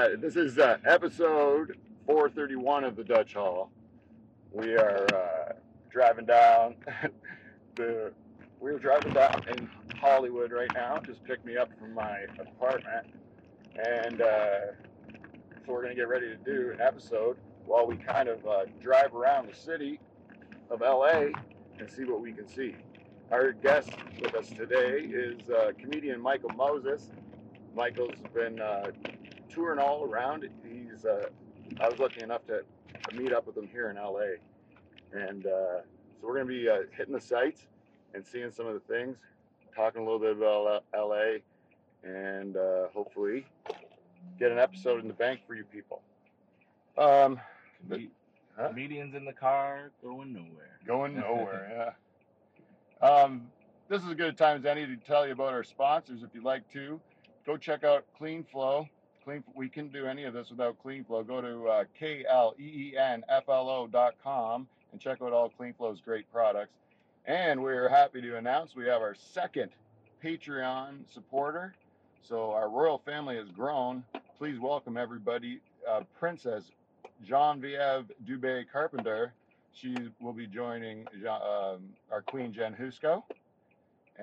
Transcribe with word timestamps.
Uh, 0.00 0.16
this 0.18 0.34
is 0.34 0.58
uh, 0.58 0.78
episode 0.86 1.76
431 2.06 2.84
of 2.84 2.96
the 2.96 3.04
Dutch 3.04 3.34
Hall. 3.34 3.70
We 4.50 4.74
are 4.74 5.06
uh, 5.14 5.52
driving 5.90 6.24
down 6.24 6.76
the. 7.74 8.10
We're 8.60 8.78
driving 8.78 9.12
down 9.12 9.44
in 9.48 9.68
Hollywood 9.98 10.52
right 10.52 10.72
now. 10.72 11.00
Just 11.04 11.22
picked 11.24 11.44
me 11.44 11.58
up 11.58 11.68
from 11.78 11.92
my 11.92 12.20
apartment, 12.40 13.08
and 13.76 14.22
uh, 14.22 14.58
so 15.66 15.72
we're 15.74 15.82
gonna 15.82 15.94
get 15.94 16.08
ready 16.08 16.28
to 16.28 16.36
do 16.36 16.70
an 16.72 16.80
episode 16.80 17.36
while 17.66 17.86
we 17.86 17.96
kind 17.96 18.30
of 18.30 18.46
uh, 18.46 18.64
drive 18.80 19.14
around 19.14 19.50
the 19.50 19.54
city 19.54 20.00
of 20.70 20.80
LA 20.80 21.26
and 21.78 21.90
see 21.90 22.04
what 22.04 22.22
we 22.22 22.32
can 22.32 22.48
see. 22.48 22.74
Our 23.30 23.52
guest 23.52 23.90
with 24.22 24.34
us 24.34 24.48
today 24.48 25.00
is 25.00 25.42
comedian 25.78 26.22
Michael 26.22 26.54
Moses. 26.56 27.10
Michael's 27.76 28.16
been 28.32 28.62
touring 29.50 29.78
all 29.78 30.04
around. 30.04 30.48
He's 30.64 31.04
uh, 31.04 31.28
I 31.80 31.88
was 31.88 31.98
lucky 31.98 32.22
enough 32.22 32.46
to, 32.46 32.62
to 33.08 33.16
meet 33.16 33.32
up 33.32 33.46
with 33.46 33.56
him 33.56 33.68
here 33.70 33.90
in 33.90 33.96
LA, 33.96 34.38
and 35.12 35.46
uh, 35.46 35.80
so 36.20 36.26
we're 36.26 36.34
going 36.34 36.46
to 36.46 36.52
be 36.52 36.68
uh, 36.68 36.78
hitting 36.96 37.14
the 37.14 37.20
sites 37.20 37.66
and 38.14 38.24
seeing 38.26 38.50
some 38.50 38.66
of 38.66 38.74
the 38.74 38.80
things, 38.80 39.16
talking 39.74 40.00
a 40.02 40.04
little 40.04 40.18
bit 40.18 40.32
about 40.36 40.84
LA, 40.94 41.38
and 42.02 42.56
uh, 42.56 42.88
hopefully 42.92 43.46
get 44.38 44.50
an 44.50 44.58
episode 44.58 45.00
in 45.00 45.08
the 45.08 45.14
bank 45.14 45.40
for 45.46 45.54
you 45.54 45.64
people. 45.64 46.02
Um, 46.98 47.40
Comed- 47.88 48.10
Huh? 48.56 48.68
Comedians 48.68 49.14
in 49.14 49.24
the 49.24 49.32
car 49.32 49.90
going 50.02 50.32
nowhere. 50.34 50.78
Going 50.86 51.14
nowhere, 51.14 51.94
yeah. 53.02 53.08
Um, 53.08 53.46
this 53.88 54.02
is 54.02 54.08
as 54.10 54.14
good 54.14 54.28
a 54.28 54.32
time 54.32 54.58
as 54.58 54.66
any 54.66 54.86
to 54.86 54.96
tell 54.96 55.26
you 55.26 55.32
about 55.32 55.52
our 55.54 55.64
sponsors. 55.64 56.22
If 56.22 56.30
you'd 56.34 56.44
like 56.44 56.70
to, 56.72 57.00
go 57.46 57.56
check 57.56 57.84
out 57.84 58.04
KleenFlo. 58.20 58.88
Clean, 59.30 59.44
we 59.54 59.68
can 59.68 59.86
do 59.90 60.06
any 60.06 60.24
of 60.24 60.34
this 60.34 60.50
without 60.50 60.76
KleenFlo. 60.84 61.24
Go 61.24 61.40
to 61.40 61.68
uh, 61.68 61.84
K-L-E-E-N-F-L-O.com 61.96 62.58
and 64.90 65.00
check 65.00 65.22
out 65.22 65.32
all 65.32 65.52
KleenFlo's 65.56 66.00
great 66.00 66.28
products. 66.32 66.72
And 67.26 67.62
we're 67.62 67.88
happy 67.88 68.20
to 68.22 68.38
announce 68.38 68.74
we 68.74 68.86
have 68.86 69.00
our 69.00 69.14
second 69.14 69.70
Patreon 70.24 71.04
supporter. 71.14 71.76
So 72.22 72.50
our 72.50 72.68
royal 72.68 72.98
family 72.98 73.36
has 73.36 73.52
grown. 73.52 74.02
Please 74.36 74.58
welcome 74.58 74.96
everybody. 74.96 75.60
Uh, 75.88 76.00
Princess 76.18 76.64
Genevieve 77.24 78.06
Dubé 78.26 78.64
Carpenter 78.72 79.32
she 79.72 79.94
will 80.20 80.32
be 80.32 80.46
joining 80.46 81.06
um, 81.28 81.90
our 82.10 82.22
queen 82.26 82.52
Jen 82.52 82.74
Husko, 82.74 83.22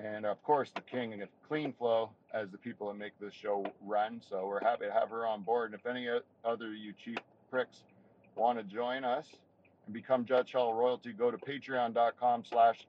and 0.04 0.26
of 0.26 0.42
course 0.42 0.70
the 0.74 0.80
king 0.80 1.20
of 1.20 1.28
KleenFlo 1.50 2.10
as 2.32 2.50
the 2.50 2.58
people 2.58 2.88
that 2.88 2.98
make 2.98 3.18
this 3.20 3.34
show 3.34 3.66
run. 3.84 4.20
So 4.28 4.46
we're 4.46 4.62
happy 4.62 4.86
to 4.86 4.92
have 4.92 5.10
her 5.10 5.26
on 5.26 5.42
board. 5.42 5.72
And 5.72 5.80
if 5.80 5.86
any 5.86 6.08
other 6.44 6.74
you 6.74 6.92
cheap 7.04 7.20
pricks 7.50 7.78
want 8.36 8.58
to 8.58 8.64
join 8.64 9.04
us 9.04 9.26
and 9.86 9.94
become 9.94 10.24
Dutch 10.24 10.52
Hall 10.52 10.74
royalty, 10.74 11.12
go 11.12 11.30
to 11.30 11.38
patreon.com 11.38 12.44
slash 12.44 12.86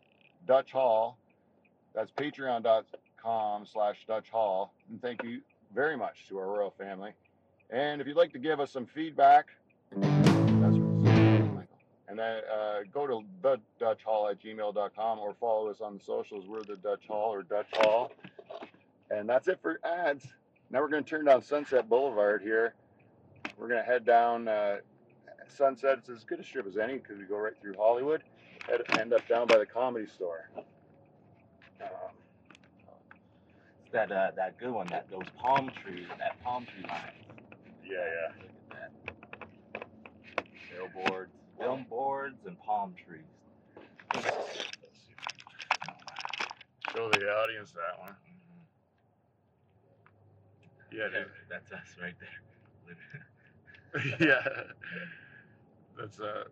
Dutch 0.48 0.72
Hall. 0.72 1.18
That's 1.96 2.12
patreon.com 2.12 3.66
slash 3.66 3.98
Dutch 4.08 4.30
Hall. 4.30 4.74
And 4.90 5.02
thank 5.02 5.24
you 5.24 5.42
very 5.74 5.98
much 5.98 6.28
to 6.30 6.38
our 6.38 6.48
royal 6.48 6.74
family. 6.78 7.12
And 7.70 8.02
if 8.02 8.08
you'd 8.08 8.18
like 8.18 8.34
to 8.34 8.40
give 8.40 8.60
us 8.60 8.72
some 8.72 8.86
feedback. 8.86 9.48
And 12.10 12.18
then 12.18 12.42
uh, 12.52 12.80
go 12.92 13.06
to 13.06 13.22
the 13.44 13.58
Dutch 13.80 14.02
Hall 14.04 14.28
at 14.30 14.42
gmail.com 14.42 15.20
or 15.20 15.36
follow 15.40 15.70
us 15.70 15.80
on 15.80 16.00
the 16.00 16.04
socials. 16.04 16.46
We're 16.48 16.64
the 16.64 16.76
Dutch 16.78 17.06
Hall 17.08 17.32
or 17.32 17.44
Dutch 17.44 17.70
Hall. 17.74 18.12
And 19.12 19.30
that's 19.30 19.48
it 19.48 19.60
for 19.62 19.80
ads. 19.84 20.26
Now 20.72 20.82
we're 20.82 20.90
going 20.90 21.04
to 21.04 21.10
turn 21.10 21.26
down 21.26 21.44
Sunset 21.44 21.88
Boulevard 21.88 22.42
here. 22.42 22.74
We're 23.58 23.68
going 23.68 23.80
to 23.80 23.86
head 23.86 24.06
down 24.06 24.48
uh, 24.48 24.78
Sunset. 25.48 26.00
It's 26.00 26.10
as 26.10 26.24
good 26.24 26.40
a 26.40 26.44
strip 26.44 26.68
as 26.68 26.78
any 26.78 26.96
because 26.98 27.18
we 27.18 27.26
go 27.26 27.38
right 27.38 27.54
through 27.62 27.76
Hollywood. 27.78 28.24
and 28.72 29.00
end 29.00 29.14
up 29.14 29.28
down 29.28 29.48
by 29.48 29.58
the 29.58 29.66
comedy 29.66 30.08
store. 30.08 30.50
Um, 31.82 31.88
that 33.92 34.12
uh, 34.12 34.32
that 34.36 34.58
good 34.60 34.72
one, 34.72 34.88
that 34.88 35.10
those 35.10 35.26
palm 35.38 35.72
trees, 35.84 36.06
that 36.18 36.42
palm 36.44 36.66
tree 36.66 36.84
line. 36.88 37.12
yeah, 37.86 37.98
yeah. 37.98 38.32
Look 38.38 38.52
at 38.72 38.94
that. 39.74 40.94
Billboards, 40.94 41.32
billboards, 41.60 42.46
and 42.46 42.60
palm 42.60 42.96
trees. 42.96 43.26
Show 46.94 47.10
the 47.12 47.30
audience 47.30 47.74
that 47.74 48.00
one. 48.00 48.18
Mhm. 48.28 48.68
Yeah, 50.92 51.10
dude. 51.10 51.32
that's 51.50 51.72
us 51.72 51.98
right 52.02 52.16
there. 52.20 52.30
yeah, 54.20 54.74
that's 55.98 56.20
uh, 56.20 56.46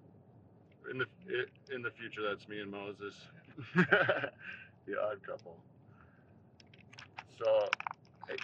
in 0.92 0.98
the 1.00 1.08
in 1.72 1.82
the 1.84 1.92
future. 1.92 2.24
That's 2.24 2.48
me 2.48 2.62
and 2.62 2.72
Moses, 2.72 3.28
the 3.76 5.02
odd 5.02 5.24
couple. 5.24 5.64
So, 7.30 7.70
hey, 8.30 8.38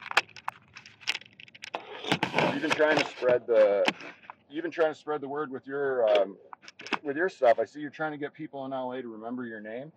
you've 2.53 2.62
been 2.62 2.72
trying 2.72 2.97
to 2.97 3.06
spread 3.06 3.47
the 3.47 3.85
you've 4.50 4.63
been 4.63 4.72
trying 4.72 4.91
to 4.94 5.00
spread 5.00 5.22
the 5.22 5.29
word 5.29 5.52
with 5.52 5.68
your 5.68 6.07
um, 6.09 6.38
with 7.03 7.18
your 7.18 7.30
stuff. 7.30 7.59
I 7.59 7.66
see 7.66 7.80
you're 7.80 7.90
trying 7.90 8.12
to 8.14 8.18
get 8.18 8.34
people 8.34 8.66
in 8.66 8.72
LA 8.74 9.02
to 9.02 9.08
remember 9.08 9.46
your 9.46 9.62
name. 9.62 9.91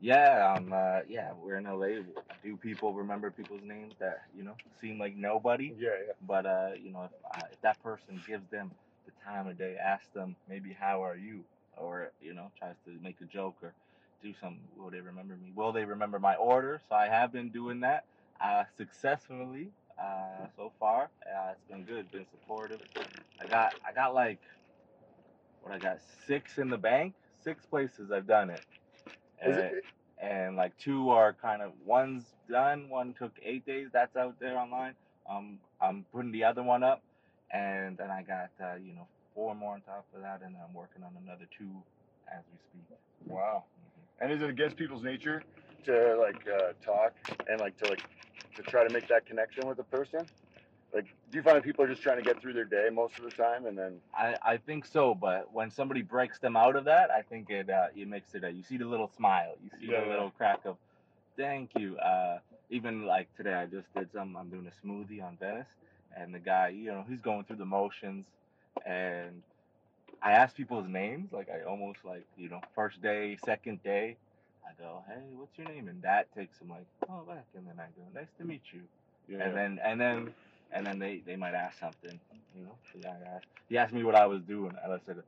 Yeah, 0.00 0.54
um, 0.54 0.72
uh, 0.72 1.00
yeah, 1.08 1.32
we're 1.32 1.56
in 1.56 1.66
LA. 1.66 2.02
Do 2.42 2.56
people 2.56 2.94
remember 2.94 3.30
people's 3.30 3.62
names 3.64 3.94
that 3.98 4.22
you 4.36 4.44
know 4.44 4.54
seem 4.80 4.98
like 4.98 5.16
nobody? 5.16 5.74
Yeah, 5.78 5.90
yeah. 6.06 6.12
But 6.26 6.46
uh, 6.46 6.70
you 6.80 6.92
know, 6.92 7.04
if, 7.04 7.10
uh, 7.24 7.46
if 7.52 7.60
that 7.62 7.82
person 7.82 8.22
gives 8.26 8.48
them 8.48 8.70
the 9.06 9.12
time 9.24 9.48
of 9.48 9.58
day, 9.58 9.76
ask 9.76 10.12
them 10.12 10.36
maybe 10.48 10.72
how 10.72 11.04
are 11.04 11.16
you, 11.16 11.44
or 11.76 12.12
you 12.20 12.34
know, 12.34 12.50
tries 12.58 12.76
to 12.84 12.90
make 13.02 13.20
a 13.20 13.24
joke 13.24 13.56
or 13.62 13.74
do 14.22 14.32
something, 14.34 14.62
will 14.76 14.90
they 14.90 15.00
remember 15.00 15.36
me? 15.36 15.52
Will 15.54 15.72
they 15.72 15.84
remember 15.84 16.18
my 16.18 16.36
order? 16.36 16.80
So 16.88 16.94
I 16.94 17.08
have 17.08 17.32
been 17.32 17.50
doing 17.50 17.80
that 17.80 18.04
uh, 18.40 18.64
successfully 18.76 19.70
uh, 20.00 20.46
so 20.56 20.72
far. 20.78 21.10
Uh, 21.26 21.52
it's 21.52 21.68
been 21.68 21.84
good, 21.84 22.10
been 22.12 22.26
supportive. 22.30 22.80
I 23.40 23.46
got 23.46 23.74
I 23.86 23.92
got 23.92 24.14
like 24.14 24.40
what 25.68 25.76
I 25.76 25.78
got 25.78 25.98
six 26.26 26.58
in 26.58 26.70
the 26.70 26.78
bank, 26.78 27.14
six 27.42 27.64
places 27.66 28.10
I've 28.10 28.26
done 28.26 28.50
it. 28.50 28.64
Is 29.46 29.56
And- 29.56 29.58
it, 29.58 29.84
and 30.20 30.56
like 30.56 30.76
two 30.78 31.10
are 31.10 31.32
kind 31.32 31.62
of 31.62 31.72
one's 31.86 32.24
done 32.50 32.88
one 32.88 33.14
took 33.14 33.30
eight 33.40 33.64
days 33.64 33.88
that's 33.92 34.16
out 34.16 34.34
there 34.40 34.58
online 34.58 34.96
um 35.30 35.60
i'm 35.80 36.04
putting 36.12 36.32
the 36.32 36.42
other 36.42 36.60
one 36.60 36.82
up 36.82 37.04
and 37.52 37.96
then 37.96 38.10
i 38.10 38.20
got 38.20 38.50
uh, 38.60 38.74
you 38.74 38.92
know 38.94 39.06
four 39.32 39.54
more 39.54 39.74
on 39.74 39.80
top 39.82 40.04
of 40.16 40.22
that 40.22 40.40
and 40.42 40.56
i'm 40.56 40.74
working 40.74 41.04
on 41.04 41.12
another 41.22 41.46
two 41.56 41.70
as 42.26 42.42
we 42.50 42.58
speak 42.82 42.98
wow. 43.28 43.62
Mhm. 43.78 44.22
And 44.24 44.32
is 44.32 44.42
it 44.42 44.50
against 44.50 44.76
people's 44.76 45.04
nature 45.04 45.44
to 45.84 46.16
like 46.16 46.44
uh, 46.48 46.72
talk 46.84 47.14
and 47.48 47.60
like 47.60 47.76
to 47.78 47.88
like 47.90 48.02
to 48.56 48.62
try 48.64 48.84
to 48.84 48.92
make 48.92 49.06
that 49.08 49.24
connection 49.24 49.66
with 49.68 49.78
a 49.78 49.84
person? 49.84 50.26
Like, 50.94 51.04
do 51.30 51.36
you 51.36 51.42
find 51.42 51.56
that 51.56 51.64
people 51.64 51.84
are 51.84 51.88
just 51.88 52.02
trying 52.02 52.16
to 52.16 52.22
get 52.22 52.40
through 52.40 52.54
their 52.54 52.64
day 52.64 52.88
most 52.92 53.18
of 53.18 53.24
the 53.24 53.30
time, 53.30 53.66
and 53.66 53.76
then 53.76 54.00
I, 54.16 54.36
I 54.42 54.56
think 54.56 54.86
so, 54.86 55.14
but 55.14 55.52
when 55.52 55.70
somebody 55.70 56.02
breaks 56.02 56.38
them 56.38 56.56
out 56.56 56.76
of 56.76 56.84
that, 56.86 57.10
I 57.10 57.22
think 57.22 57.50
it 57.50 57.68
uh, 57.68 57.88
it 57.94 58.08
makes 58.08 58.34
it. 58.34 58.44
Uh, 58.44 58.48
you 58.48 58.62
see 58.62 58.78
the 58.78 58.86
little 58.86 59.10
smile, 59.16 59.54
you 59.62 59.70
see 59.80 59.86
Yeah, 59.92 60.00
the 60.00 60.06
yeah. 60.06 60.12
little 60.12 60.30
crack 60.30 60.60
of, 60.64 60.76
thank 61.36 61.70
you. 61.78 61.98
Uh, 61.98 62.38
even 62.70 63.04
like 63.06 63.28
today, 63.36 63.54
I 63.54 63.66
just 63.66 63.92
did 63.94 64.10
some. 64.12 64.36
I'm 64.36 64.48
doing 64.48 64.66
a 64.66 64.86
smoothie 64.86 65.22
on 65.22 65.36
Venice, 65.38 65.68
and 66.16 66.34
the 66.34 66.38
guy, 66.38 66.68
you 66.68 66.86
know, 66.86 67.04
he's 67.08 67.20
going 67.20 67.44
through 67.44 67.56
the 67.56 67.66
motions, 67.66 68.24
and 68.86 69.42
I 70.22 70.32
ask 70.32 70.56
people's 70.56 70.88
names, 70.88 71.32
like 71.32 71.48
I 71.50 71.64
almost 71.68 71.98
like 72.04 72.24
you 72.38 72.48
know, 72.48 72.60
first 72.74 73.02
day, 73.02 73.36
second 73.44 73.82
day, 73.82 74.16
I 74.66 74.80
go, 74.82 75.02
hey, 75.06 75.20
what's 75.36 75.56
your 75.58 75.68
name? 75.68 75.88
And 75.88 76.02
that 76.02 76.34
takes 76.34 76.58
him 76.60 76.70
like, 76.70 76.86
oh, 77.10 77.22
back, 77.28 77.44
and 77.54 77.66
then 77.66 77.78
I 77.78 77.88
go, 77.96 78.02
nice 78.14 78.30
to 78.38 78.44
meet 78.44 78.62
you 78.72 78.80
yeah, 79.28 79.44
and 79.44 79.56
then 79.56 79.78
and 79.84 80.00
then 80.00 80.34
and 80.72 80.86
then 80.86 80.98
they 80.98 81.22
they 81.26 81.36
might 81.36 81.54
ask 81.54 81.78
something, 81.78 82.18
you 82.54 82.62
know. 82.64 82.74
The 82.94 83.00
guy 83.00 83.16
asked, 83.36 83.46
he 83.68 83.78
asked 83.78 83.94
me 83.94 84.04
what 84.04 84.14
I 84.14 84.26
was 84.26 84.42
doing, 84.42 84.74
and 84.82 84.92
I 84.92 84.98
said, 85.04 85.22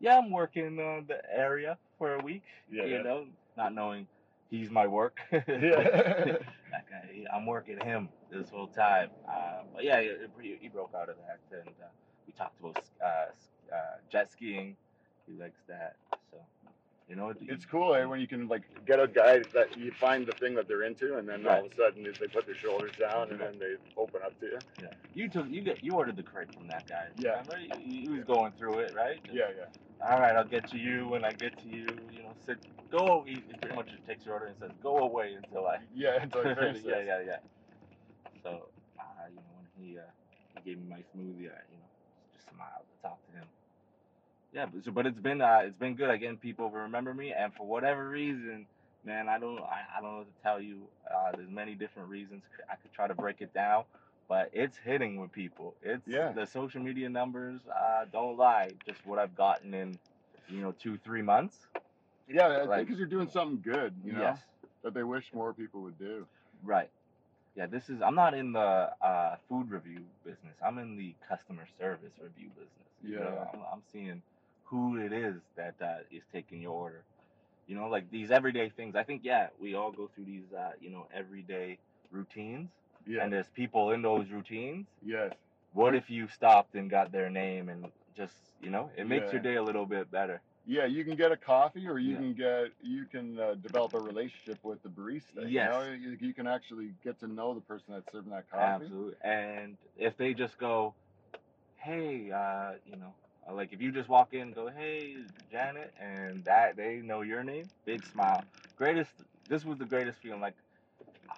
"Yeah, 0.00 0.18
I'm 0.18 0.30
working 0.30 0.78
uh, 0.78 1.02
the 1.06 1.20
area 1.32 1.78
for 1.98 2.14
a 2.14 2.22
week." 2.22 2.42
Yeah, 2.70 2.84
you 2.84 2.96
yeah. 2.96 3.02
know, 3.02 3.26
not 3.56 3.74
knowing 3.74 4.06
he's 4.50 4.70
my 4.70 4.86
work. 4.86 5.18
yeah, 5.32 5.40
guy, 6.70 7.24
I'm 7.32 7.46
working 7.46 7.78
him 7.80 8.08
this 8.30 8.50
whole 8.50 8.68
time. 8.68 9.10
Uh, 9.28 9.62
but 9.74 9.84
yeah, 9.84 10.00
he, 10.40 10.56
he- 10.60 10.68
broke 10.68 10.92
out 10.94 11.08
of 11.08 11.16
that, 11.26 11.40
and 11.58 11.68
uh, 11.68 11.86
we 12.26 12.32
talked 12.32 12.58
about 12.60 12.82
uh, 13.04 13.74
uh, 13.74 13.78
jet 14.10 14.30
skiing. 14.30 14.76
He 15.26 15.34
likes 15.40 15.60
that, 15.68 15.96
you 17.12 17.18
know. 17.18 17.34
it's 17.42 17.66
cool 17.66 17.94
eh, 17.94 18.04
when 18.04 18.20
you 18.20 18.26
can 18.26 18.48
like 18.48 18.62
get 18.86 18.98
a 18.98 19.06
guy 19.06 19.40
that 19.52 19.76
you 19.76 19.92
find 20.00 20.26
the 20.26 20.32
thing 20.32 20.54
that 20.54 20.66
they're 20.66 20.84
into, 20.84 21.18
and 21.18 21.28
then 21.28 21.46
all 21.46 21.66
of 21.66 21.70
a 21.70 21.76
sudden 21.76 22.04
they 22.04 22.26
put 22.26 22.46
their 22.46 22.54
shoulders 22.54 22.92
down, 22.98 23.30
and 23.30 23.38
then 23.38 23.58
they 23.58 23.74
open 23.98 24.20
up 24.24 24.38
to 24.40 24.46
you. 24.46 24.58
Yeah. 24.80 24.88
You 25.12 25.28
took 25.28 25.46
you 25.50 25.60
get 25.60 25.84
you 25.84 25.92
ordered 25.92 26.16
the 26.16 26.22
crate 26.22 26.48
from 26.54 26.68
that 26.68 26.88
guy. 26.88 27.08
Yeah. 27.18 27.42
Remember? 27.42 27.58
He, 27.76 28.00
he 28.02 28.08
was 28.08 28.24
going 28.24 28.52
through 28.58 28.78
it, 28.78 28.94
right? 28.94 29.22
Just, 29.24 29.36
Yeah, 29.36 29.50
yeah. 29.56 30.08
All 30.10 30.20
right, 30.20 30.34
I'll 30.34 30.44
get 30.44 30.66
to 30.70 30.78
you 30.78 31.08
when 31.08 31.22
I 31.24 31.32
get 31.32 31.56
to 31.62 31.68
you. 31.68 31.86
You 32.10 32.22
know, 32.22 32.32
sit, 32.46 32.56
go. 32.90 33.24
He 33.26 33.36
pretty 33.60 33.76
much 33.76 33.90
just 33.90 34.06
takes 34.06 34.24
your 34.24 34.34
order 34.34 34.46
and 34.46 34.56
says, 34.58 34.70
"Go 34.82 34.98
away 35.00 35.34
until 35.34 35.66
I." 35.66 35.78
Yeah, 35.94 36.18
until 36.22 36.40
I 36.40 36.54
finish 36.54 36.82
yeah, 36.84 37.02
yeah, 37.02 37.20
yeah. 37.24 37.36
So, 38.42 38.68
uh, 38.98 39.02
you 39.28 39.36
know, 39.36 39.52
when 39.58 39.68
he 39.76 39.98
uh, 39.98 40.02
he 40.30 40.64
he 40.64 40.70
gave 40.70 40.82
me 40.82 40.88
my 40.88 41.04
smoothie. 41.12 41.52
I, 41.52 41.60
you 41.70 41.76
know, 41.76 41.90
just 42.32 42.48
smiled 42.48 42.86
to 42.88 43.02
talk 43.02 43.18
to 43.26 43.32
him. 43.36 43.46
Yeah, 44.52 44.66
but, 44.66 44.84
so, 44.84 44.90
but 44.90 45.06
it's 45.06 45.18
been 45.18 45.40
uh, 45.40 45.60
it's 45.64 45.76
been 45.76 45.94
good. 45.94 46.10
Again, 46.10 46.36
people 46.36 46.70
remember 46.70 47.14
me, 47.14 47.32
and 47.32 47.54
for 47.54 47.66
whatever 47.66 48.08
reason, 48.08 48.66
man, 49.04 49.28
I 49.28 49.38
don't 49.38 49.58
I, 49.60 49.82
I 49.96 50.00
don't 50.02 50.10
know 50.12 50.18
what 50.18 50.36
to 50.36 50.42
tell 50.42 50.60
you. 50.60 50.82
Uh, 51.10 51.32
there's 51.36 51.48
many 51.50 51.74
different 51.74 52.08
reasons. 52.08 52.42
I 52.70 52.76
could 52.76 52.92
try 52.92 53.06
to 53.06 53.14
break 53.14 53.40
it 53.40 53.54
down, 53.54 53.84
but 54.28 54.50
it's 54.52 54.76
hitting 54.76 55.18
with 55.18 55.32
people. 55.32 55.74
It's 55.82 56.06
Yeah. 56.06 56.32
the 56.32 56.46
social 56.46 56.82
media 56.82 57.08
numbers. 57.08 57.60
Uh, 57.74 58.04
don't 58.12 58.36
lie. 58.36 58.70
Just 58.86 59.04
what 59.06 59.18
I've 59.18 59.34
gotten 59.34 59.72
in, 59.72 59.98
you 60.48 60.60
know, 60.60 60.72
two 60.72 60.98
three 60.98 61.22
months. 61.22 61.56
Yeah, 62.28 62.48
I 62.48 62.56
think 62.58 62.68
Like- 62.68 62.86
because 62.86 62.98
you're 62.98 63.08
doing 63.08 63.28
something 63.30 63.60
good, 63.62 63.94
you 64.04 64.12
know, 64.12 64.20
Yes. 64.20 64.38
that 64.82 64.92
they 64.94 65.02
wish 65.02 65.32
more 65.32 65.52
people 65.54 65.80
would 65.82 65.98
do. 65.98 66.26
Right. 66.62 66.90
Yeah, 67.56 67.66
this 67.66 67.88
is. 67.90 68.00
I'm 68.02 68.14
not 68.14 68.32
in 68.34 68.52
the 68.52 68.92
uh, 69.00 69.36
food 69.48 69.70
review 69.70 70.04
business. 70.24 70.56
I'm 70.64 70.78
in 70.78 70.96
the 70.96 71.14
customer 71.26 71.66
service 71.78 72.12
review 72.22 72.48
business. 72.50 72.68
You 73.02 73.16
know, 73.16 73.34
Yeah. 73.34 73.48
I'm, 73.58 73.60
I'm 73.72 73.82
seeing 73.92 74.22
who 74.72 74.96
it 74.96 75.12
is 75.12 75.36
that 75.56 75.74
uh, 75.82 75.98
is 76.10 76.22
taking 76.32 76.62
your 76.62 76.72
order. 76.72 77.02
You 77.68 77.76
know, 77.76 77.88
like 77.88 78.10
these 78.10 78.30
everyday 78.30 78.70
things. 78.70 78.96
I 78.96 79.04
think 79.04 79.20
yeah, 79.22 79.48
we 79.60 79.74
all 79.74 79.92
go 79.92 80.08
through 80.14 80.24
these 80.24 80.50
uh, 80.58 80.72
you 80.80 80.90
know 80.90 81.06
everyday 81.14 81.78
routines, 82.10 82.70
Yeah. 83.06 83.22
and 83.22 83.32
there's 83.32 83.46
people 83.54 83.90
in 83.92 84.02
those 84.02 84.28
routines. 84.30 84.86
yes. 85.04 85.32
What 85.74 85.94
if 85.94 86.10
you 86.10 86.28
stopped 86.28 86.74
and 86.74 86.90
got 86.90 87.12
their 87.12 87.30
name 87.30 87.70
and 87.70 87.86
just 88.14 88.34
you 88.60 88.70
know, 88.70 88.90
it 88.96 89.06
makes 89.06 89.32
your 89.32 89.40
day 89.42 89.56
a 89.56 89.62
little 89.62 89.86
bit 89.86 90.10
better. 90.10 90.40
Yeah, 90.66 90.86
you 90.86 91.04
can 91.04 91.16
get 91.16 91.32
a 91.32 91.36
coffee, 91.36 91.86
or 91.88 91.98
you 91.98 92.12
Yeah. 92.12 92.18
can 92.18 92.34
get 92.34 92.72
you 92.82 93.04
can 93.04 93.38
uh, 93.38 93.54
develop 93.54 93.94
a 93.94 94.00
relationship 94.00 94.58
with 94.62 94.82
the 94.82 94.88
barista. 94.88 95.48
You, 95.48 95.58
know? 95.64 95.82
Yes. 95.82 96.18
you, 96.20 96.32
can 96.32 96.46
actually 96.46 96.90
get 97.04 97.18
to 97.20 97.26
know 97.26 97.54
the 97.54 97.60
person 97.60 97.86
that's 97.94 98.10
serving 98.12 98.30
that 98.30 98.50
coffee. 98.50 98.84
Absolutely. 98.84 99.14
And 99.22 99.76
if 99.98 100.16
they 100.16 100.34
just 100.34 100.58
go, 100.58 100.94
hey, 101.76 102.30
uh, 102.30 102.72
you 102.86 102.96
know, 102.96 103.14
like 103.50 103.72
if 103.72 103.80
you 103.80 103.92
just 103.92 104.08
walk 104.08 104.34
in 104.34 104.42
and 104.42 104.54
go, 104.54 104.68
hey, 104.70 105.16
Janet, 105.50 105.92
and 106.00 106.44
that 106.44 106.76
they 106.76 106.96
know 106.96 107.22
your 107.22 107.44
name, 107.44 107.70
big 107.86 108.04
smile. 108.04 108.44
Greatest. 108.76 109.12
This 109.48 109.64
was 109.64 109.78
the 109.78 109.86
greatest 109.86 110.18
feeling. 110.22 110.40
Like, 110.40 110.56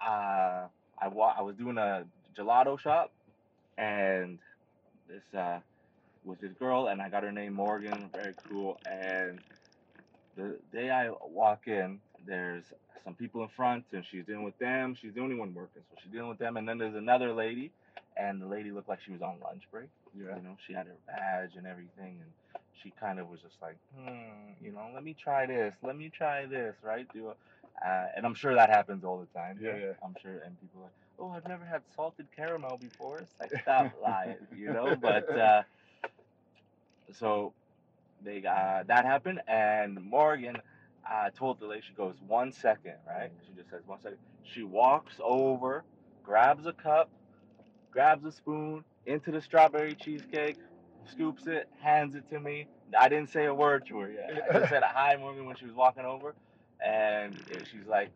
uh, 0.05 0.69
I 1.01 1.09
wa- 1.09 1.35
I 1.39 1.43
was 1.43 1.57
doing 1.57 1.79
a 1.79 2.07
gelato 2.39 2.79
shop, 2.81 3.13
and 3.79 4.41
this 5.09 5.25
uh 5.39 5.61
was 6.25 6.39
this 6.41 6.55
girl, 6.55 6.89
and 6.89 7.03
I 7.03 7.11
got 7.11 7.25
her 7.25 7.33
name 7.33 7.55
Morgan. 7.55 8.11
Very 8.15 8.35
cool. 8.49 8.81
And 8.87 9.41
the 10.37 10.59
day 10.73 10.91
I 10.91 11.11
walk 11.23 11.67
in, 11.69 12.01
there's 12.25 12.67
some 13.05 13.17
people 13.17 13.43
in 13.43 13.49
front, 13.51 13.87
and 13.93 14.05
she's 14.07 14.27
dealing 14.27 14.45
with 14.45 14.59
them. 14.59 14.97
She's 15.01 15.15
the 15.15 15.21
only 15.23 15.37
one 15.37 15.55
working, 15.55 15.83
so 15.91 15.97
she's 16.03 16.13
dealing 16.13 16.29
with 16.31 16.39
them. 16.39 16.57
And 16.57 16.69
then 16.69 16.79
there's 16.79 16.95
another 16.97 17.33
lady, 17.35 17.73
and 18.17 18.41
the 18.41 18.47
lady 18.47 18.71
looked 18.71 18.89
like 18.89 19.01
she 19.05 19.13
was 19.13 19.23
on 19.23 19.37
lunch 19.43 19.65
break. 19.71 19.89
Yeah. 20.17 20.37
You 20.37 20.43
know, 20.43 20.57
she 20.67 20.73
had 20.73 20.87
her 20.87 20.97
badge 21.07 21.57
and 21.57 21.67
everything, 21.67 22.19
and 22.21 22.61
she 22.83 22.93
kind 23.01 23.19
of 23.19 23.29
was 23.29 23.41
just 23.41 23.57
like, 23.63 23.77
hmm, 23.97 24.53
you 24.65 24.73
know, 24.73 24.89
let 24.95 25.05
me 25.05 25.15
try 25.15 25.47
this, 25.47 25.75
let 25.83 25.97
me 25.97 26.11
try 26.17 26.47
this, 26.47 26.77
right? 26.83 27.07
Do 27.13 27.29
a, 27.29 27.87
uh, 27.87 28.07
and 28.17 28.25
I'm 28.25 28.35
sure 28.35 28.55
that 28.55 28.71
happens 28.71 29.05
all 29.05 29.19
the 29.19 29.39
time. 29.39 29.59
Yeah, 29.61 29.77
yeah. 29.77 29.93
I'm 30.03 30.15
sure, 30.23 30.39
and 30.45 30.59
people 30.61 30.81
are 30.81 30.85
like, 30.85 30.93
oh, 31.19 31.31
I've 31.31 31.49
never 31.49 31.65
had 31.65 31.83
salted 31.97 32.27
caramel 32.35 32.79
before. 32.79 33.19
It's 33.19 33.35
like, 33.41 33.63
stop 33.63 33.93
lying, 34.03 34.37
you 34.57 34.73
know. 34.73 34.97
But 34.97 35.29
uh, 35.37 35.63
so 37.13 37.53
they 38.25 38.39
uh, 38.39 38.85
that 38.87 39.05
happened, 39.05 39.41
and 39.49 40.03
Morgan 40.03 40.57
uh, 41.11 41.31
told 41.31 41.61
the 41.61 41.67
lady, 41.67 41.83
she 41.87 41.95
goes, 41.95 42.15
one 42.27 42.53
second, 42.53 42.95
right? 43.07 43.31
She 43.47 43.55
just 43.55 43.71
says 43.71 43.83
one 43.87 44.01
second. 44.01 44.19
She 44.45 44.63
walks 44.63 45.15
over, 45.23 45.85
grabs 46.23 46.67
a 46.67 46.73
cup, 46.73 47.11
grabs 47.95 48.25
a 48.27 48.33
spoon 48.33 48.85
into 49.07 49.31
the 49.31 49.41
strawberry 49.41 49.95
cheesecake, 49.95 50.57
scoops 51.11 51.47
it, 51.47 51.69
hands 51.81 52.15
it 52.17 52.29
to 52.29 52.41
me. 52.41 52.67
I 52.99 53.09
didn't 53.09 53.31
say 53.31 53.47
a 53.47 53.55
word 53.55 53.87
to 53.87 54.01
her 54.01 54.11
yet. 54.11 54.45
I 54.51 54.59
just 54.59 54.71
said 54.71 54.83
hi, 54.83 55.17
Morgan, 55.17 55.47
when 55.47 55.57
she 55.57 55.65
was 55.65 55.75
walking 55.75 56.05
over, 56.05 56.35
and 56.85 57.35
she's 57.71 57.87
like, 57.87 58.11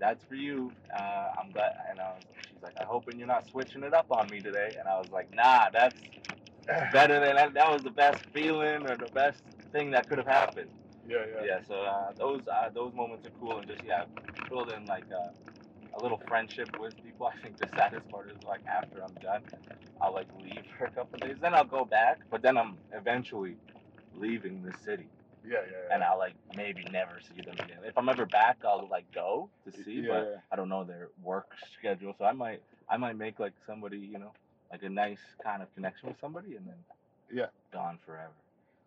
"That's 0.00 0.24
for 0.24 0.34
you." 0.34 0.72
Uh, 0.92 1.28
I'm 1.38 1.52
glad, 1.52 1.72
and 1.90 2.00
I 2.00 2.14
was, 2.14 2.22
she's 2.50 2.62
like, 2.62 2.74
"I'm 2.80 2.86
hoping 2.86 3.18
you're 3.18 3.28
not 3.28 3.48
switching 3.50 3.84
it 3.84 3.94
up 3.94 4.06
on 4.10 4.28
me 4.30 4.40
today." 4.40 4.74
And 4.78 4.88
I 4.88 4.98
was 4.98 5.10
like, 5.12 5.32
"Nah, 5.34 5.68
that's 5.70 5.98
better 6.92 7.20
than 7.20 7.36
that. 7.36 7.54
That 7.54 7.70
was 7.70 7.82
the 7.82 7.90
best 7.90 8.22
feeling 8.32 8.86
or 8.86 8.96
the 8.96 9.10
best 9.14 9.42
thing 9.70 9.90
that 9.92 10.08
could 10.08 10.18
have 10.18 10.26
happened." 10.26 10.70
Yeah, 11.06 11.18
yeah. 11.36 11.44
yeah 11.44 11.58
so 11.68 11.74
uh, 11.82 12.12
those 12.18 12.40
uh, 12.48 12.70
those 12.74 12.94
moments 12.94 13.26
are 13.26 13.32
cool 13.38 13.58
and 13.58 13.68
just 13.68 13.82
yeah 13.84 14.04
building 14.48 14.86
like 14.86 15.04
uh, 15.12 15.28
a 15.98 16.02
little 16.02 16.20
friendship 16.26 16.68
with 16.80 16.94
people 17.14 17.26
i 17.34 17.42
think 17.42 17.56
the 17.58 17.68
saddest 17.76 18.08
part 18.08 18.28
is 18.30 18.36
like 18.46 18.60
after 18.66 19.02
i'm 19.02 19.14
done 19.22 19.42
i'll 20.00 20.12
like 20.12 20.26
leave 20.42 20.64
for 20.76 20.84
a 20.86 20.90
couple 20.90 21.18
days 21.18 21.36
then 21.40 21.54
i'll 21.54 21.64
go 21.64 21.84
back 21.84 22.18
but 22.30 22.42
then 22.42 22.56
i'm 22.56 22.76
eventually 22.92 23.56
leaving 24.16 24.62
the 24.62 24.72
city 24.84 25.06
Yeah, 25.46 25.58
yeah. 25.64 25.76
yeah. 25.88 25.94
and 25.94 26.02
i'll 26.02 26.18
like 26.18 26.34
maybe 26.56 26.84
never 26.90 27.18
see 27.20 27.40
them 27.42 27.54
again 27.54 27.78
if 27.84 27.96
i'm 27.96 28.08
ever 28.08 28.26
back 28.26 28.58
i'll 28.64 28.88
like 28.90 29.06
go 29.14 29.48
to 29.64 29.82
see 29.84 30.00
yeah, 30.00 30.08
but 30.08 30.30
yeah. 30.32 30.36
i 30.52 30.56
don't 30.56 30.68
know 30.68 30.84
their 30.84 31.08
work 31.22 31.46
schedule 31.78 32.14
so 32.18 32.24
i 32.24 32.32
might 32.32 32.62
i 32.88 32.96
might 32.96 33.16
make 33.16 33.38
like 33.38 33.52
somebody 33.66 33.98
you 33.98 34.18
know 34.18 34.32
like 34.72 34.82
a 34.82 34.88
nice 34.88 35.20
kind 35.42 35.62
of 35.62 35.72
connection 35.74 36.08
with 36.08 36.18
somebody 36.20 36.56
and 36.56 36.66
then 36.66 36.74
Yeah. 37.32 37.46
gone 37.72 37.98
forever 38.04 38.32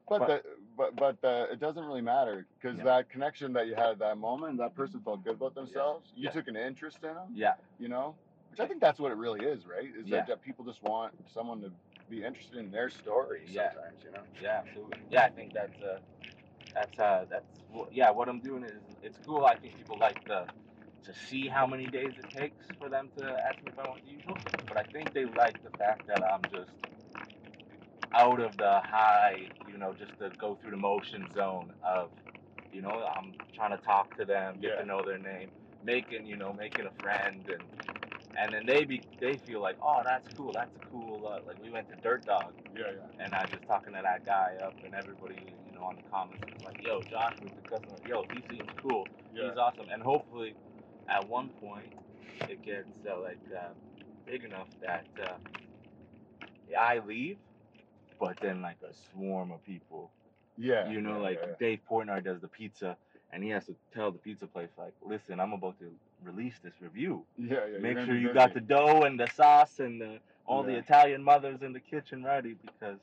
But 0.10 0.20
But- 0.20 0.28
the, 0.28 0.42
but 0.78 0.96
but 0.96 1.18
uh, 1.24 1.48
it 1.52 1.60
doesn't 1.60 1.84
really 1.84 2.02
matter 2.02 2.46
because 2.62 2.78
Yeah. 2.78 2.86
that 2.86 3.10
connection 3.10 3.54
that 3.54 3.68
you 3.68 3.76
had 3.76 3.90
at 3.92 4.00
that 4.00 4.18
moment, 4.18 4.60
that 4.60 4.76
person 4.76 5.02
felt 5.02 5.24
good 5.24 5.36
about 5.36 5.56
themselves. 5.56 6.10
Yeah. 6.14 6.20
You 6.22 6.24
Yeah. 6.26 6.32
took 6.32 6.48
an 6.48 6.56
interest 6.56 7.00
in 7.04 7.16
them, 7.16 7.30
yeah 7.34 7.54
you 7.80 7.88
know, 7.90 8.16
which 8.52 8.60
I 8.60 8.68
think 8.68 8.82
that's 8.82 9.00
what 9.00 9.12
it 9.12 9.18
really 9.18 9.46
is, 9.46 9.66
right? 9.66 9.86
Is 9.96 10.08
Yeah. 10.08 10.18
that, 10.18 10.28
that 10.28 10.42
people 10.42 10.66
just 10.66 10.82
want 10.84 11.14
someone 11.34 11.62
to 11.62 11.72
be 12.10 12.24
interested 12.24 12.58
in 12.60 12.72
their 12.72 12.90
story 12.90 13.42
Yeah. 13.48 13.72
sometimes, 13.74 14.04
you 14.04 14.12
know. 14.12 14.24
Yeah, 14.42 14.62
absolutely. 14.66 14.98
Yeah, 15.10 15.26
I 15.26 15.30
think 15.30 15.54
that's 15.54 15.82
uh, 15.82 16.00
that's 16.74 17.00
uh, 17.00 17.26
that's 17.30 17.46
wh- 17.76 17.92
yeah. 17.92 18.12
What 18.12 18.30
I'm 18.30 18.40
doing 18.40 18.64
is 18.64 18.82
it's 19.04 19.18
cool. 19.26 19.46
I 19.46 19.56
think 19.58 19.78
people 19.78 19.98
like 19.98 20.26
the 20.28 20.46
to 21.04 21.14
see 21.14 21.48
how 21.48 21.66
many 21.68 21.88
days 21.88 22.14
it 22.20 22.30
takes 22.38 22.66
for 22.80 22.90
them 22.90 23.10
to 23.18 23.24
ask 23.48 23.62
me 23.64 23.70
if 23.72 23.80
I 23.80 23.88
want 23.88 24.00
to 24.02 24.06
the 24.06 24.12
usual. 24.12 24.38
But 24.68 24.78
I 24.78 24.84
think 24.84 25.14
they 25.14 25.26
like 25.26 25.62
the 25.64 25.70
fact 25.78 26.08
that 26.08 26.24
I'm 26.24 26.42
just 26.52 26.72
out 28.14 28.40
of 28.40 28.58
the 28.58 28.80
high, 28.82 29.48
you 29.72 29.78
know, 29.78 29.94
just 29.94 30.18
to 30.20 30.30
go 30.38 30.56
through 30.62 30.72
the 30.72 30.78
motion 30.78 31.28
zone 31.36 31.74
of, 31.84 32.10
you 32.72 32.82
know, 32.82 32.90
I'm 33.16 33.34
trying 33.56 33.78
to 33.78 33.84
talk 33.84 34.16
to 34.18 34.26
them, 34.26 34.60
get 34.62 34.72
Yeah. 34.72 34.82
to 34.82 34.86
know 34.86 35.02
their 35.04 35.18
name, 35.18 35.52
making, 35.84 36.26
you 36.26 36.36
know, 36.38 36.54
making 36.54 36.86
a 36.86 36.92
friend, 37.02 37.44
and 37.50 37.64
and 38.40 38.54
then 38.54 38.66
they 38.68 38.86
be 38.86 39.02
they 39.20 39.38
feel 39.38 39.62
like, 39.62 39.78
oh, 39.82 40.02
that's 40.06 40.28
cool, 40.36 40.54
that's 40.54 40.76
a 40.76 40.86
cool. 40.92 41.28
Uh, 41.28 41.40
like 41.48 41.62
we 41.64 41.72
went 41.72 41.90
to 41.90 41.96
Dirt 41.98 42.26
Dog, 42.26 42.54
Yeah, 42.76 42.86
yeah. 42.92 43.26
and 43.26 43.34
I 43.34 43.42
was 43.42 43.52
just 43.52 43.66
talking 43.68 43.94
to 43.94 44.02
that 44.04 44.26
guy 44.26 44.56
up, 44.64 44.76
and 44.86 44.94
everybody, 44.94 45.38
you 45.68 45.74
know, 45.76 45.84
on 45.86 45.96
the 45.96 46.04
comments 46.12 46.44
was 46.54 46.64
like, 46.64 46.84
"Yo, 46.84 47.02
Josh 47.02 47.36
was 47.42 47.52
the 47.54 47.68
customer. 47.70 47.98
Yo, 48.08 48.24
he 48.32 48.44
seems 48.50 48.70
cool. 48.82 49.08
Yeah. 49.34 49.50
He's 49.50 49.58
awesome." 49.58 49.90
And 49.92 50.04
hopefully, 50.04 50.56
at 51.10 51.28
one 51.28 51.50
point, 51.62 51.92
it 52.50 52.62
gets 52.64 52.90
uh, 53.10 53.20
like 53.22 53.40
uh, 53.56 53.70
big 54.26 54.44
enough 54.44 54.68
that 54.82 55.06
uh, 55.24 55.34
I 56.78 57.00
leave, 57.00 57.38
but 58.20 58.38
then 58.42 58.62
like 58.62 58.78
a 58.84 58.94
swarm 59.12 59.52
of 59.52 59.64
people, 59.64 60.12
Yeah. 60.58 60.90
you 60.90 61.02
know, 61.02 61.18
yeah, 61.18 61.24
like 61.24 61.40
yeah, 61.42 61.54
Dave 61.60 61.80
Portnoy 61.90 62.24
does 62.24 62.42
the 62.42 62.48
pizza, 62.48 62.98
and 63.32 63.44
he 63.44 63.50
has 63.50 63.66
to 63.68 63.76
tell 63.94 64.12
the 64.12 64.20
pizza 64.20 64.48
place 64.48 64.70
like, 64.78 64.94
"Listen, 65.02 65.40
I'm 65.40 65.54
about 65.54 65.80
to 65.80 65.92
release 66.24 66.60
this 66.64 66.74
review." 66.82 67.26
yeah, 67.38 67.66
yeah, 67.72 67.78
Make 67.80 68.00
sure 68.00 68.16
you 68.16 68.34
got 68.34 68.54
the 68.54 68.62
dough 68.62 69.04
and 69.04 69.20
the 69.20 69.28
sauce 69.28 69.80
and 69.80 70.02
the, 70.02 70.20
all 70.46 70.64
the 70.64 70.76
Italian 70.76 71.24
mothers 71.24 71.62
in 71.62 71.74
the 71.74 71.80
kitchen 71.80 72.24
ready 72.24 72.54
because 72.54 73.00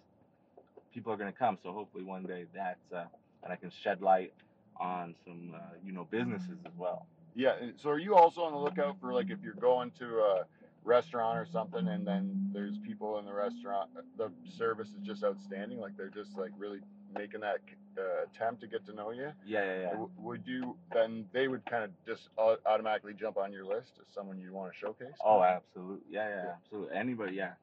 people 0.92 1.12
are 1.12 1.16
gonna 1.16 1.32
come. 1.32 1.58
So 1.62 1.72
hopefully 1.72 2.04
one 2.04 2.24
day 2.24 2.46
that's 2.54 2.92
uh, 2.92 3.04
and 3.42 3.52
I 3.52 3.56
can 3.56 3.70
shed 3.70 4.00
light 4.00 4.32
on 4.80 5.14
some 5.24 5.52
uh, 5.54 5.58
you 5.84 5.92
know 5.92 6.04
businesses 6.10 6.58
as 6.66 6.72
well. 6.76 7.06
Yeah. 7.34 7.54
So 7.76 7.90
are 7.90 7.98
you 7.98 8.14
also 8.14 8.42
on 8.42 8.52
the 8.52 8.58
lookout 8.58 8.98
for 9.00 9.12
like 9.12 9.30
if 9.30 9.38
you're 9.42 9.54
going 9.54 9.90
to 9.98 10.06
a 10.20 10.46
restaurant 10.84 11.38
or 11.38 11.46
something, 11.46 11.88
and 11.88 12.06
then 12.06 12.50
there's 12.52 12.78
people 12.78 13.18
in 13.18 13.24
the 13.24 13.32
restaurant, 13.32 13.90
the 14.16 14.30
service 14.44 14.88
is 14.88 15.00
just 15.02 15.24
outstanding. 15.24 15.78
Like 15.80 15.96
they're 15.96 16.10
just 16.10 16.36
like 16.36 16.50
really 16.56 16.80
making 17.14 17.40
that 17.40 17.58
uh, 17.98 18.24
attempt 18.24 18.60
to 18.62 18.66
get 18.68 18.84
to 18.86 18.92
know 18.92 19.10
you. 19.10 19.32
Yeah, 19.46 19.64
yeah, 19.64 19.80
yeah. 19.80 19.90
W- 19.90 20.10
Would 20.18 20.46
you 20.46 20.76
then 20.92 21.26
they 21.32 21.48
would 21.48 21.64
kind 21.66 21.84
of 21.84 21.90
just 22.06 22.28
au- 22.38 22.58
automatically 22.66 23.14
jump 23.14 23.36
on 23.38 23.52
your 23.52 23.64
list 23.64 23.98
as 24.00 24.06
someone 24.14 24.38
you 24.38 24.52
want 24.52 24.72
to 24.72 24.78
showcase? 24.78 25.16
Oh, 25.24 25.42
absolutely. 25.42 26.04
Yeah, 26.10 26.28
yeah, 26.28 26.42
Yeah. 26.44 26.52
absolutely. 26.56 26.96
Anybody, 26.96 27.34
yeah. 27.36 27.54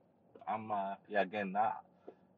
I'm 0.48 0.72
uh 0.72 0.96
yeah, 1.08 1.22
again, 1.22 1.52
not 1.52 1.84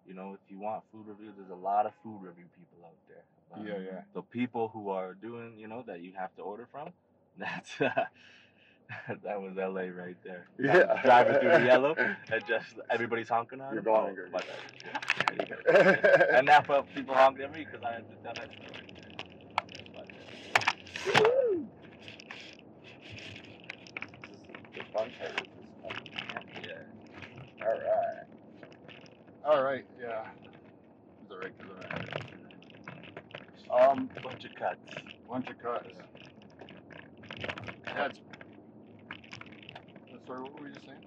you 0.06 0.14
know, 0.14 0.34
if 0.34 0.52
you 0.52 0.60
want 0.60 0.84
food 0.92 1.08
reviews, 1.08 1.34
there's 1.38 1.50
a 1.50 1.56
lot 1.56 1.86
of 1.86 1.94
food 2.04 2.20
review 2.22 2.46
people 2.58 2.86
out 2.86 2.98
there. 3.08 3.24
But 3.50 3.66
Yeah, 3.66 3.80
yeah. 3.80 4.02
The 4.14 4.22
people 4.22 4.68
who 4.68 4.90
are 4.90 5.14
doing, 5.14 5.58
you 5.58 5.68
know, 5.68 5.82
that 5.88 6.02
you 6.02 6.12
have 6.18 6.36
to 6.36 6.42
order 6.42 6.68
from, 6.72 6.90
that's 7.38 7.80
uh, 7.80 8.06
that 9.24 9.42
was 9.42 9.54
LA 9.56 9.88
right 9.96 10.18
there. 10.24 10.48
Yeah. 10.60 11.02
Driving 11.04 11.40
through 11.40 11.50
the 11.52 11.66
yellow 11.66 11.96
and 12.32 12.46
just 12.48 12.68
everybody's 12.90 13.30
honking 13.30 13.62
on 13.62 13.74
You're 13.74 13.82
going 13.84 14.16
Oh, 14.20 14.28
but, 14.32 14.46
there 15.28 15.36
you 15.40 15.46
go. 15.46 16.36
and 16.38 16.46
now 16.46 16.62
for 16.62 16.84
people 16.96 17.16
honking 17.16 17.46
at 17.46 17.52
me 17.54 17.66
because 17.66 17.84
I 17.84 17.94
had 17.94 18.06
to 18.10 18.16
tell 18.24 18.34
that 18.36 18.50
story. 18.54 18.88
Woo! 21.06 21.68
this 24.22 24.38
is 24.38 24.48
the 24.76 24.84
fun 24.94 25.10
part. 25.20 25.48
This. 26.62 26.68
Yeah. 26.68 27.66
All 27.66 27.74
right. 27.74 28.26
All 29.46 29.64
right, 29.64 29.86
yeah. 30.00 30.26
It's 31.22 31.32
all 31.32 31.40
right, 31.40 31.54
'cause 31.60 31.70
I'm- 33.72 33.90
Um, 34.00 34.10
bunch 34.22 34.46
of 34.46 34.54
cuts. 34.56 34.80
bunch 35.28 35.50
of 35.50 35.58
cuts. 35.60 35.90
That's. 37.86 38.20
Sorry, 40.28 40.42
what 40.42 40.60
were 40.60 40.68
you 40.68 40.74
saying? 40.86 41.00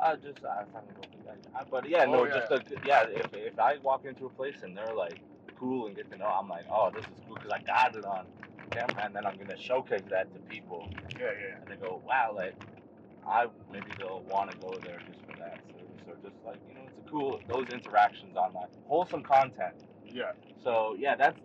Uh, 0.00 0.02
uh, 0.02 0.06
I 0.12 0.16
just 0.16 0.44
I 0.44 0.62
it 0.62 0.66
open. 0.98 1.10
I, 1.54 1.64
but 1.70 1.88
yeah, 1.88 2.04
Oh, 2.06 2.12
no, 2.12 2.24
yeah. 2.26 2.40
just 2.40 2.50
a, 2.52 2.62
yeah. 2.86 3.04
If 3.08 3.32
if 3.34 3.58
I 3.58 3.78
walk 3.78 4.04
into 4.04 4.26
a 4.26 4.30
place 4.30 4.56
and 4.62 4.76
they're 4.76 4.94
like 4.94 5.18
cool 5.58 5.86
and 5.86 5.96
get 5.96 6.10
to 6.12 6.18
know, 6.18 6.26
I'm 6.26 6.48
like, 6.48 6.66
oh, 6.70 6.90
this 6.90 7.04
is 7.04 7.10
cool 7.26 7.36
because 7.36 7.50
I 7.50 7.60
got 7.62 7.94
it 7.96 8.04
on 8.04 8.26
camera, 8.72 9.04
and 9.04 9.14
then 9.16 9.26
I'm 9.26 9.36
gonna 9.38 9.56
showcase 9.58 10.02
that 10.10 10.32
to 10.34 10.40
people, 10.40 10.88
Yeah, 11.18 11.26
yeah. 11.26 11.56
and 11.62 11.70
they 11.70 11.76
go, 11.76 12.02
wow, 12.06 12.32
like 12.34 12.54
I 13.26 13.46
maybe 13.72 13.86
they'll 13.98 14.22
want 14.28 14.50
to 14.50 14.56
go 14.58 14.78
there 14.84 15.00
just 15.06 15.20
for 15.26 15.36
that 15.38 15.60
service, 15.72 16.02
or 16.08 16.16
just 16.30 16.36
like 16.44 16.58
you 16.68 16.74
know, 16.74 16.82
it's 16.88 17.06
a 17.06 17.10
cool 17.10 17.40
those 17.48 17.68
interactions 17.70 18.36
on 18.36 18.52
that 18.54 18.70
wholesome 18.86 19.22
content. 19.22 19.74
Yeah. 20.06 20.32
So 20.62 20.96
yeah, 20.98 21.16
that's 21.16 21.38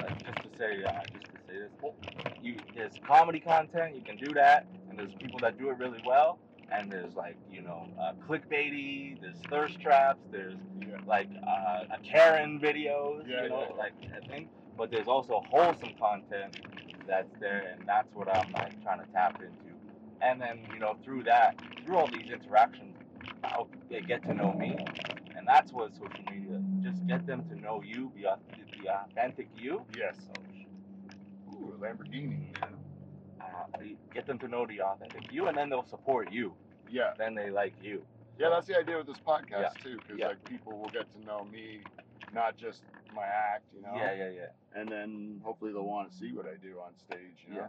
like, 0.00 0.24
just 0.24 0.38
to 0.52 0.58
say, 0.58 0.84
uh, 0.84 0.92
just 1.12 1.31
to 1.52 1.58
say 1.58 1.62
this. 1.62 1.70
well, 1.82 1.94
You 2.42 2.56
there's 2.74 2.92
comedy 3.06 3.40
content, 3.40 3.94
you 3.94 4.02
can 4.02 4.16
do 4.16 4.32
that, 4.34 4.66
and 4.88 4.98
there's 4.98 5.12
people 5.14 5.38
that 5.40 5.58
do 5.58 5.70
it 5.70 5.78
really 5.78 6.02
well, 6.06 6.38
and 6.70 6.90
there's 6.90 7.14
like 7.14 7.36
you 7.50 7.62
know 7.62 7.86
uh, 8.00 8.12
clickbaity, 8.28 9.20
there's 9.20 9.36
thirst 9.50 9.80
traps, 9.80 10.20
there's 10.30 10.54
Yeah. 10.80 10.98
like 11.06 11.28
uh, 11.46 11.84
a 11.90 11.98
Karen 12.02 12.60
videos, 12.60 13.26
Yeah, 13.26 13.44
you 13.44 13.48
know, 13.48 13.66
yeah. 13.70 13.76
like 13.76 13.92
that 14.10 14.28
thing. 14.28 14.48
But 14.76 14.90
there's 14.90 15.08
also 15.08 15.42
wholesome 15.50 15.92
content 16.00 16.58
that's 17.06 17.32
there, 17.40 17.74
and 17.76 17.86
that's 17.86 18.08
what 18.14 18.28
I'm 18.28 18.50
like 18.52 18.82
trying 18.82 19.00
to 19.00 19.06
tap 19.12 19.40
into. 19.40 19.74
And 20.20 20.40
then 20.40 20.60
you 20.72 20.78
know 20.78 20.96
through 21.04 21.24
that, 21.24 21.56
through 21.84 21.96
all 21.96 22.08
these 22.08 22.30
interactions, 22.30 22.96
I'll 23.44 23.68
they 23.90 24.00
get 24.00 24.22
to 24.24 24.34
know 24.34 24.52
me, 24.54 24.76
and 25.36 25.46
that's 25.46 25.72
what 25.72 25.92
social 25.94 26.24
media. 26.30 26.60
Just 26.82 27.06
get 27.06 27.26
them 27.26 27.44
to 27.50 27.60
know 27.60 27.82
you, 27.84 28.10
be 28.14 28.22
the 28.22 28.88
authentic 28.90 29.48
you. 29.56 29.82
Yes. 29.96 30.16
So, 30.34 30.42
Lamborghini. 31.82 32.54
uh, 33.40 33.78
get 34.14 34.26
them 34.26 34.38
to 34.38 34.48
know 34.48 34.66
the 34.66 34.80
authentic 34.80 35.30
you, 35.32 35.48
and 35.48 35.56
then 35.56 35.68
they'll 35.68 35.84
support 35.86 36.30
you. 36.32 36.54
Yeah. 36.90 37.12
Then 37.18 37.34
they 37.34 37.50
like 37.50 37.74
you. 37.82 38.02
Yeah, 38.38 38.48
that's 38.50 38.66
the 38.66 38.78
idea 38.78 38.96
with 38.96 39.06
this 39.06 39.18
podcast 39.26 39.74
too, 39.82 39.96
because 39.96 40.18
Yeah. 40.18 40.28
like 40.28 40.44
people 40.44 40.78
will 40.78 40.88
get 40.90 41.12
to 41.14 41.24
know 41.26 41.44
me, 41.44 41.80
not 42.32 42.56
just 42.56 42.82
my 43.14 43.24
act, 43.26 43.64
you 43.74 43.82
know. 43.82 43.94
Yeah, 43.96 44.12
yeah, 44.14 44.28
yeah. 44.30 44.46
And 44.80 44.88
then 44.88 45.40
hopefully 45.44 45.72
they'll 45.72 45.84
want 45.84 46.10
to 46.10 46.16
see 46.16 46.32
what 46.32 46.46
I 46.46 46.54
do 46.54 46.78
on 46.80 46.92
stage, 46.98 47.44
you 47.46 47.54
know. 47.54 47.68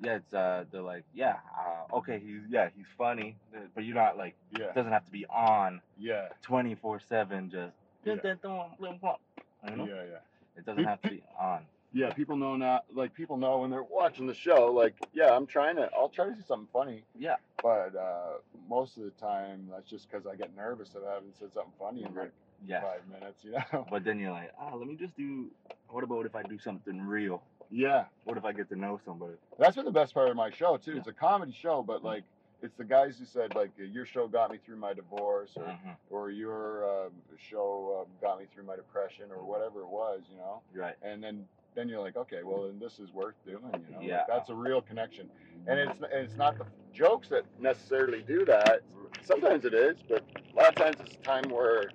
Yeah, 0.00 0.16
it's 0.16 0.34
uh, 0.34 0.64
they're 0.72 0.82
like, 0.82 1.04
yeah, 1.14 1.36
uh, 1.56 1.96
okay, 1.98 2.18
he's 2.18 2.40
yeah, 2.48 2.70
he's 2.76 2.86
funny, 2.98 3.36
uh, 3.54 3.60
but 3.74 3.84
you're 3.84 3.94
not 3.94 4.16
like, 4.18 4.34
Yeah. 4.58 4.66
it 4.66 4.74
doesn't 4.74 4.92
have 4.92 5.04
to 5.04 5.12
be 5.12 5.24
on 5.26 5.80
Yeah. 5.98 6.28
twenty 6.42 6.74
four 6.74 6.98
seven, 6.98 7.50
just 7.50 7.76
Yeah. 8.04 8.14
you 8.14 9.76
know, 9.76 9.86
Yeah. 9.86 10.02
Yeah. 10.04 10.18
it 10.56 10.66
doesn't 10.66 10.84
have 10.84 11.00
to 11.02 11.10
be 11.10 11.22
on. 11.38 11.66
Yeah, 11.94 12.10
people 12.12 12.36
know 12.36 12.56
not 12.56 12.86
like 12.92 13.14
people 13.14 13.36
know 13.36 13.58
when 13.58 13.70
they're 13.70 13.84
watching 13.84 14.26
the 14.26 14.34
show. 14.34 14.72
Like, 14.72 14.96
yeah, 15.12 15.34
I'm 15.34 15.46
trying 15.46 15.76
to. 15.76 15.88
I'll 15.96 16.08
try 16.08 16.26
to 16.28 16.34
see 16.34 16.42
something 16.42 16.66
funny, 16.72 17.04
Yeah, 17.16 17.36
but 17.62 17.94
uh, 17.94 18.38
most 18.68 18.96
of 18.98 19.04
the 19.04 19.10
time 19.12 19.68
that's 19.70 19.88
just 19.88 20.10
because 20.10 20.26
I 20.26 20.34
get 20.34 20.54
nervous 20.56 20.88
that 20.90 21.04
I 21.08 21.14
haven't 21.14 21.38
said 21.38 21.52
something 21.54 21.72
funny 21.78 22.02
in 22.02 22.12
like 22.14 22.32
yeah. 22.66 22.80
five 22.80 23.02
minutes. 23.08 23.44
You 23.44 23.52
know? 23.72 23.86
But 23.88 24.02
then 24.02 24.18
you're 24.18 24.32
like, 24.32 24.52
ah, 24.60 24.74
let 24.74 24.88
me 24.88 24.96
just 24.96 25.16
do. 25.16 25.46
What 25.88 26.02
about 26.02 26.26
if 26.26 26.34
I 26.34 26.42
do 26.42 26.58
something 26.58 27.00
real? 27.00 27.42
yeah, 27.70 28.04
What 28.24 28.36
if 28.36 28.44
I 28.44 28.52
get 28.52 28.68
to 28.70 28.76
know 28.76 29.00
somebody? 29.04 29.34
that's 29.58 29.76
been 29.76 29.84
the 29.84 29.90
best 29.92 30.14
part 30.14 30.28
of 30.28 30.36
my 30.36 30.50
show 30.50 30.76
too. 30.76 30.92
Yeah. 30.92 30.98
It's 30.98 31.08
a 31.08 31.12
comedy 31.12 31.52
show, 31.52 31.82
but 31.82 32.02
like 32.02 32.24
it's 32.60 32.74
the 32.76 32.84
guys 32.84 33.18
who 33.18 33.24
said 33.24 33.54
like 33.54 33.70
your 33.78 34.04
show 34.04 34.26
got 34.26 34.50
me 34.50 34.58
through 34.66 34.76
my 34.78 34.94
divorce, 34.94 35.52
or 35.56 35.62
Mhm. 35.62 35.96
or 36.10 36.30
your 36.30 37.06
um, 37.06 37.12
show 37.38 38.00
um, 38.04 38.12
got 38.20 38.40
me 38.40 38.46
through 38.52 38.64
my 38.64 38.74
depression, 38.74 39.26
or 39.30 39.44
whatever 39.44 39.80
it 39.80 39.88
was. 39.88 40.22
You 40.30 40.38
know? 40.38 40.60
Right. 40.74 40.96
and 41.02 41.22
then 41.22 41.44
then 41.74 41.88
you're 41.88 42.00
like, 42.00 42.16
okay, 42.16 42.42
well 42.44 42.62
then 42.62 42.78
this 42.78 42.98
is 42.98 43.12
worth 43.12 43.34
doing, 43.44 43.58
you 43.62 43.92
know? 43.94 43.98
Like, 43.98 44.06
Yeah. 44.08 44.22
that's 44.28 44.50
a 44.50 44.54
real 44.54 44.80
connection, 44.80 45.28
and 45.66 45.78
it's 45.78 45.98
and 45.98 46.24
it's 46.24 46.36
not 46.36 46.56
the 46.58 46.66
jokes 46.92 47.28
that 47.28 47.44
necessarily 47.60 48.22
do 48.22 48.44
that. 48.46 48.82
Sometimes 49.22 49.64
it 49.64 49.74
is, 49.74 49.96
but 50.08 50.22
a 50.52 50.56
lot 50.56 50.68
of 50.68 50.74
times 50.76 50.96
it's 51.00 51.14
a 51.14 51.18
time 51.18 51.48
where 51.50 51.92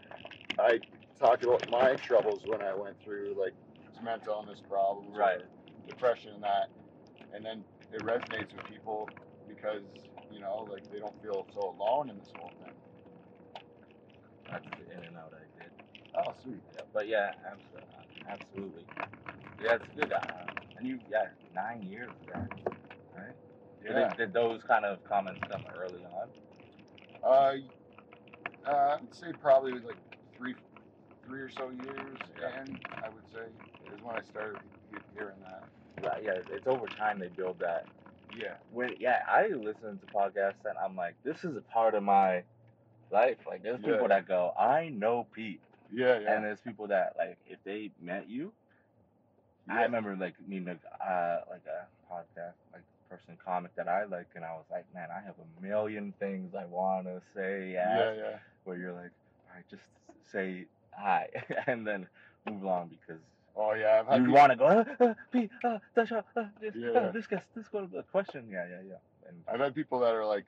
I 0.60 0.80
talk 1.20 1.44
about 1.44 1.70
my 1.70 1.96
troubles 1.96 2.44
when 2.46 2.62
I 2.62 2.74
went 2.74 3.00
through 3.04 3.36
like 3.40 3.54
mental 4.04 4.34
illness 4.34 4.62
problems, 4.68 5.16
Right. 5.18 5.40
depression, 5.88 6.34
and 6.34 6.44
that, 6.44 6.70
and 7.34 7.46
then 7.46 7.64
it 7.94 8.02
resonates 8.02 8.54
with 8.56 8.66
people 8.66 9.10
because 9.48 9.84
you 10.32 10.40
know 10.40 10.68
like 10.70 10.90
they 10.92 11.00
don't 11.00 11.20
feel 11.22 11.46
so 11.54 11.76
alone 11.78 12.10
in 12.10 12.18
this 12.20 12.32
whole 12.36 12.52
thing. 12.64 12.74
That's 14.50 14.66
the 14.78 14.92
in 14.94 15.04
and 15.08 15.16
out 15.18 15.34
I 15.34 15.62
did. 15.62 15.72
Oh, 16.16 16.34
sweet. 16.42 16.62
Yeah, 16.76 16.82
but 16.94 17.08
yeah, 17.08 17.34
abs- 17.50 17.62
absolutely. 18.28 18.86
Yeah, 19.62 19.76
it's 19.76 19.86
good. 19.96 20.12
Uh, 20.12 20.22
and 20.78 20.88
you, 20.88 21.00
yeah, 21.10 21.28
nine 21.54 21.84
years 21.84 22.10
right? 23.16 23.34
Did, 23.82 23.92
Yeah. 23.92 24.12
it, 24.12 24.18
did 24.18 24.34
those 24.34 24.62
kind 24.64 24.86
of 24.86 25.04
comments 25.04 25.42
come 25.50 25.64
early 25.78 26.02
on? 26.06 26.30
Uh, 27.24 27.56
uh, 28.70 28.98
I'd 29.02 29.14
say 29.16 29.34
probably 29.42 29.74
like 29.74 29.98
three, 30.38 30.56
three 31.26 31.42
or 31.42 31.50
so 31.50 31.70
years, 31.70 32.18
Yeah. 32.40 32.62
and 32.62 32.80
I 33.04 33.10
would 33.10 33.24
say 33.34 33.48
is 33.94 34.02
when 34.04 34.16
I 34.16 34.24
started 34.24 34.60
hearing 35.14 35.36
that. 35.42 35.64
Right, 36.04 36.24
yeah, 36.24 36.40
it's 36.50 36.68
over 36.68 36.88
time 36.88 37.20
they 37.20 37.28
build 37.28 37.60
that. 37.60 37.88
Yeah, 38.38 38.54
When 38.72 38.96
yeah, 39.00 39.20
I 39.28 39.48
listen 39.48 40.00
to 40.00 40.06
podcasts 40.08 40.64
and 40.66 40.78
I'm 40.78 40.96
like, 40.96 41.16
this 41.24 41.44
is 41.44 41.58
a 41.58 41.62
part 41.74 41.96
of 41.96 42.04
my 42.04 42.44
life. 43.12 43.38
Like, 43.48 43.64
there's 43.64 43.82
Yeah, 43.82 43.94
people 43.94 44.08
that 44.08 44.28
go, 44.28 44.54
I 44.58 44.90
know 44.90 45.28
Pete, 45.34 45.62
yeah, 45.94 46.20
yeah. 46.20 46.36
and 46.36 46.44
there's 46.44 46.60
people 46.62 46.88
that 46.88 47.16
like, 47.18 47.38
if 47.48 47.60
they 47.64 47.92
met 48.02 48.30
you, 48.30 48.52
yeah. 49.68 49.76
I 49.80 49.82
remember 49.84 50.16
like 50.16 50.36
meeting 50.48 50.70
a 50.70 51.04
uh, 51.04 51.42
like 51.50 51.64
a 51.68 52.14
podcast 52.14 52.54
like 52.74 52.84
person 53.10 53.38
comic 53.44 53.76
that 53.76 53.88
I 53.88 54.06
like, 54.06 54.28
and 54.36 54.46
I 54.46 54.52
was 54.54 54.66
like, 54.72 54.86
man, 54.94 55.10
I 55.12 55.24
have 55.26 55.36
a 55.38 55.62
million 55.62 56.14
things 56.20 56.54
I 56.56 56.66
want 56.66 57.06
to 57.08 57.22
say. 57.36 57.72
yeah, 57.74 57.80
ask, 57.82 58.18
yeah, 58.20 58.38
Where 58.64 58.78
you're 58.78 58.94
like, 58.94 59.12
all 59.50 59.56
right, 59.56 59.66
just 59.70 59.84
say 60.32 60.66
hi, 60.92 61.28
and 61.68 61.86
then 61.86 62.08
move 62.48 62.64
along 62.64 62.90
because 62.90 63.22
Oh 63.56 63.74
yeah, 63.74 64.00
I've 64.00 64.08
had 64.08 64.24
you 64.24 64.32
want 64.32 64.52
to 64.52 64.56
go, 64.58 64.66
uh, 64.68 64.86
uh, 65.04 65.14
Pete, 65.32 65.52
uh, 65.66 65.80
Dasha, 65.94 66.24
uh, 66.38 66.46
this, 66.62 66.74
Yeah, 66.76 66.90
uh, 66.90 66.94
yeah. 66.94 67.12
this 67.12 67.28
this 67.56 67.66
one, 67.72 67.90
the 67.92 68.04
question, 68.04 68.48
yeah, 68.50 68.66
yeah, 68.70 68.82
yeah. 68.88 69.28
And 69.28 69.38
I've 69.52 69.60
had 69.60 69.76
people 69.76 70.00
that 70.00 70.14
are 70.14 70.26
like, 70.26 70.46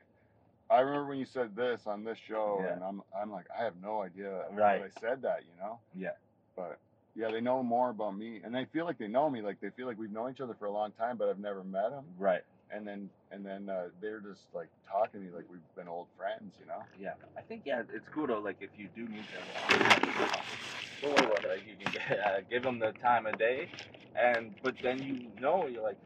I 0.71 0.79
remember 0.79 1.09
when 1.09 1.19
you 1.19 1.25
said 1.25 1.55
this 1.55 1.81
on 1.85 2.03
this 2.03 2.17
show, 2.17 2.61
Yeah. 2.63 2.73
and 2.73 2.83
I'm, 2.83 3.01
I'm 3.15 3.31
like, 3.31 3.45
I 3.57 3.63
have 3.63 3.75
no 3.81 4.01
idea 4.01 4.45
Right. 4.51 4.79
that 4.81 4.85
I 4.95 4.99
said 4.99 5.21
that, 5.23 5.41
you 5.43 5.51
know. 5.59 5.79
Yeah. 5.95 6.11
But 6.55 6.79
yeah, 7.15 7.29
they 7.29 7.41
know 7.41 7.61
more 7.61 7.89
about 7.89 8.15
me, 8.17 8.41
and 8.43 8.55
they 8.55 8.65
feel 8.65 8.85
like 8.85 8.97
they 8.97 9.07
know 9.09 9.29
me, 9.29 9.41
like 9.41 9.59
they 9.59 9.69
feel 9.71 9.85
like 9.87 9.97
we've 9.99 10.11
known 10.11 10.31
each 10.31 10.39
other 10.41 10.55
for 10.57 10.65
a 10.65 10.71
long 10.71 10.91
time, 10.93 11.17
but 11.17 11.27
I've 11.29 11.39
never 11.39 11.63
met 11.63 11.89
them. 11.91 12.05
right, 12.17 12.43
And 12.71 12.87
then, 12.87 13.09
and 13.31 13.45
then 13.45 13.69
uh, 13.69 13.89
they're 14.01 14.21
just 14.21 14.43
like 14.53 14.69
talking 14.89 15.19
to 15.19 15.25
me 15.27 15.33
like 15.35 15.45
we've 15.51 15.59
been 15.75 15.89
old 15.89 16.07
friends, 16.17 16.53
you 16.59 16.65
know. 16.67 16.81
yeah. 16.99 17.13
I 17.37 17.41
think 17.41 17.63
yeah, 17.65 17.81
it's 17.93 18.07
cool 18.13 18.27
though. 18.27 18.39
Like 18.39 18.57
if 18.61 18.69
you 18.77 18.87
do 18.95 19.01
need 19.01 19.23
them, 19.23 19.43
don't 21.01 21.13
worry 21.13 21.25
about 21.25 21.43
it. 21.45 21.49
Like, 21.49 21.67
you 21.67 21.75
can 21.75 21.91
get, 21.91 22.19
uh, 22.25 22.41
give 22.49 22.63
them 22.63 22.79
the 22.79 22.91
time 23.01 23.25
of 23.25 23.37
day, 23.37 23.69
and 24.15 24.55
but 24.63 24.75
then 24.81 25.01
you 25.01 25.31
know 25.41 25.67
you're 25.67 25.83
like, 25.83 25.97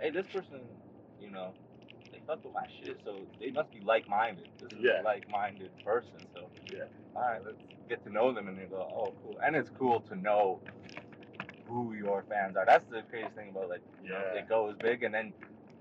hey, 0.00 0.10
this 0.10 0.26
person, 0.32 0.60
you 1.20 1.30
know, 1.30 1.54
fuck 2.30 2.44
with 2.44 2.54
my 2.54 2.66
shit, 2.82 3.00
so 3.04 3.16
they 3.40 3.50
must 3.50 3.72
be 3.72 3.80
like-minded. 3.80 4.48
This 4.60 4.72
is 4.72 4.78
Yeah. 4.80 5.00
a 5.00 5.02
like-minded 5.02 5.70
person, 5.84 6.26
so 6.34 6.48
Yeah. 6.70 6.84
All 7.16 7.22
right, 7.22 7.44
let's 7.44 7.58
get 7.88 8.04
to 8.04 8.10
know 8.10 8.32
them, 8.32 8.46
and 8.48 8.56
they 8.56 8.66
go, 8.66 8.76
oh, 8.76 9.12
cool. 9.22 9.38
And 9.42 9.56
it's 9.56 9.70
cool 9.70 10.00
to 10.02 10.14
know 10.14 10.60
who 11.66 11.94
your 11.94 12.22
fans 12.28 12.56
are. 12.56 12.64
That's 12.64 12.88
the 12.88 13.02
craziest 13.02 13.34
thing 13.34 13.50
about 13.50 13.68
like, 13.68 13.82
you 14.02 14.10
know, 14.10 14.18
it 14.34 14.48
goes 14.48 14.76
big, 14.78 15.02
and 15.02 15.12
then 15.12 15.32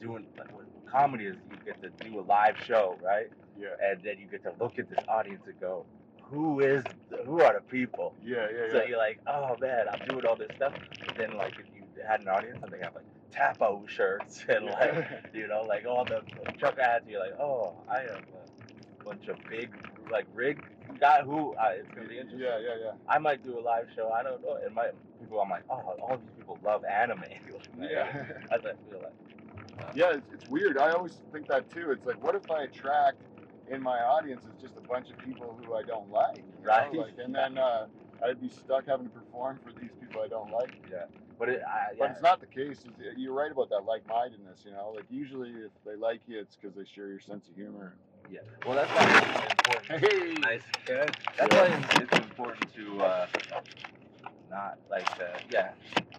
doing 0.02 0.26
like 0.38 0.52
what 0.54 0.66
comedy 0.90 1.26
is, 1.26 1.36
you 1.52 1.58
get 1.66 1.82
to 1.84 1.90
do 2.04 2.20
a 2.20 2.22
live 2.22 2.58
show, 2.66 2.98
right? 3.04 3.28
Yeah. 3.56 3.68
And 3.84 4.02
then 4.04 4.18
you 4.18 4.28
get 4.28 4.44
to 4.44 4.54
look 4.60 4.80
at 4.80 4.90
this 4.90 5.04
audience 5.08 5.44
and 5.46 5.60
go, 5.60 5.86
who 6.22 6.60
is, 6.62 6.84
who 7.26 7.42
are 7.42 7.54
the 7.54 7.62
people? 7.62 8.16
Yeah, 8.24 8.48
yeah, 8.52 8.72
So 8.72 8.78
yeah. 8.78 8.88
you're 8.88 8.98
like, 8.98 9.20
oh 9.28 9.58
man, 9.60 9.86
I'm 9.92 10.08
doing 10.08 10.26
all 10.26 10.36
this 10.36 10.50
stuff. 10.56 10.74
But 11.06 11.18
then 11.18 11.36
like 11.38 11.54
if 11.60 11.66
you 11.76 11.84
had 12.08 12.22
an 12.22 12.28
audience 12.28 12.60
and 12.64 12.72
they 12.72 12.80
have 12.80 12.96
like 12.96 13.06
tapo 13.32 13.84
shirts 13.88 14.46
and 14.50 14.66
like 14.66 15.08
you 15.34 15.48
know 15.48 15.64
like 15.68 15.86
all 15.86 16.06
the 16.06 16.22
truck 16.58 16.78
ads, 16.80 17.08
you're 17.08 17.20
like, 17.20 17.40
oh, 17.40 17.76
I 17.90 18.00
have 18.02 18.24
a 19.02 19.04
bunch 19.04 19.28
of 19.28 19.38
big 19.50 19.74
like 20.12 20.26
rig 20.34 20.64
guy 21.00 21.22
who 21.22 21.54
uh, 21.54 21.70
it's 21.76 21.90
gonna 21.94 22.08
be 22.08 22.18
interesting. 22.18 22.40
yeah, 22.40 22.60
yeah, 22.60 22.76
yeah. 22.84 22.92
I 23.08 23.20
might 23.20 23.44
do 23.44 23.60
a 23.60 23.62
live 23.62 23.88
show. 23.96 24.10
I 24.10 24.24
don't 24.24 24.42
know. 24.42 24.58
And 24.66 24.74
my 24.74 24.90
people. 25.20 25.40
I'm 25.40 25.50
like, 25.50 25.64
oh, 25.70 25.96
all 26.02 26.18
these 26.18 26.30
people 26.38 26.58
love 26.64 26.84
anime. 26.86 27.24
Yeah. 27.80 28.26
That's 28.50 28.64
what 28.64 28.76
I 28.76 28.92
feel 28.92 29.02
like. 29.02 29.96
Yeah, 29.96 30.12
it's, 30.14 30.28
it's 30.34 30.50
weird. 30.50 30.78
I 30.78 30.92
always 30.92 31.22
think 31.32 31.48
that 31.48 31.72
too. 31.72 31.92
It's 31.92 32.06
like, 32.06 32.22
what 32.22 32.36
if 32.36 32.50
I 32.52 32.64
attract 32.64 33.22
in 33.70 33.82
my 33.82 34.00
audience 34.00 34.44
is 34.44 34.62
just 34.62 34.76
a 34.78 34.82
bunch 34.82 35.10
of 35.10 35.18
people 35.20 35.58
who 35.64 35.76
I 35.76 35.84
don't 35.84 36.12
like. 36.12 36.44
Right. 36.62 36.94
Like, 36.94 37.14
and 37.24 37.34
then 37.34 37.58
uh, 37.58 37.86
I'd 38.26 38.42
be 38.42 38.50
stuck 38.50 38.88
having 38.88 39.08
to 39.08 39.12
perform 39.12 39.60
for 39.64 39.72
these 39.80 39.92
people 40.02 40.22
I 40.22 40.28
don't 40.28 40.52
like. 40.52 40.72
But 41.40 41.50
it, 41.50 41.64
I, 41.64 41.88
But 41.98 41.98
yeah, 41.98 42.12
it's 42.12 42.22
not 42.22 42.42
the 42.42 42.48
case. 42.48 42.86
It's- 42.86 43.18
You're 43.18 43.34
right 43.34 43.52
about 43.52 43.70
that 43.70 43.86
like-mindedness. 43.86 44.66
You 44.66 44.72
know, 44.72 44.92
like 44.96 45.06
usually 45.10 45.52
if 45.52 45.72
they 45.86 45.96
like 45.96 46.22
you, 46.28 46.40
it's 46.40 46.56
because 46.58 46.76
they 46.76 46.86
share 46.86 47.08
your 47.08 47.22
sense 47.22 47.48
of 47.48 47.56
humor. 47.56 47.96
yeah. 48.30 48.42
Well, 48.66 48.76
that's 48.76 48.92
why 48.94 49.08
it's 49.08 49.60
important. 49.60 50.02
Hey. 50.06 50.34
Nice, 50.40 50.62
good. 50.86 51.16
That's 51.38 51.52
why 51.56 51.68
it's, 51.68 51.94
it's 52.14 52.14
important 52.14 52.74
to 52.76 53.02
uh, 53.02 53.28
not 54.50 54.80
like 54.90 55.08
uh, 55.20 55.40
yeah, 55.50 55.74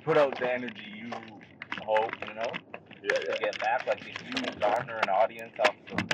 put 0.04 0.16
out 0.16 0.38
the 0.38 0.50
energy 0.50 0.80
you 0.82 1.10
hope 1.82 2.12
you 2.26 2.34
know 2.34 2.52
Yeah, 3.02 3.18
to 3.20 3.36
get 3.40 3.60
back. 3.60 3.86
Like 3.86 4.00
if 4.06 4.16
you 4.26 4.40
garner 4.58 4.96
an 4.98 5.08
audience 5.10 5.52
off 5.58 5.74
some 5.88 6.08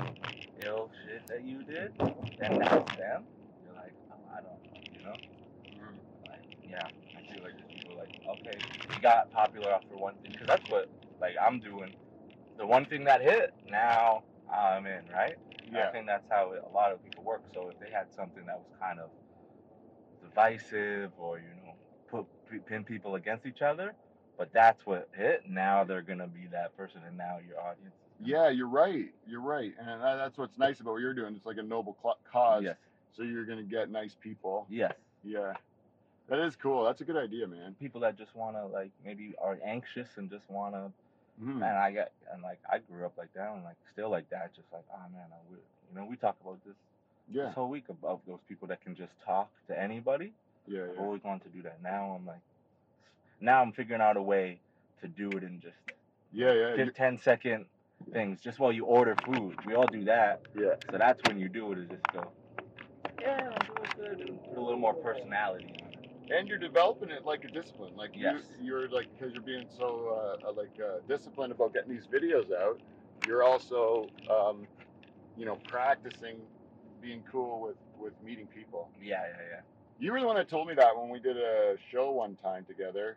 ill 0.65 0.91
shit 1.05 1.27
that 1.29 1.43
you 1.45 1.63
did, 1.63 1.97
then 2.39 2.59
that's 2.59 2.97
them. 2.97 3.27
You're 3.65 3.75
like, 3.75 3.93
oh, 4.11 4.17
I 4.33 4.41
don't 4.41 4.51
know, 4.65 4.81
you 4.95 5.03
know. 5.03 5.17
Mhm. 5.85 5.99
Like, 6.29 6.41
yeah, 6.69 6.87
I 6.87 6.91
feel 6.91 7.06
like 8.15 8.23
there's 8.23 8.23
people 8.23 8.31
like, 8.33 8.41
okay, 8.41 8.59
you 8.95 9.01
got 9.03 9.31
popular 9.33 9.73
off 9.73 9.83
for 9.91 9.97
one 9.97 10.15
thing, 10.23 10.33
because 10.33 10.47
that's 10.47 10.69
what 10.69 10.89
like 11.21 11.35
I'm 11.41 11.61
doing. 11.61 11.95
The 12.59 12.67
one 12.67 12.87
thing 12.87 13.05
that 13.05 13.21
hit, 13.21 13.55
now 13.71 14.25
I'm 14.53 14.87
in, 14.87 15.03
right? 15.13 15.37
And 15.67 15.77
I 15.77 15.81
Yeah. 15.81 15.91
think 15.93 16.07
that's 16.07 16.29
how 16.31 16.53
a 16.55 16.73
lot 16.73 16.93
of 16.93 17.03
people 17.05 17.23
work. 17.25 17.43
So 17.55 17.69
if 17.69 17.79
they 17.81 17.91
had 17.91 18.13
something 18.15 18.47
that 18.47 18.59
was 18.59 18.69
kind 18.81 19.01
of 19.01 19.11
divisive 20.23 21.13
or 21.19 21.39
you 21.39 21.49
know 21.65 21.75
put 22.09 22.27
pin 22.67 22.85
people 22.85 23.15
against 23.17 23.47
each 23.47 23.63
other, 23.63 23.95
but 24.39 24.53
that's 24.53 24.85
what 24.87 25.09
hit. 25.15 25.49
Now 25.49 25.85
they're 25.85 26.03
gonna 26.03 26.29
be 26.29 26.47
that 26.53 26.77
person, 26.77 27.03
and 27.07 27.17
now 27.17 27.39
your 27.47 27.61
audience. 27.61 27.95
Yeah, 28.19 28.49
you're 28.49 28.69
right. 28.69 29.07
You're 29.27 29.43
right, 29.43 29.73
and 29.79 30.03
that's 30.03 30.39
what's 30.39 30.57
nice 30.59 30.81
about 30.81 30.93
what 30.93 31.01
you're 31.01 31.15
doing. 31.15 31.35
It's 31.35 31.47
like 31.47 31.59
a 31.59 31.63
noble 31.63 31.97
cause. 32.33 32.63
Yes. 32.65 32.77
So 33.13 33.23
you're 33.23 33.45
gonna 33.45 33.63
get 33.63 33.91
nice 33.91 34.15
people. 34.15 34.67
Yes. 34.71 34.95
Yeah, 35.23 35.55
that 36.28 36.38
is 36.40 36.56
cool. 36.56 36.85
That's 36.85 37.00
a 37.00 37.04
good 37.04 37.16
idea, 37.16 37.47
man. 37.47 37.75
People 37.80 38.00
that 38.02 38.16
just 38.16 38.35
wanna 38.35 38.66
like 38.66 38.90
maybe 39.04 39.35
are 39.40 39.59
anxious 39.64 40.09
and 40.16 40.30
just 40.30 40.49
wanna 40.49 40.92
Mhm. 41.40 41.59
man, 41.59 41.76
I 41.76 41.90
get 41.92 42.12
and 42.33 42.42
like 42.42 42.59
I 42.71 42.78
grew 42.78 43.04
up 43.04 43.16
like 43.18 43.33
that 43.35 43.52
and 43.52 43.62
like 43.64 43.76
still 43.92 44.09
like 44.11 44.28
that, 44.30 44.54
just 44.54 44.73
like 44.73 44.85
oh 44.92 45.09
man, 45.12 45.26
I 45.33 45.50
would 45.50 45.61
you 45.90 45.99
know 45.99 46.04
we 46.06 46.16
talk 46.16 46.37
about 46.40 46.64
this 46.64 46.76
Yeah, 47.28 47.47
this 47.47 47.54
whole 47.54 47.68
week 47.68 47.88
about 47.88 48.25
those 48.26 48.40
people 48.49 48.68
that 48.68 48.80
can 48.83 48.95
just 48.95 49.12
talk 49.25 49.50
to 49.68 49.78
anybody. 49.78 50.33
yeah, 50.66 50.85
I've 50.85 50.99
always 50.99 51.23
wanted 51.25 51.45
to 51.45 51.50
do 51.50 51.62
that. 51.62 51.83
Now 51.83 52.12
I'm 52.16 52.25
like, 52.26 52.40
now 53.40 53.61
I'm 53.62 53.73
figuring 53.73 54.00
out 54.00 54.16
a 54.16 54.23
way 54.23 54.61
to 55.02 55.09
do 55.09 55.28
it 55.30 55.42
in 55.45 55.61
just 55.61 55.76
Yeah, 56.33 56.52
yeah, 56.52 56.76
fif- 56.76 56.95
10 56.95 57.18
second 57.18 57.66
things, 58.12 58.40
just 58.40 58.59
while 58.59 58.73
you 58.73 58.85
order 58.85 59.14
food. 59.25 59.64
We 59.66 59.75
all 59.75 59.87
do 59.87 60.04
that, 60.04 60.42
yeah. 60.54 60.75
so 60.90 60.99
that's 60.99 61.21
when 61.28 61.38
you 61.38 61.49
do 61.49 61.73
it. 61.73 61.78
Is 61.78 61.88
just 61.88 62.02
go, 62.12 62.33
yeah, 63.21 63.50
I'm 63.50 63.66
doing 63.66 64.16
good, 64.18 64.40
put 64.49 64.59
a 64.59 64.61
little 64.61 64.78
more 64.78 64.95
personality. 64.95 65.75
And 66.30 66.49
you're 66.49 66.59
developing 66.59 67.11
it 67.11 67.25
like 67.25 67.45
a 67.45 67.49
discipline. 67.49 67.95
Like 67.97 68.11
Yes. 68.14 68.42
you, 68.59 68.66
you're 68.66 68.88
like 68.88 69.07
because 69.16 69.33
you're 69.33 69.42
being 69.42 69.66
so 69.77 70.37
uh, 70.44 70.48
uh, 70.48 70.53
like 70.53 70.70
uh, 70.81 71.01
disciplined 71.09 71.53
about 71.53 71.72
getting 71.72 71.90
these 71.90 72.07
videos 72.07 72.53
out. 72.53 72.81
You're 73.27 73.42
also, 73.42 74.09
um, 74.31 74.66
you 75.37 75.46
know, 75.46 75.57
practicing 75.64 76.37
being 77.01 77.22
cool 77.31 77.61
with 77.61 77.77
with 77.98 78.12
meeting 78.24 78.46
people. 78.48 78.90
Yeah, 79.01 79.22
yeah, 79.22 79.42
yeah. 79.51 79.61
You 79.98 80.12
were 80.12 80.20
the 80.20 80.27
one 80.27 80.37
that 80.37 80.48
told 80.48 80.68
me 80.68 80.74
that 80.74 80.96
when 80.96 81.09
we 81.09 81.20
did 81.20 81.37
a 81.37 81.77
show 81.90 82.11
one 82.11 82.37
time 82.37 82.64
together. 82.64 83.16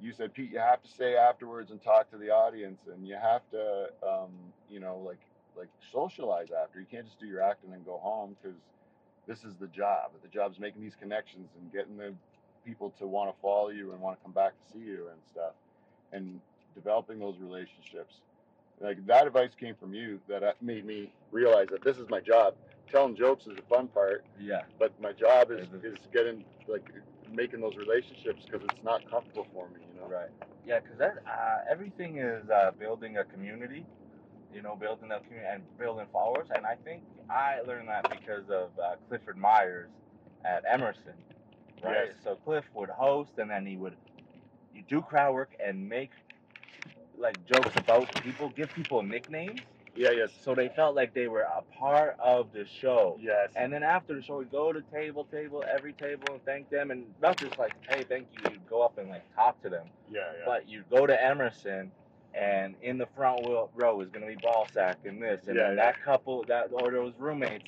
You 0.00 0.12
said, 0.12 0.34
Pete, 0.34 0.50
you 0.50 0.58
have 0.58 0.82
to 0.82 0.88
stay 0.88 1.16
afterwards 1.16 1.70
and 1.70 1.80
talk 1.80 2.10
to 2.10 2.18
the 2.18 2.30
audience, 2.30 2.80
and 2.92 3.06
you 3.06 3.14
have 3.14 3.42
to, 3.52 3.88
um, 4.06 4.30
you 4.68 4.80
know, 4.80 4.98
like 4.98 5.20
like 5.56 5.68
socialize 5.92 6.48
after. 6.50 6.80
You 6.80 6.86
can't 6.90 7.06
just 7.06 7.20
do 7.20 7.26
your 7.26 7.42
acting 7.42 7.72
and 7.72 7.84
go 7.84 7.98
home 7.98 8.36
because 8.42 8.56
this 9.26 9.44
is 9.44 9.54
the 9.56 9.68
job. 9.68 10.12
The 10.22 10.28
job's 10.28 10.58
making 10.58 10.82
these 10.82 10.96
connections 10.96 11.48
and 11.58 11.72
getting 11.72 11.96
the 11.96 12.14
people 12.64 12.90
to 12.98 13.06
want 13.06 13.34
to 13.34 13.40
follow 13.40 13.70
you 13.70 13.92
and 13.92 14.00
want 14.00 14.18
to 14.18 14.22
come 14.22 14.32
back 14.32 14.52
to 14.58 14.72
see 14.72 14.84
you 14.84 15.08
and 15.12 15.20
stuff, 15.30 15.54
and 16.12 16.40
developing 16.74 17.18
those 17.18 17.38
relationships. 17.38 18.14
Like 18.80 19.04
that 19.06 19.26
advice 19.26 19.54
came 19.58 19.76
from 19.76 19.94
you 19.94 20.20
that 20.28 20.42
uh, 20.42 20.52
made 20.60 20.84
me 20.84 21.12
realize 21.30 21.68
that 21.70 21.84
this 21.84 21.98
is 21.98 22.08
my 22.10 22.20
job. 22.20 22.54
Telling 22.90 23.16
jokes 23.16 23.46
is 23.46 23.56
the 23.56 23.62
fun 23.62 23.88
part, 23.88 24.24
Yeah, 24.38 24.62
but 24.78 24.98
my 25.00 25.12
job 25.12 25.50
is 25.50 25.68
Is 25.72 25.84
is 25.84 25.98
getting 26.12 26.44
like 26.68 26.84
making 27.32 27.60
those 27.60 27.76
relationships 27.76 28.44
because 28.44 28.64
it's 28.70 28.82
not 28.84 29.08
comfortable 29.10 29.46
for 29.52 29.68
me, 29.68 29.80
you 29.94 30.00
know. 30.00 30.06
right. 30.08 30.28
Yeah, 30.66 30.80
because 30.80 30.98
that 30.98 31.18
uh, 31.26 31.58
everything 31.70 32.18
is 32.18 32.48
uh, 32.50 32.72
building 32.78 33.18
a 33.18 33.24
community. 33.24 33.86
You 34.54 34.62
know, 34.62 34.76
building 34.76 35.10
a 35.10 35.20
community 35.20 35.48
and 35.52 35.62
building 35.78 36.06
followers. 36.12 36.48
And 36.54 36.64
I 36.64 36.76
think 36.84 37.02
I 37.28 37.60
learned 37.66 37.88
that 37.88 38.08
because 38.10 38.44
of 38.50 38.70
uh, 38.82 38.96
Clifford 39.08 39.36
Myers 39.36 39.90
at 40.44 40.64
Emerson. 40.68 41.14
Right. 41.82 42.06
Yes. 42.06 42.14
So 42.22 42.36
Cliff 42.44 42.64
would 42.74 42.88
host, 42.90 43.32
and 43.38 43.50
then 43.50 43.66
he 43.66 43.76
would 43.76 43.96
you 44.74 44.82
do 44.88 45.02
crowd 45.02 45.34
work 45.34 45.50
and 45.64 45.88
make 45.88 46.10
like 47.18 47.44
jokes 47.46 47.76
about 47.76 48.12
people, 48.22 48.48
give 48.56 48.72
people 48.74 49.02
nicknames, 49.02 49.60
Yeah. 49.94 50.10
Yes. 50.10 50.30
so 50.42 50.54
they 50.54 50.68
felt 50.68 50.96
like 50.96 51.14
they 51.14 51.28
were 51.28 51.42
a 51.42 51.62
part 51.78 52.16
of 52.18 52.52
the 52.52 52.66
show. 52.66 53.16
Yes. 53.20 53.50
And 53.54 53.72
then 53.72 53.82
after 53.84 54.14
the 54.14 54.22
show, 54.22 54.38
we'd 54.38 54.50
go 54.50 54.72
to 54.72 54.82
table, 54.92 55.24
table, 55.24 55.62
every 55.72 55.92
table, 55.92 56.24
and 56.32 56.44
thank 56.44 56.70
them, 56.70 56.90
and 56.90 57.04
not 57.22 57.36
just 57.38 57.56
like, 57.58 57.72
hey, 57.88 58.02
thank 58.02 58.26
you. 58.32 58.50
You'd 58.50 58.68
go 58.68 58.82
up 58.82 58.98
and 58.98 59.08
like 59.10 59.22
talk 59.36 59.62
to 59.62 59.68
them, 59.68 59.86
yeah. 60.10 60.20
Yeah. 60.38 60.42
but 60.44 60.68
you'd 60.68 60.88
go 60.90 61.06
to 61.06 61.24
Emerson, 61.24 61.92
and 62.34 62.74
in 62.82 62.98
the 62.98 63.06
front 63.16 63.46
row- 63.46 63.70
row 63.74 64.00
is 64.00 64.10
gonna 64.10 64.26
be 64.26 64.36
Ballsack 64.36 64.96
and 65.04 65.22
this, 65.22 65.46
and 65.46 65.56
Yeah, 65.56 65.70
yeah. 65.70 65.74
that 65.76 66.02
couple, 66.02 66.44
that 66.44 66.68
or 66.72 66.90
those 66.90 67.12
roommates 67.18 67.64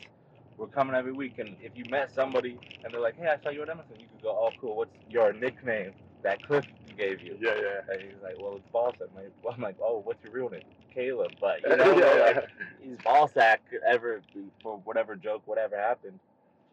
were 0.56 0.66
coming 0.66 0.94
every 0.96 1.12
week, 1.12 1.38
and 1.38 1.56
if 1.62 1.76
you 1.76 1.84
met 1.90 2.10
somebody 2.10 2.58
and 2.84 2.92
they're 2.92 3.00
like, 3.00 3.16
hey, 3.16 3.28
I 3.28 3.36
saw 3.42 3.50
you 3.50 3.62
at 3.62 3.68
Emerson, 3.68 3.94
you 4.00 4.06
could 4.12 4.22
go, 4.22 4.30
oh, 4.30 4.50
cool. 4.60 4.76
What's 4.76 4.90
your 5.10 5.32
nickname 5.32 5.92
that 6.22 6.42
Cliff 6.42 6.64
gave 6.96 7.20
you? 7.20 7.36
yeah. 7.40 7.54
Yeah. 7.54 7.92
And 7.94 8.02
he's 8.02 8.22
like, 8.22 8.36
well, 8.38 8.56
it's 8.56 8.66
Ballsack. 8.72 9.08
I'm 9.10 9.22
like, 9.22 9.32
well, 9.42 9.54
I'm 9.54 9.62
like, 9.62 9.76
oh, 9.82 10.00
what's 10.04 10.22
your 10.24 10.32
real 10.32 10.50
name? 10.50 10.62
Caleb. 10.94 11.32
But 11.40 11.62
you 11.62 11.76
know, 11.76 11.96
yeah, 11.98 12.22
like, 12.24 12.36
yeah. 12.36 12.40
he's 12.82 12.96
Ballsack 12.98 13.58
ever 13.86 14.22
for 14.62 14.78
whatever 14.84 15.14
joke, 15.14 15.42
whatever 15.46 15.76
happened. 15.76 16.18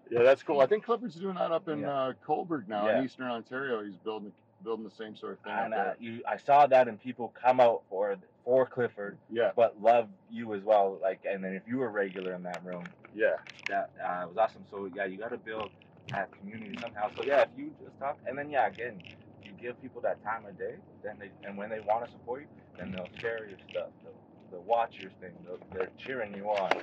Yeah, 0.10 0.24
that's 0.24 0.44
cool. 0.44 0.60
I 0.62 0.66
think 0.68 0.86
Clifford's 0.86 1.16
doing 1.16 1.36
that 1.36 1.52
up 1.52 1.68
in 1.68 1.80
Yeah. 1.82 1.92
uh, 1.92 2.14
Cobourg 2.26 2.68
now 2.68 2.88
in 2.88 3.04
Eastern 3.06 3.28
Ontario. 3.28 3.84
He's 3.84 3.96
building 3.98 4.32
building 4.64 4.86
the 4.86 4.92
same 4.92 5.16
sort 5.16 5.34
of 5.34 5.42
thing. 5.42 5.54
And 5.54 5.74
uh, 5.74 5.96
you, 6.00 6.24
I 6.28 6.38
saw 6.38 6.68
that, 6.68 6.88
and 6.88 7.00
people 7.00 7.30
come 7.30 7.60
out 7.60 7.86
for 7.90 8.18
for 8.44 8.68
Clifford, 8.68 9.20
yeah, 9.30 9.52
but 9.56 9.82
love 9.82 10.10
you 10.30 10.54
as 10.56 10.64
well. 10.64 11.00
Like, 11.02 11.26
and 11.26 11.44
then 11.44 11.54
if 11.54 11.68
you 11.68 11.78
were 11.78 11.92
regular 11.92 12.34
in 12.36 12.44
that 12.44 12.66
room, 12.66 12.94
yeah, 13.14 13.38
that 13.68 13.92
uh, 14.04 14.28
was 14.28 14.38
awesome. 14.38 14.66
So 14.70 14.86
yeah, 14.88 15.06
you 15.06 15.18
got 15.18 15.30
to 15.30 15.38
build 15.38 15.74
that 16.10 16.32
community 16.34 16.78
somehow. 16.82 17.12
So 17.16 17.24
yeah, 17.26 17.44
if 17.44 17.50
you 17.56 17.76
just 17.84 17.98
talk, 18.00 18.20
and 18.26 18.38
then 18.38 18.50
yeah, 18.50 18.68
again, 18.68 19.04
you 19.46 19.54
give 19.54 19.80
people 19.82 20.02
that 20.02 20.24
time 20.24 20.46
of 20.46 20.58
day, 20.58 20.78
then 21.04 21.20
they 21.20 21.32
and 21.44 21.58
when 21.58 21.70
they 21.70 21.82
want 21.82 22.06
to 22.06 22.12
support 22.12 22.44
you, 22.44 22.48
then 22.78 22.92
they'll 22.92 23.12
share 23.22 23.48
your 23.48 23.60
stuff. 23.72 23.92
They'll, 24.04 24.14
they'll 24.52 24.64
watch 24.64 25.00
your 25.00 25.12
thing. 25.20 25.44
They'll, 25.46 25.60
they're 25.74 25.92
cheering 25.98 26.34
you 26.36 26.46
on. 26.50 26.74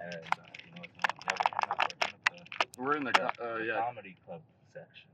And 0.00 0.38
uh, 0.38 0.42
you 0.64 0.72
know, 0.72 0.84
it's 0.84 0.96
another- 1.26 1.44
another- 1.64 1.84
we're 2.76 2.96
in 2.96 3.04
the 3.04 3.12
the, 3.12 3.20
co- 3.38 3.44
uh, 3.44 3.58
the 3.58 3.66
yeah. 3.66 3.84
comedy 3.86 4.16
club 4.24 4.42
section. 4.74 5.10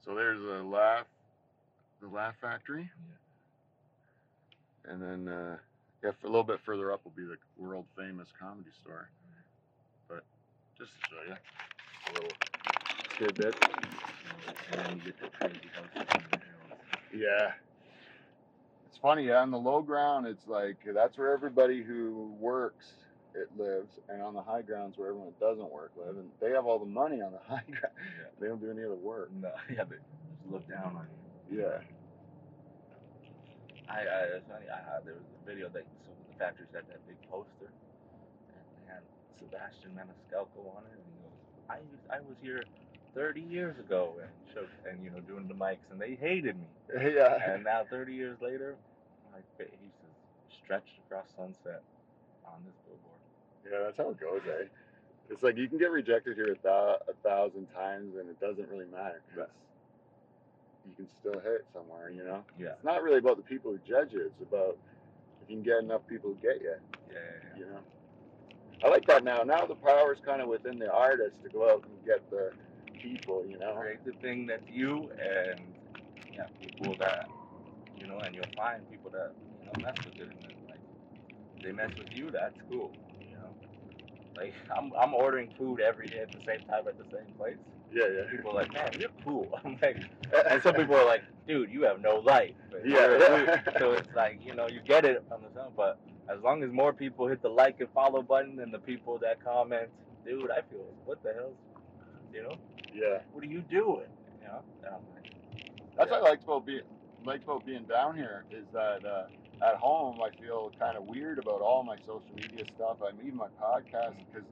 So 0.00 0.14
there's 0.14 0.40
a 0.42 0.64
laugh, 0.66 1.06
the 2.00 2.08
Laugh 2.08 2.34
Factory, 2.40 2.90
and 4.84 5.02
then 5.02 5.28
uh, 5.28 5.56
yeah, 6.02 6.10
a 6.22 6.26
little 6.26 6.44
bit 6.44 6.60
further 6.64 6.92
up 6.92 7.04
will 7.04 7.12
be 7.12 7.24
the 7.24 7.36
world 7.56 7.86
famous 7.96 8.28
comedy 8.38 8.70
store. 8.82 9.08
But 10.08 10.24
just 10.78 10.92
to 10.92 10.98
show 11.08 11.22
you 11.28 11.36
a 12.08 12.12
little 12.14 12.36
tidbit. 13.18 13.54
And 14.72 14.80
then 14.80 14.96
you 14.96 15.02
get 15.04 15.20
the 15.20 15.28
crazy 15.28 15.60
houses 15.74 16.08
on 16.14 16.24
the 16.30 16.38
hills. 16.38 16.82
Yeah. 17.14 17.52
It's 18.88 18.98
funny, 18.98 19.26
yeah, 19.26 19.40
on 19.40 19.50
the 19.50 19.58
low 19.58 19.82
ground, 19.82 20.26
it's 20.26 20.46
like 20.46 20.76
that's 20.94 21.18
where 21.18 21.32
everybody 21.32 21.82
who 21.82 22.34
works 22.38 22.86
it 23.34 23.50
lives, 23.58 23.98
and 24.08 24.22
on 24.22 24.32
the 24.32 24.42
high 24.42 24.62
grounds 24.62 24.96
where 24.96 25.10
everyone 25.10 25.32
doesn't 25.38 25.70
work 25.70 25.92
live, 25.96 26.16
and 26.16 26.30
they 26.40 26.50
have 26.50 26.64
all 26.66 26.78
the 26.78 26.86
money 26.86 27.20
on 27.20 27.32
the 27.32 27.38
high 27.46 27.62
ground. 27.66 27.94
Yeah. 27.96 28.26
They 28.40 28.46
don't 28.46 28.60
do 28.60 28.70
any 28.70 28.82
other 28.82 28.94
work. 28.94 29.30
No, 29.40 29.50
yeah, 29.70 29.84
they 29.84 29.96
just 29.96 30.50
look 30.50 30.68
down 30.68 30.96
on 30.96 31.06
you. 31.10 31.25
Yeah. 31.50 31.80
I, 33.88 34.00
I 34.00 34.20
it's 34.36 34.46
funny. 34.48 34.66
I, 34.68 34.98
I, 34.98 35.00
there 35.04 35.14
was 35.14 35.22
a 35.42 35.46
video 35.48 35.68
that 35.70 35.84
so 36.04 36.10
the 36.28 36.34
factories 36.38 36.68
had 36.74 36.86
that 36.88 37.06
big 37.06 37.16
poster, 37.30 37.70
and 38.50 38.64
they 38.74 38.84
had 38.92 39.02
Sebastian 39.38 39.92
Maniscalco 39.94 40.76
on 40.76 40.84
it, 40.86 40.98
and 40.98 41.06
he 41.06 41.22
goes, 41.22 41.32
"I 41.70 41.78
was- 41.78 42.06
I 42.10 42.20
was 42.20 42.36
here 42.40 42.62
30 43.14 43.40
years 43.40 43.78
ago," 43.78 44.18
and 44.20 44.30
showed, 44.52 44.68
and 44.90 45.02
you 45.04 45.10
know 45.10 45.20
doing 45.20 45.46
the 45.48 45.54
mics, 45.54 45.88
and 45.90 46.00
they 46.00 46.14
hated 46.14 46.56
me. 46.56 46.66
Yeah. 47.14 47.54
And 47.54 47.64
now 47.64 47.84
30 47.84 48.14
years 48.14 48.40
later, 48.40 48.76
my 49.32 49.40
face 49.58 49.70
is 49.80 50.16
stretched 50.64 50.98
across 50.98 51.30
sunset 51.36 51.82
on 52.44 52.64
this 52.64 52.74
billboard. 52.86 53.20
Yeah, 53.64 53.80
that's 53.84 53.96
how 53.98 54.10
it 54.10 54.20
goes, 54.20 54.42
eh? 54.48 54.66
It's 55.30 55.42
like 55.42 55.56
you 55.56 55.68
can 55.68 55.78
get 55.78 55.90
rejected 55.90 56.36
here 56.36 56.52
a, 56.52 56.56
thou- 56.62 56.98
a 57.08 57.14
thousand 57.14 57.66
times, 57.68 58.16
and 58.16 58.28
it 58.28 58.38
doesn't 58.40 58.68
really 58.68 58.86
matter. 58.86 59.22
'cause 59.34 59.48
You 60.86 60.94
can 60.96 61.08
still 61.20 61.40
hit 61.40 61.66
somewhere, 61.74 62.10
you 62.10 62.24
know. 62.24 62.44
Yeah, 62.58 62.70
It's 62.76 62.84
not 62.84 63.02
really 63.02 63.18
about 63.18 63.36
the 63.36 63.42
people 63.42 63.72
who 63.72 63.78
judge 63.86 64.12
you. 64.12 64.26
It's 64.26 64.42
about 64.42 64.78
if 65.42 65.50
you 65.50 65.56
can 65.56 65.62
get 65.64 65.78
enough 65.82 66.02
people 66.08 66.30
to 66.34 66.36
get 66.40 66.60
you. 66.62 66.74
yeah, 67.10 67.14
yeah. 67.18 67.58
you 67.58 67.66
know. 67.66 67.80
I 68.84 68.88
like 68.88 69.06
that 69.06 69.24
now. 69.24 69.42
Now 69.42 69.64
the 69.66 69.74
power 69.74 70.12
is 70.12 70.20
kind 70.24 70.40
of 70.42 70.48
within 70.48 70.78
the 70.78 70.90
artist 70.92 71.36
to 71.42 71.48
go 71.48 71.70
out 71.70 71.84
and 71.84 72.04
get 72.04 72.28
the 72.30 72.52
people, 73.02 73.44
you 73.48 73.58
know. 73.58 73.74
create 73.74 74.04
the 74.04 74.12
thing 74.20 74.46
that 74.46 74.62
you 74.70 75.10
and 75.18 75.60
yeah, 76.34 76.46
people 76.60 76.94
that 77.00 77.26
you 77.98 78.06
know, 78.06 78.18
and 78.18 78.34
you'll 78.34 78.44
find 78.56 78.88
people 78.90 79.10
that 79.10 79.32
you 79.60 79.66
know 79.66 79.72
mess 79.82 79.96
with 80.04 80.14
it 80.16 80.28
and 80.28 80.40
then, 80.42 80.56
like 80.68 80.80
they 81.62 81.72
mess 81.72 81.90
with 81.98 82.12
you, 82.12 82.30
that's 82.30 82.54
cool. 82.70 82.92
You 83.20 83.36
know, 83.36 83.50
like 84.36 84.52
I'm 84.76 84.92
I'm 85.00 85.14
ordering 85.14 85.50
food 85.58 85.80
every 85.80 86.06
day 86.06 86.18
at 86.18 86.30
the 86.32 86.40
same 86.46 86.66
time 86.68 86.86
at 86.86 86.98
the 86.98 87.04
same 87.16 87.32
place, 87.38 87.56
Yeah, 87.92 88.04
yeah. 88.14 88.30
People 88.30 88.50
are 88.50 88.54
like, 88.54 88.72
man, 88.72 88.90
you're 88.98 89.10
cool. 89.24 89.48
I'm 89.64 89.78
like, 89.80 90.02
and 90.50 90.62
some 90.62 90.74
people 90.74 90.96
are 90.96 91.06
like, 91.06 91.22
dude, 91.46 91.70
you 91.70 91.82
have 91.82 92.00
no 92.00 92.16
life. 92.16 92.54
Like, 92.72 92.82
Yeah, 92.84 93.18
yeah. 93.18 93.62
So 93.78 93.92
it's 93.92 94.08
like, 94.14 94.40
you 94.44 94.54
know, 94.54 94.68
you 94.68 94.80
get 94.84 95.04
it 95.04 95.24
on 95.30 95.42
the 95.42 95.52
sound, 95.54 95.74
but 95.76 95.98
as 96.28 96.40
long 96.42 96.62
as 96.62 96.70
more 96.70 96.92
people 96.92 97.26
hit 97.28 97.42
the 97.42 97.48
like 97.48 97.80
and 97.80 97.88
follow 97.94 98.22
button 98.22 98.56
than 98.56 98.70
the 98.70 98.78
people 98.78 99.18
that 99.18 99.42
comment, 99.44 99.88
dude, 100.24 100.50
I 100.50 100.62
feel 100.70 100.80
like, 100.80 101.06
what 101.06 101.22
the 101.22 101.32
hell, 101.32 101.52
you 102.32 102.42
know, 102.42 102.56
yeah. 102.92 103.18
what 103.32 103.44
are 103.44 103.48
you 103.48 103.62
doing? 103.62 104.06
You 104.40 104.48
know, 104.48 104.62
and 104.84 104.94
I'm 104.94 105.00
like, 105.14 105.32
That's 105.96 106.10
yeah. 106.10 106.18
what 106.20 106.26
I 106.26 106.30
liked 106.30 106.44
about 106.44 106.66
being 106.66 106.82
like 107.24 107.42
about 107.42 107.66
being 107.66 107.84
down 107.84 108.16
here 108.16 108.44
is 108.50 108.64
that 108.72 109.04
uh, 109.04 109.26
at 109.66 109.76
home 109.76 110.18
I 110.22 110.30
feel 110.40 110.70
kind 110.78 110.96
of 110.96 111.04
weird 111.04 111.38
about 111.38 111.60
all 111.60 111.82
my 111.82 111.96
social 112.06 112.22
media 112.34 112.64
stuff. 112.76 112.98
I 113.02 113.12
mean 113.20 113.36
my 113.36 113.48
podcast 113.60 114.14
because 114.26 114.48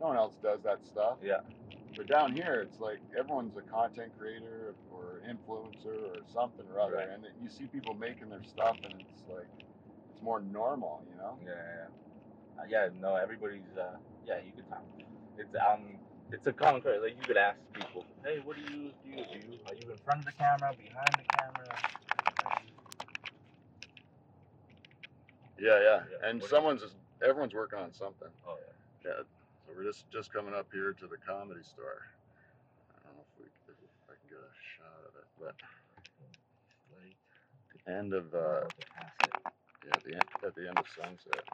no 0.00 0.08
one 0.08 0.16
else 0.16 0.34
does 0.42 0.58
that 0.64 0.84
stuff. 0.84 1.18
Yeah. 1.22 1.40
But 1.96 2.08
down 2.08 2.32
here 2.32 2.60
it's 2.60 2.78
like 2.78 3.00
everyone's 3.18 3.56
a 3.56 3.62
content 3.62 4.12
creator 4.18 4.74
or 4.92 5.22
influencer 5.26 5.86
or 5.86 6.22
something 6.32 6.66
or 6.70 6.80
other, 6.80 6.96
Right. 6.96 7.08
and 7.08 7.26
you 7.42 7.48
see 7.48 7.66
people 7.66 7.94
making 7.94 8.28
their 8.28 8.44
stuff 8.44 8.76
and 8.84 8.94
it's 9.00 9.26
like 9.28 9.48
it's 10.12 10.22
more 10.22 10.40
normal, 10.40 11.02
you 11.10 11.16
know. 11.16 11.38
Yeah, 11.44 11.52
yeah, 11.54 12.62
uh, 12.62 12.66
yeah. 12.68 12.88
No, 13.00 13.16
everybody's. 13.16 13.76
Uh, 13.76 13.96
yeah, 14.26 14.38
you 14.44 14.52
could 14.52 14.68
talk. 14.68 14.84
It's 15.38 15.54
um, 15.56 15.98
it's 16.32 16.46
a 16.46 16.52
concrete. 16.52 16.98
Like 17.00 17.16
you 17.18 17.24
could 17.26 17.36
ask 17.38 17.58
people, 17.72 18.04
hey, 18.24 18.40
what 18.40 18.56
do 18.56 18.62
you 18.62 18.92
do? 19.02 19.08
You, 19.10 19.16
do 19.16 19.38
you 19.38 19.58
are 19.66 19.74
you 19.74 19.90
in 19.90 19.98
front 20.04 20.20
of 20.20 20.26
the 20.26 20.32
camera, 20.32 20.74
behind 20.76 21.14
the 21.14 21.38
camera? 21.38 21.78
Yeah, 25.58 25.80
yeah. 25.80 25.80
Yeah, 25.80 26.28
And 26.28 26.40
what 26.40 26.50
do 26.50 26.56
you- 26.56 26.60
someone's 26.60 26.82
just 26.82 26.96
everyone's 27.22 27.54
working 27.54 27.78
on 27.78 27.92
something. 27.94 28.28
Oh 28.46 28.56
yeah. 29.04 29.10
Yeah. 29.10 29.22
We're 29.76 29.84
just 29.84 30.10
just 30.10 30.32
coming 30.32 30.54
up 30.54 30.68
here 30.72 30.94
to 30.94 31.06
the 31.06 31.18
comedy 31.18 31.60
store. 31.62 32.06
I 32.88 33.04
don't 33.04 33.16
know 33.16 33.24
if 33.28 33.38
we 33.38 33.44
if 33.68 33.76
I 34.08 34.14
can 34.16 34.30
get 34.30 34.38
a 34.38 34.54
shot 34.78 35.04
of 35.04 35.12
it, 35.20 35.28
but 35.38 35.54
end 37.92 38.14
of 38.14 38.34
uh 38.34 38.62
look 38.64 38.72
past 38.94 39.20
it. 39.20 39.32
yeah, 39.84 39.92
at 39.94 40.02
the 40.04 40.12
end 40.14 40.24
at 40.46 40.54
the 40.54 40.68
end 40.68 40.78
of 40.78 40.86
sunset. 40.88 41.44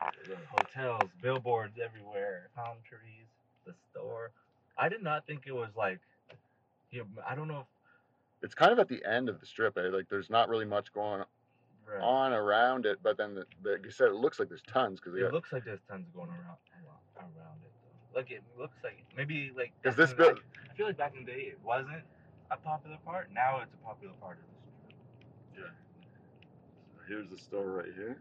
Hotels, 0.51 1.11
billboards 1.21 1.79
everywhere, 1.85 2.49
palm 2.55 2.77
trees, 2.89 3.27
the 3.67 3.75
store. 3.91 4.31
I 4.79 4.89
did 4.89 5.03
not 5.03 5.27
think 5.27 5.43
it 5.47 5.53
was 5.53 5.71
like. 5.77 5.99
Yeah, 6.93 7.03
I 7.29 7.35
don't 7.35 7.49
know 7.49 7.61
if. 7.61 7.67
It's 8.43 8.55
kind 8.55 8.71
of 8.71 8.79
at 8.79 8.89
the 8.89 9.05
end 9.05 9.31
of 9.31 9.41
the 9.41 9.47
strip. 9.47 9.77
Eh? 9.77 9.89
Like 9.89 10.09
there's 10.09 10.31
not 10.31 10.49
really 10.49 10.67
much 10.67 10.93
going 10.93 11.25
Right. 11.85 12.01
on 12.01 12.33
around 12.33 12.87
it, 12.87 13.01
but 13.03 13.19
then 13.19 13.35
the, 13.35 13.45
the, 13.63 13.73
like 13.73 13.85
you 13.85 13.91
said 13.91 14.07
it 14.07 14.15
looks 14.15 14.39
like 14.39 14.49
there's 14.49 14.63
tons 14.63 15.01
because 15.01 15.19
It 15.19 15.33
looks 15.33 15.53
like 15.53 15.65
there's 15.65 15.81
tons 15.91 16.07
going 16.15 16.29
around 16.31 16.57
around 17.19 17.61
it. 17.65 17.72
Like 18.15 18.31
it 18.31 18.43
looks 18.59 18.77
like 18.85 19.05
maybe 19.17 19.53
like. 19.57 19.73
Is 19.85 19.97
this 19.97 20.13
the- 20.13 20.37
I 20.71 20.75
feel 20.75 20.87
like 20.87 20.97
back 20.97 21.15
in 21.19 21.25
the 21.25 21.31
day 21.33 21.53
it 21.53 21.59
wasn't 21.65 22.03
a 22.51 22.57
popular 22.57 22.99
part. 23.05 23.29
Now 23.33 23.61
it's 23.61 23.73
a 23.75 23.87
popular 23.87 24.15
part 24.21 24.39
of 24.39 24.45
the 24.45 25.61
strip. 25.61 25.75
here's 27.09 27.29
the 27.31 27.39
store 27.39 27.71
right 27.73 27.93
here. 27.95 28.19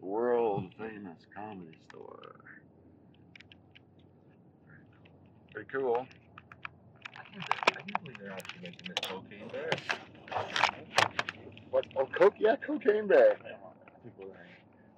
World 0.00 0.72
famous 0.78 1.26
comedy 1.34 1.76
store. 1.88 2.34
Pretty 5.52 5.68
cool. 5.72 6.06
I 7.16 7.22
can't, 7.22 8.04
believe 8.04 8.18
they're 8.18 8.32
actually 8.32 8.62
making 8.62 8.88
this 8.88 9.08
cocaine 9.08 9.48
bear. 9.48 9.70
What? 11.70 11.86
Oh, 11.96 12.06
coke? 12.06 12.34
Yeah, 12.38 12.54
Cocaine 12.56 13.08
Bear. 13.08 13.36
People. 14.04 14.32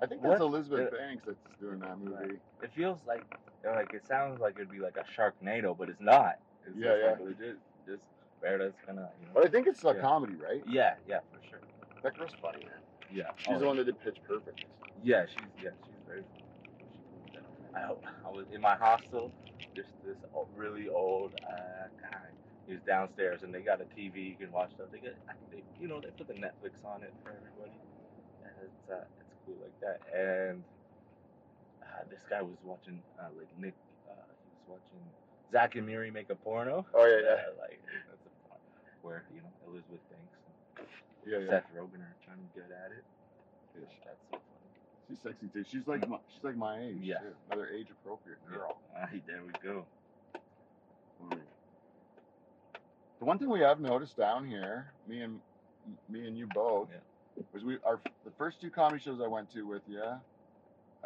I 0.00 0.06
think 0.06 0.22
that's 0.22 0.40
What? 0.40 0.46
Elizabeth 0.46 0.90
Yeah. 0.92 0.98
Banks 0.98 1.24
that's 1.26 1.38
doing 1.60 1.80
that 1.80 1.98
movie. 1.98 2.38
It 2.62 2.70
feels 2.74 3.00
like 3.06 3.24
like 3.64 3.92
it 3.94 4.06
sounds 4.06 4.40
like 4.40 4.54
it'd 4.56 4.70
be 4.70 4.78
like 4.78 4.96
a 4.96 5.04
Sharknado, 5.18 5.76
but 5.76 5.88
it's 5.88 6.00
not. 6.00 6.38
It's 6.66 6.76
Yeah, 6.76 6.90
just 6.92 7.00
yeah. 7.02 7.10
Like 7.10 7.20
legit, 7.20 7.56
just 7.86 8.04
bear 8.40 8.58
that's 8.58 8.76
gonna. 8.86 9.10
You 9.20 9.26
know. 9.26 9.32
But 9.34 9.44
I 9.44 9.48
think 9.48 9.66
it's 9.66 9.82
a 9.84 9.88
Yeah. 9.94 10.00
comedy, 10.00 10.34
right? 10.34 10.62
Yeah, 10.66 10.94
yeah, 11.06 11.20
for 11.32 11.40
sure. 11.48 11.60
That 12.02 12.16
girl's 12.16 12.32
funny, 12.40 12.60
man. 12.64 12.78
Yeah. 13.10 13.30
She's 13.36 13.48
Oh, 13.54 13.58
the 13.58 13.66
one 13.66 13.76
that 13.78 13.84
did 13.84 13.98
Pitch 14.00 14.18
Perfect. 14.26 14.64
Yeah, 15.02 15.26
she's 15.26 15.64
yeah, 15.64 15.70
she's 15.86 15.96
very. 16.06 16.24
I 17.74 17.80
hope 17.80 18.04
I 18.24 18.30
was 18.30 18.46
in 18.52 18.60
my 18.60 18.74
hostel. 18.76 19.32
There's 19.74 19.86
this 20.04 20.16
o- 20.34 20.48
really 20.56 20.88
old 20.88 21.34
uh, 21.46 21.88
guy. 22.00 22.28
He's 22.66 22.80
downstairs, 22.86 23.42
and 23.42 23.54
they 23.54 23.60
got 23.62 23.80
a 23.80 23.84
TV. 23.84 24.30
You 24.30 24.36
can 24.36 24.50
watch 24.52 24.72
stuff. 24.74 24.88
They 24.90 24.98
get, 24.98 25.16
I 25.28 25.32
think 25.34 25.50
they, 25.50 25.82
you 25.82 25.88
know, 25.88 26.00
they 26.00 26.08
put 26.16 26.26
the 26.26 26.34
Netflix 26.34 26.72
on 26.84 27.02
it 27.02 27.12
for 27.22 27.30
everybody, 27.30 27.78
and 28.44 28.54
it's 28.64 28.90
uh, 28.90 29.04
it's 29.20 29.25
cool 29.46 29.56
like 29.62 29.78
that. 29.80 30.00
And 30.12 30.62
uh, 31.82 32.02
this 32.10 32.20
guy 32.28 32.42
was 32.42 32.58
watching 32.64 33.00
uh, 33.18 33.30
like 33.38 33.48
Nick. 33.58 33.74
Uh, 34.10 34.12
he 34.14 34.50
was 34.70 34.78
watching 34.78 35.02
Zack 35.52 35.76
and 35.76 35.86
Miri 35.86 36.10
make 36.10 36.30
a 36.30 36.34
porno. 36.34 36.84
Oh 36.94 37.06
yeah, 37.06 37.22
yeah, 37.22 37.30
like 37.62 37.80
that's 38.10 38.26
a 38.26 38.48
part 38.48 38.60
where 39.02 39.24
you 39.34 39.40
know 39.40 39.52
Elizabeth 39.70 40.02
Banks 40.10 40.34
and 40.78 40.86
yeah, 41.26 41.38
yeah. 41.38 41.50
Seth 41.50 41.70
Rogen 41.74 42.02
are 42.02 42.16
trying 42.24 42.38
to 42.38 42.50
get 42.54 42.70
at 42.70 42.90
it. 42.92 43.04
Yeah. 43.78 43.86
That's 44.04 44.20
so 44.30 44.38
funny. 44.38 44.42
She's 45.08 45.18
sexy 45.22 45.46
too. 45.52 45.64
She's 45.70 45.86
like 45.86 46.08
my, 46.08 46.18
she's 46.34 46.44
like 46.44 46.56
my 46.56 46.80
age. 46.82 46.98
Yeah. 47.02 47.18
too. 47.18 47.34
Another 47.50 47.68
age 47.68 47.88
appropriate 47.90 48.38
girl. 48.50 48.78
Alright, 48.94 49.26
there 49.26 49.42
we 49.46 49.52
go. 49.62 49.84
The 53.18 53.24
one 53.24 53.38
thing 53.38 53.48
we 53.48 53.60
have 53.60 53.80
noticed 53.80 54.16
down 54.16 54.46
here, 54.46 54.92
me 55.08 55.22
and 55.22 55.40
me 56.08 56.26
and 56.26 56.36
you 56.36 56.46
both, 56.54 56.88
Yeah. 56.92 56.98
Was 57.52 57.64
we 57.64 57.78
our 57.84 58.00
the 58.24 58.30
first 58.38 58.60
two 58.60 58.70
comedy 58.70 59.02
shows 59.02 59.20
I 59.20 59.26
went 59.26 59.50
to 59.52 59.62
with 59.66 59.82
you. 59.88 60.02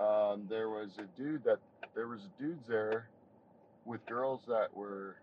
Um, 0.03 0.47
there 0.49 0.69
was 0.69 0.99
a 0.99 1.05
dude 1.21 1.45
that 1.45 1.59
there 1.95 2.09
was 2.09 2.21
dudes 2.39 2.67
there 2.67 3.09
with 3.85 4.05
girls 4.07 4.41
that 4.47 4.75
were 4.75 5.17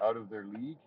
out 0.00 0.16
of 0.16 0.28
their 0.28 0.44
league 0.44 0.78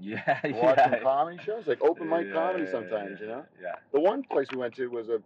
Yeah, 0.00 0.40
watching 0.44 0.92
yeah. 0.92 1.00
comedy 1.02 1.38
shows, 1.42 1.66
like 1.66 1.82
open 1.82 2.08
mic 2.08 2.26
Yeah, 2.26 2.32
comedy 2.34 2.66
sometimes, 2.66 3.18
yeah, 3.20 3.26
you 3.26 3.26
know. 3.26 3.46
Yeah, 3.60 3.74
The 3.92 4.00
one 4.00 4.22
place 4.24 4.48
we 4.52 4.58
went 4.58 4.74
to 4.76 4.88
was 4.88 5.08
a 5.08 5.22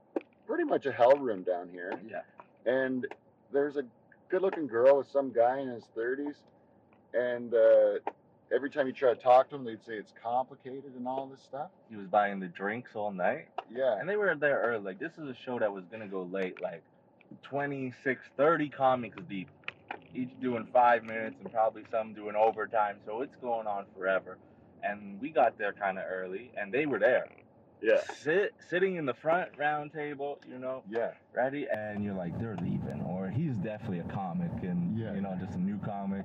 pretty 0.46 0.64
much 0.64 0.86
a 0.86 0.92
hell 0.92 1.16
room 1.16 1.42
down 1.42 1.68
here, 1.68 2.00
yeah. 2.08 2.22
and 2.64 3.06
there's 3.52 3.76
a 3.76 3.82
good-looking 4.28 4.66
girl 4.66 4.98
with 4.98 5.08
some 5.08 5.32
guy 5.32 5.58
in 5.60 5.68
his 5.68 5.84
30s, 5.96 6.36
and 7.14 7.54
uh, 7.54 7.98
every 8.52 8.70
time 8.70 8.86
you 8.86 8.92
try 8.92 9.14
to 9.14 9.20
talk 9.20 9.50
to 9.50 9.56
them, 9.56 9.64
they'd 9.64 9.84
say 9.84 9.94
it's 9.94 10.12
complicated 10.22 10.94
and 10.96 11.06
all 11.06 11.26
this 11.26 11.42
stuff. 11.42 11.70
He 11.88 11.96
was 11.96 12.06
buying 12.06 12.40
the 12.40 12.48
drinks 12.48 12.92
all 12.94 13.10
night, 13.10 13.48
Yeah, 13.70 13.98
and 13.98 14.08
they 14.08 14.16
were 14.16 14.34
there 14.34 14.60
early. 14.60 14.84
Like 14.84 14.98
this 14.98 15.12
is 15.18 15.28
a 15.28 15.34
show 15.34 15.58
that 15.58 15.72
was 15.72 15.84
gonna 15.90 16.08
go 16.08 16.22
late, 16.22 16.60
like 16.60 16.82
26, 17.42 18.22
30 18.36 18.68
comics 18.68 19.18
deep, 19.28 19.48
each 20.14 20.30
doing 20.40 20.66
five 20.72 21.04
minutes, 21.04 21.36
and 21.42 21.52
probably 21.52 21.84
some 21.90 22.14
doing 22.14 22.36
overtime. 22.36 22.98
So 23.04 23.22
it's 23.22 23.34
going 23.40 23.66
on 23.66 23.86
forever. 23.96 24.38
And 24.82 25.20
we 25.20 25.30
got 25.30 25.58
there 25.58 25.72
kind 25.72 25.98
of 25.98 26.04
early, 26.08 26.52
and 26.56 26.72
they 26.72 26.86
were 26.86 26.98
there, 26.98 27.28
yeah, 27.82 28.00
sit 28.22 28.54
sitting 28.68 28.96
in 28.96 29.06
the 29.06 29.14
front 29.14 29.50
round 29.58 29.92
table, 29.92 30.38
you 30.48 30.58
know, 30.58 30.82
yeah, 30.88 31.12
ready 31.34 31.66
and 31.70 32.04
you're 32.04 32.14
like 32.14 32.38
they're 32.38 32.56
leaving 32.62 33.02
or 33.08 33.28
he's 33.28 33.54
definitely 33.56 33.98
a 34.00 34.04
comic 34.04 34.50
and 34.62 34.96
Yeah. 34.98 35.14
you 35.14 35.20
know 35.20 35.36
just 35.40 35.54
a 35.54 35.60
new 35.60 35.78
comic 35.78 36.24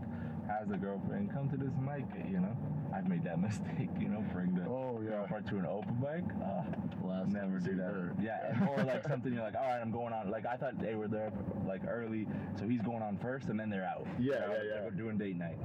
has 0.60 0.70
a 0.72 0.78
girlfriend 0.78 1.32
come 1.32 1.50
to 1.50 1.58
this 1.58 1.72
mic 1.86 2.06
you 2.30 2.40
know 2.40 2.56
i've 2.94 3.08
made 3.08 3.24
that 3.24 3.40
mistake 3.48 3.90
you 4.00 4.10
know 4.10 4.24
bring 4.34 4.54
the 4.56 4.62
Oh 4.70 5.00
yeah. 5.04 5.12
girlfriend 5.12 5.48
to 5.48 5.58
an 5.58 5.66
open 5.66 5.98
mic 6.00 6.24
uh, 6.44 6.64
Last 7.08 7.30
never 7.32 7.60
do 7.60 7.76
that 7.76 7.84
her. 7.94 8.14
yeah 8.22 8.68
or 8.70 8.84
like 8.84 9.04
something 9.08 9.34
you're 9.34 9.42
like 9.44 9.56
all 9.56 9.62
right 9.68 9.80
i'm 9.82 9.92
going 9.92 10.14
on 10.14 10.30
like 10.30 10.46
i 10.46 10.56
thought 10.58 10.80
they 10.80 10.96
were 10.96 11.08
there 11.08 11.32
like 11.68 11.82
early 11.88 12.28
so 12.60 12.68
he's 12.68 12.82
going 12.82 13.02
on 13.02 13.18
first 13.18 13.48
and 13.48 13.60
then 13.60 13.70
they're 13.70 13.86
out 13.86 14.06
Yeah, 14.20 14.34
You 14.34 14.40
know, 14.40 14.48
yeah, 14.54 14.64
yeah. 14.76 14.82
they're 14.82 14.92
doing 14.92 15.18
date 15.18 15.38
night 15.38 15.58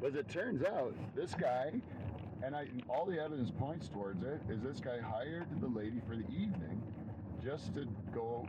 But 0.00 0.14
it 0.16 0.28
turns 0.28 0.62
out, 0.64 0.94
this 1.14 1.34
guy, 1.34 1.72
and 2.42 2.54
I, 2.54 2.66
all 2.90 3.06
the 3.06 3.18
evidence 3.22 3.50
points 3.58 3.88
towards 3.88 4.22
it, 4.22 4.40
is 4.50 4.60
this 4.62 4.78
guy 4.80 4.98
hired 5.00 5.46
the 5.60 5.68
lady 5.68 6.00
for 6.06 6.14
the 6.16 6.26
evening 6.30 6.82
just 7.42 7.72
to 7.74 7.86
go, 8.12 8.46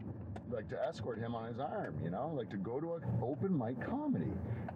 like 0.49 0.69
to 0.69 0.81
escort 0.87 1.17
him 1.19 1.35
on 1.35 1.47
his 1.47 1.59
arm, 1.59 1.95
you 2.03 2.09
know, 2.09 2.31
like 2.35 2.49
to 2.51 2.57
go 2.57 2.79
to 2.79 2.95
an 2.95 3.01
open 3.21 3.57
mic 3.57 3.79
comedy. 3.81 4.31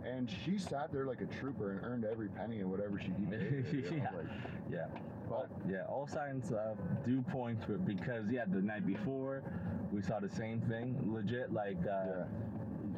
And 0.06 0.30
she 0.30 0.58
sat 0.58 0.92
there 0.92 1.06
like 1.06 1.22
a 1.22 1.26
trooper 1.26 1.72
and 1.72 1.84
earned 1.84 2.06
every 2.06 2.30
penny 2.30 2.60
and 2.60 2.70
whatever 2.72 3.00
she 3.00 3.10
did. 3.10 3.66
you 3.72 3.82
know, 3.82 3.98
Yeah. 3.98 4.10
like, 4.16 4.28
yeah 4.72 4.86
but 5.30 5.48
Yeah, 5.70 5.84
all 5.88 6.08
signs 6.08 6.52
uh, 6.52 6.74
do 7.06 7.22
point 7.22 7.62
to 7.68 7.76
it 7.76 7.86
because 7.86 8.26
yeah, 8.32 8.46
the 8.48 8.62
night 8.62 8.88
before 8.88 9.44
we 9.92 10.02
saw 10.02 10.20
the 10.20 10.30
same 10.30 10.60
thing. 10.62 10.98
Legit, 11.06 11.54
like 11.54 11.78
uh, 11.86 12.06
yeah, 12.08 12.24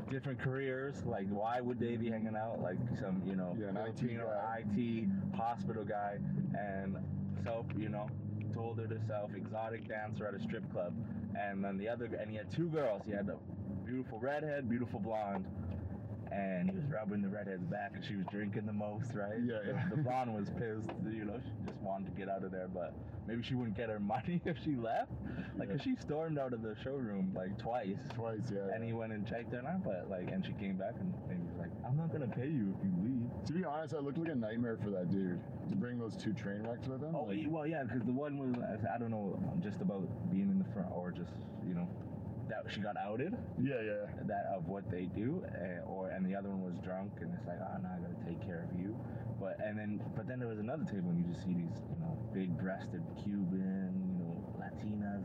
different 0.10 0.40
careers. 0.40 1.04
Like, 1.06 1.28
why 1.28 1.60
would 1.60 1.78
they 1.80 1.98
be 1.98 2.10
hanging 2.10 2.36
out? 2.38 2.62
Like 2.62 2.78
some, 3.00 3.22
you 3.26 3.36
know, 3.36 3.54
Yeah, 3.60 3.68
an 3.70 3.78
IT 3.78 3.98
Filipino. 4.00 4.32
IT 4.58 5.08
hospital 5.36 5.84
guy, 5.84 6.20
and 6.58 6.96
self, 7.44 7.66
you 7.78 7.90
know, 7.90 8.08
told 8.54 8.80
her 8.80 8.88
to 8.88 9.00
self 9.08 9.34
exotic 9.36 9.88
dancer 9.90 10.26
at 10.26 10.34
a 10.34 10.40
strip 10.42 10.70
club, 10.72 10.94
and 11.36 11.64
then 11.64 11.78
the 11.78 11.88
other, 11.90 12.06
and 12.06 12.30
he 12.30 12.38
had 12.38 12.52
two 12.52 12.68
girls. 12.70 13.02
He 13.06 13.12
had 13.12 13.30
a 13.30 13.38
beautiful 13.86 14.20
redhead, 14.20 14.70
beautiful 14.70 15.00
blonde, 15.00 15.46
and 16.32 16.70
he 16.70 16.76
was 16.76 16.86
rubbing 16.86 17.22
the 17.22 17.28
redhead's 17.30 17.66
back, 17.66 17.92
and 17.96 18.04
she 18.06 18.16
was 18.16 18.26
drinking 18.32 18.66
the 18.66 18.74
most, 18.74 19.14
right? 19.14 19.40
Yeah, 19.44 19.60
The- 19.66 19.72
yeah. 19.72 19.90
The 19.90 19.98
blonde 20.02 20.34
was 20.34 20.50
pissed, 20.50 20.90
you 21.12 21.26
know, 21.26 21.40
she 21.44 21.52
just 21.70 21.82
wanted 21.82 22.06
to 22.06 22.12
get 22.18 22.30
out 22.30 22.44
of 22.44 22.52
there, 22.52 22.68
but 22.74 22.94
maybe 23.28 23.44
she 23.44 23.54
wouldn't 23.56 23.76
get 23.78 23.90
her 23.90 24.00
money 24.16 24.42
if 24.46 24.58
she 24.64 24.76
left. 24.76 25.12
Like, 25.58 25.70
'cause 25.70 25.82
she 25.82 25.96
stormed 25.98 26.40
out 26.40 26.54
of 26.54 26.62
the 26.62 26.76
showroom 26.84 27.34
like 27.36 27.58
twice. 27.58 27.98
Twice, 28.16 28.50
yeah. 28.54 28.74
And 28.74 28.84
he 28.84 28.94
went 28.94 29.12
and 29.14 29.28
checked 29.28 29.52
her 29.54 29.60
out, 29.68 29.84
but 29.84 30.10
like, 30.10 30.32
and 30.32 30.46
she 30.46 30.54
came 30.54 30.78
back 30.78 30.96
and 31.00 31.14
he 31.30 31.38
was 31.48 31.58
like, 31.60 31.70
"I'm 31.86 31.98
not 31.98 32.12
gonna 32.12 32.28
pay 32.28 32.48
you 32.48 32.74
if 32.78 32.84
you 32.86 32.92
leave." 33.04 33.46
To 33.48 33.54
be 33.54 33.64
honest, 33.66 33.94
I 33.94 34.00
looked 34.00 34.18
like 34.18 34.30
a 34.30 34.36
nightmare 34.36 34.78
for 34.82 34.90
that 34.92 35.10
dude 35.12 35.40
to 35.70 35.76
bring 35.76 36.00
those 36.00 36.16
two 36.16 36.34
train 36.34 36.64
wrecks 36.64 36.88
with 36.88 37.02
him. 37.02 37.14
Oh, 37.16 37.24
Like, 37.26 37.40
well, 37.48 37.68
yeah, 37.68 37.84
because 37.84 38.04
the 38.04 38.12
one 38.14 38.38
was 38.38 38.56
I 38.94 38.98
don't 38.98 39.12
know, 39.12 39.38
just 39.62 39.82
about 39.82 40.04
being 40.32 40.50
in 40.50 40.58
the 40.60 40.70
front 40.74 40.90
or 40.94 41.12
just 41.12 41.34
you 41.68 41.74
know 41.74 41.88
that 42.52 42.68
she 42.68 42.82
got 42.82 42.98
outed 42.98 43.32
yeah, 43.64 43.80
yeah. 43.80 44.04
that 44.28 44.46
of 44.54 44.68
what 44.68 44.84
they 44.92 45.06
do, 45.16 45.42
uh, 45.56 45.88
or 45.90 46.10
and 46.12 46.26
the 46.28 46.36
other 46.36 46.50
one 46.50 46.62
was 46.68 46.76
drunk 46.84 47.12
and 47.24 47.32
it's 47.34 47.48
like, 47.48 47.58
oh, 47.64 47.80
now 47.82 47.96
I 47.96 48.00
gotta 48.04 48.20
take 48.28 48.44
care 48.46 48.68
of 48.68 48.78
you. 48.80 48.92
But 49.40 49.58
and 49.64 49.80
then 49.80 50.02
but 50.16 50.28
then 50.28 50.38
there 50.40 50.50
was 50.52 50.60
another 50.60 50.84
table 50.84 51.10
and 51.10 51.24
you 51.24 51.32
just 51.32 51.44
see 51.48 51.54
these 51.56 51.80
you 51.90 51.98
know 52.04 52.14
big-breasted 52.36 53.02
Cuban, 53.24 53.96
you 53.96 54.16
know 54.20 54.36
Latinas. 54.60 55.24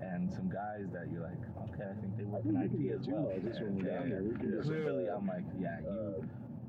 And 0.00 0.32
some 0.32 0.48
guys 0.48 0.86
that 0.94 1.12
you're 1.12 1.22
like, 1.22 1.42
okay, 1.68 1.84
I 1.90 1.94
think 2.00 2.16
they 2.16 2.24
work 2.24 2.44
in 2.46 2.56
IT 2.56 2.72
as 2.98 3.06
well. 3.06 3.28
that. 3.28 3.44
Just 3.44 3.60
when 3.60 3.76
we're 3.76 3.84
Yeah, 3.90 3.98
down 4.00 4.08
there, 4.08 4.22
we 4.22 4.32
can 4.34 4.48
yeah. 4.48 4.62
do 4.62 4.62
Clearly, 4.62 5.08
uh, 5.10 5.16
I'm 5.18 5.26
like, 5.26 5.44
yeah, 5.60 5.76
you. 5.84 6.24
Uh, 6.24 6.24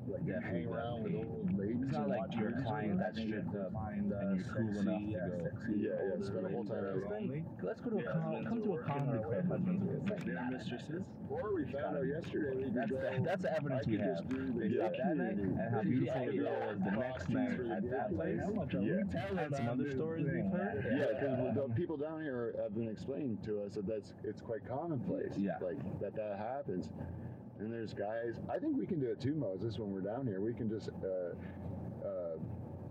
like 0.08 0.26
Definitely 0.26 0.62
hang 0.62 0.68
around 0.68 1.04
with 1.04 1.16
old 1.16 1.58
ladies. 1.58 1.78
It's 1.84 1.92
not 1.94 2.10
like 2.10 2.20
watch 2.20 2.36
you're 2.36 2.48
a 2.48 2.52
movies 2.52 2.66
client 2.66 3.00
that's 3.00 3.20
stripped 3.22 3.56
up 3.56 3.74
find, 3.74 4.14
uh, 4.14 4.18
and 4.18 4.36
you're 4.36 4.46
cool 4.56 4.80
enough 4.82 5.02
to 5.02 5.14
go. 5.14 5.44
sexy 5.44 5.74
Yeah, 5.78 5.90
yeah, 6.02 6.26
spend 6.26 6.46
a 6.46 6.50
whole 6.50 6.66
time 6.66 6.84
that 6.84 6.96
with 6.96 7.04
are 7.06 7.10
them. 7.10 7.28
lonely. 7.30 7.44
Let's 7.62 7.82
go 7.82 7.90
to 7.92 7.96
a 7.98 8.00
Yeah, 8.02 8.12
com- 8.12 8.46
come 8.46 8.62
to 8.64 8.74
a 8.74 8.80
comedy 8.82 9.24
club. 9.24 9.48
Husbands 9.52 9.84
are 9.84 9.88
with 9.88 10.26
their 10.26 10.34
nah, 10.36 10.42
nah, 10.42 10.50
nah. 10.50 10.58
mistresses. 10.58 11.04
Or 11.30 11.54
we 11.56 11.64
found 11.72 11.98
out 11.98 12.06
yesterday 12.08 12.70
That's 12.76 12.90
the, 12.92 13.22
that's 13.24 13.42
the 13.44 13.52
evidence 13.56 13.88
we 13.88 13.98
have. 13.98 14.18
just 14.18 14.30
do 14.30 14.36
the 14.52 14.60
They 14.60 14.76
stopped 14.76 14.98
that 14.98 15.16
night 15.18 15.36
and 15.38 15.74
how 15.74 15.82
beautiful 15.82 16.22
Yeah, 16.22 16.26
the 16.26 16.38
girl 16.38 16.52
yeah. 16.52 16.68
was 16.68 16.80
the 16.82 16.92
next 16.92 17.30
night 17.30 17.60
at 17.72 17.84
that 17.92 18.10
place. 18.10 18.18
place. 18.18 18.40
How 18.44 18.52
much 18.52 18.74
are 18.76 18.82
Yeah. 18.82 19.04
telling 19.12 19.38
And 19.40 19.56
some 19.56 19.70
other 19.70 19.92
stories 19.92 20.26
we've 20.26 20.52
heard. 20.52 20.86
Yeah, 20.92 21.08
because 21.14 21.56
the 21.56 21.74
people 21.76 21.96
down 21.98 22.22
here 22.22 22.54
have 22.62 22.74
been 22.76 22.90
explaining 22.90 23.38
to 23.46 23.64
us 23.64 23.76
that 23.76 23.86
that's 23.88 24.14
it's 24.24 24.42
quite 24.42 24.66
commonplace. 24.68 25.34
Yeah. 25.38 25.56
Like 25.62 25.78
that 26.02 26.16
that 26.16 26.38
happens. 26.38 26.90
And 27.62 27.72
there's 27.72 27.94
guys. 27.94 28.40
I 28.50 28.58
think 28.58 28.76
we 28.76 28.88
can 28.88 29.00
do 29.00 29.06
it 29.12 29.22
too, 29.22 29.36
Moses. 29.36 29.78
When 29.78 29.92
we're 29.92 30.02
down 30.02 30.26
here, 30.26 30.42
we 30.42 30.52
can 30.52 30.68
just 30.68 30.90
uh, 30.90 31.36
uh, 32.04 32.38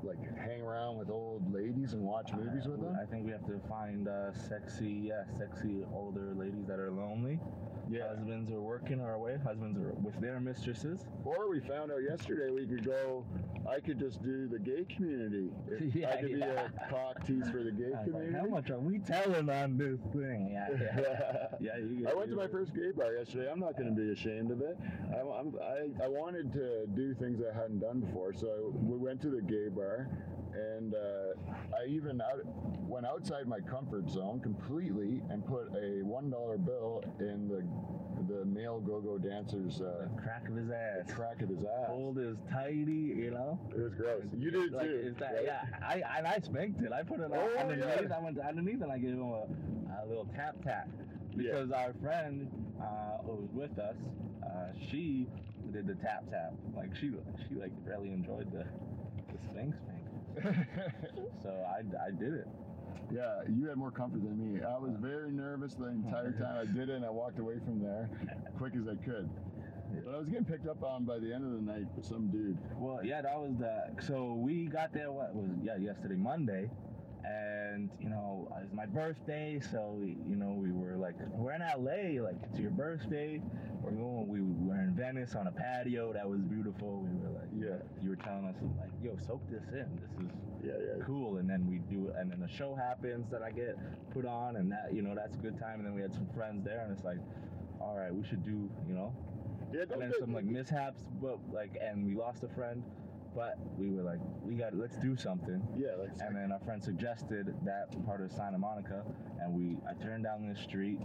like 0.04 0.18
hang 0.38 0.62
around 0.62 0.96
with 0.96 1.10
old 1.10 1.52
ladies 1.52 1.92
and 1.92 2.02
watch 2.02 2.30
movies 2.32 2.68
with 2.68 2.80
them. 2.80 2.96
I 3.02 3.04
think 3.04 3.26
we 3.26 3.32
have 3.32 3.44
to 3.46 3.60
find 3.68 4.06
uh, 4.06 4.32
sexy, 4.32 5.08
yeah, 5.08 5.24
sexy 5.36 5.84
older 5.92 6.34
ladies 6.36 6.66
that 6.68 6.78
are 6.78 6.92
lonely. 6.92 7.40
Husbands 7.98 8.50
are 8.52 8.60
working 8.60 9.00
our 9.00 9.18
way. 9.18 9.36
Husbands 9.44 9.78
are 9.78 9.92
with 10.00 10.18
their 10.20 10.38
mistresses. 10.40 11.00
Or 11.24 11.50
we 11.50 11.60
found 11.60 11.90
out 11.90 12.02
yesterday 12.08 12.50
we 12.52 12.66
could 12.66 12.84
go. 12.84 13.24
I 13.68 13.80
could 13.80 13.98
just 13.98 14.22
do 14.22 14.48
the 14.48 14.58
gay 14.58 14.84
community. 14.94 15.50
If 15.70 15.94
Yeah, 15.94 16.10
I 16.10 16.16
could 16.20 16.30
yeah. 16.30 16.36
be 16.36 16.42
a 16.42 16.72
cock 16.90 17.26
tease 17.26 17.48
for 17.50 17.62
the 17.62 17.70
gay 17.72 17.86
I 17.86 17.88
was 17.88 17.96
like, 17.98 18.04
community. 18.12 18.38
how 18.38 18.46
much 18.46 18.70
are 18.70 18.78
we 18.78 18.98
telling 19.00 19.48
on 19.50 19.76
this 19.76 20.00
thing? 20.12 20.50
Yeah, 20.52 20.68
yeah. 20.80 21.46
yeah 21.60 21.76
you 21.78 22.06
I 22.08 22.14
went 22.14 22.30
to 22.30 22.36
my 22.36 22.48
first 22.48 22.74
gay 22.74 22.90
bar 22.92 23.14
yesterday. 23.14 23.50
I'm 23.50 23.60
not 23.60 23.76
going 23.76 23.94
to 23.94 24.00
be 24.00 24.12
ashamed 24.12 24.50
of 24.50 24.60
it. 24.62 24.76
I, 25.12 25.20
I'm, 25.20 25.54
I, 25.62 26.04
I 26.04 26.08
wanted 26.08 26.52
to 26.54 26.86
do 26.94 27.14
things 27.14 27.40
I 27.42 27.54
hadn't 27.54 27.80
done 27.80 28.00
before, 28.00 28.32
so 28.32 28.72
we 28.74 28.96
went 28.96 29.20
to 29.22 29.30
the 29.30 29.42
gay 29.42 29.68
bar, 29.68 30.08
and 30.54 30.94
uh, 30.94 31.76
I 31.76 31.86
even 31.88 32.20
out, 32.20 32.40
went 32.88 33.06
outside 33.06 33.46
my 33.46 33.60
comfort 33.60 34.08
zone 34.10 34.40
completely 34.40 35.22
and 35.30 35.44
put 35.46 35.68
a 35.76 36.02
one 36.04 36.30
dollar 36.30 36.58
bill 36.58 37.02
in 37.20 37.48
the 37.48 37.62
the 38.28 38.44
male 38.44 38.80
go-go 38.80 39.16
dancer's 39.18 39.80
uh, 39.80 40.06
The 40.14 40.22
crack 40.22 40.48
of 40.48 40.54
his 40.54 40.70
ass. 40.70 41.10
crack 41.12 41.40
of 41.42 41.48
his 41.48 41.64
ass. 41.64 41.86
Hold 41.88 42.18
is 42.18 42.36
tighty, 42.52 43.14
you 43.16 43.30
know. 43.30 43.58
It 43.74 43.80
was 43.80 43.94
gross. 43.94 44.22
You 44.36 44.50
did 44.50 44.72
like, 44.72 44.86
too. 44.86 45.02
Is 45.06 45.16
that, 45.16 45.32
right? 45.34 45.44
Yeah, 45.46 45.64
I 45.82 46.02
and 46.18 46.26
I 46.26 46.38
spanked 46.40 46.82
it. 46.82 46.92
I 46.92 47.02
put 47.02 47.20
it 47.20 47.30
Oh, 47.34 47.58
underneath. 47.58 47.86
yeah. 48.08 48.16
I 48.16 48.20
went 48.22 48.38
underneath 48.38 48.82
and 48.82 48.92
I 48.92 48.98
gave 48.98 49.10
him 49.14 49.22
a, 49.22 49.46
a 50.02 50.06
little 50.06 50.26
tap 50.36 50.56
tap 50.62 50.88
Yeah. 51.30 51.36
because 51.52 51.70
our 51.72 51.94
friend 52.02 52.48
uh, 52.80 53.18
who 53.24 53.32
was 53.36 53.48
with 53.52 53.78
us, 53.78 53.96
uh, 54.44 54.66
she 54.90 55.26
did 55.72 55.86
the 55.86 55.94
tap 55.94 56.28
tap. 56.30 56.52
Like 56.76 56.94
she 56.96 57.10
she 57.48 57.54
like 57.54 57.72
really 57.86 58.10
enjoyed 58.10 58.52
the 58.52 58.64
the 59.32 59.38
spank 59.50 59.74
spank. 59.74 59.99
So 61.42 61.50
I, 61.66 61.80
I 62.06 62.10
did 62.10 62.34
it. 62.34 62.48
Yeah, 63.12 63.42
you 63.48 63.66
had 63.66 63.76
more 63.76 63.90
comfort 63.90 64.22
than 64.22 64.38
me. 64.38 64.62
I 64.62 64.78
was 64.78 64.92
very 65.00 65.30
nervous 65.32 65.74
the 65.74 65.88
entire 65.88 66.32
time 66.32 66.56
I 66.68 66.72
did 66.72 66.88
it, 66.88 66.96
and 66.96 67.04
I 67.04 67.10
walked 67.10 67.38
away 67.38 67.54
from 67.64 67.80
there 67.82 68.08
quick 68.56 68.74
as 68.76 68.86
I 68.86 68.94
could. 69.04 69.28
But 70.04 70.14
I 70.14 70.18
was 70.18 70.28
getting 70.28 70.44
picked 70.44 70.68
up 70.68 70.82
on 70.84 71.04
by 71.04 71.18
the 71.18 71.32
end 71.34 71.44
of 71.44 71.50
the 71.52 71.72
night 71.72 71.86
with 71.96 72.06
some 72.06 72.28
dude. 72.28 72.56
Well, 72.76 73.00
yeah, 73.04 73.22
that 73.22 73.36
was 73.36 73.56
the. 73.58 73.90
So 74.06 74.34
we 74.34 74.66
got 74.66 74.92
there. 74.92 75.10
What 75.10 75.34
was 75.34 75.50
yeah 75.64 75.76
yesterday 75.76 76.14
Monday, 76.14 76.70
and 77.24 77.90
you 78.00 78.08
know 78.08 78.48
it 78.60 78.64
was 78.64 78.72
my 78.72 78.86
birthday. 78.86 79.60
So 79.60 79.98
you 80.02 80.36
know 80.36 80.52
we 80.52 80.72
were 80.72 80.96
like 80.96 81.14
we're 81.32 81.52
in 81.52 81.60
LA. 81.62 82.22
Like 82.22 82.36
it's 82.50 82.58
your 82.58 82.70
birthday. 82.70 83.42
We're 83.82 83.92
going. 83.92 84.28
We 84.28 84.40
were 84.40 84.80
in 84.80 84.94
Venice 84.94 85.34
on 85.34 85.46
a 85.46 85.52
patio. 85.52 86.12
That 86.12 86.28
was 86.28 86.40
beautiful. 86.40 87.02
We 87.02 87.16
were 87.20 87.32
like 87.34 87.48
Yeah, 87.56 87.82
you 88.02 88.10
were 88.10 88.16
telling 88.16 88.44
us 88.46 88.56
like 88.78 88.90
yo 89.02 89.16
soak 89.26 89.40
this 89.50 89.64
in. 89.72 89.88
This 90.00 90.10
is 90.26 90.32
yeah, 90.62 90.72
yeah. 90.78 91.04
cool. 91.06 91.38
And 91.38 91.48
then 91.48 91.66
we 91.70 91.78
do. 91.94 92.12
And 92.16 92.30
then 92.30 92.40
the 92.40 92.48
show 92.48 92.74
happens 92.74 93.30
that 93.30 93.42
I 93.42 93.50
get 93.50 93.76
put 94.12 94.26
on, 94.26 94.56
and 94.56 94.70
that 94.72 94.90
you 94.92 95.02
know 95.02 95.14
that's 95.14 95.36
a 95.36 95.38
good 95.38 95.58
time. 95.58 95.78
And 95.78 95.86
then 95.86 95.94
we 95.94 96.02
had 96.02 96.12
some 96.12 96.28
friends 96.34 96.64
there, 96.64 96.80
and 96.80 96.92
it's 96.92 97.04
like. 97.04 97.18
All 97.80 97.96
right, 97.96 98.14
we 98.14 98.22
should 98.28 98.44
do, 98.44 98.68
you 98.86 98.94
know, 98.94 99.10
Yeah, 99.72 99.84
and 99.90 100.02
then 100.02 100.12
some 100.20 100.34
like 100.34 100.44
mishaps, 100.44 101.00
but 101.22 101.38
like, 101.50 101.78
and 101.80 102.06
we 102.06 102.14
lost 102.14 102.42
a 102.42 102.48
friend, 102.48 102.82
but 103.34 103.58
we 103.78 103.90
were 103.90 104.02
like, 104.02 104.18
we 104.42 104.54
got, 104.54 104.74
let's 104.76 104.96
do 104.96 105.16
something. 105.16 105.62
Yeah, 105.76 105.90
like 105.98 106.10
And 106.20 106.36
then 106.36 106.52
our 106.52 106.60
friend 106.60 106.82
suggested 106.82 107.54
that 107.64 108.06
part 108.06 108.20
of 108.20 108.32
Santa 108.32 108.58
Monica, 108.58 109.02
and 109.40 109.52
we, 109.52 109.76
I 109.88 109.94
turned 110.02 110.24
down 110.24 110.48
this 110.48 110.60
street, 110.62 110.98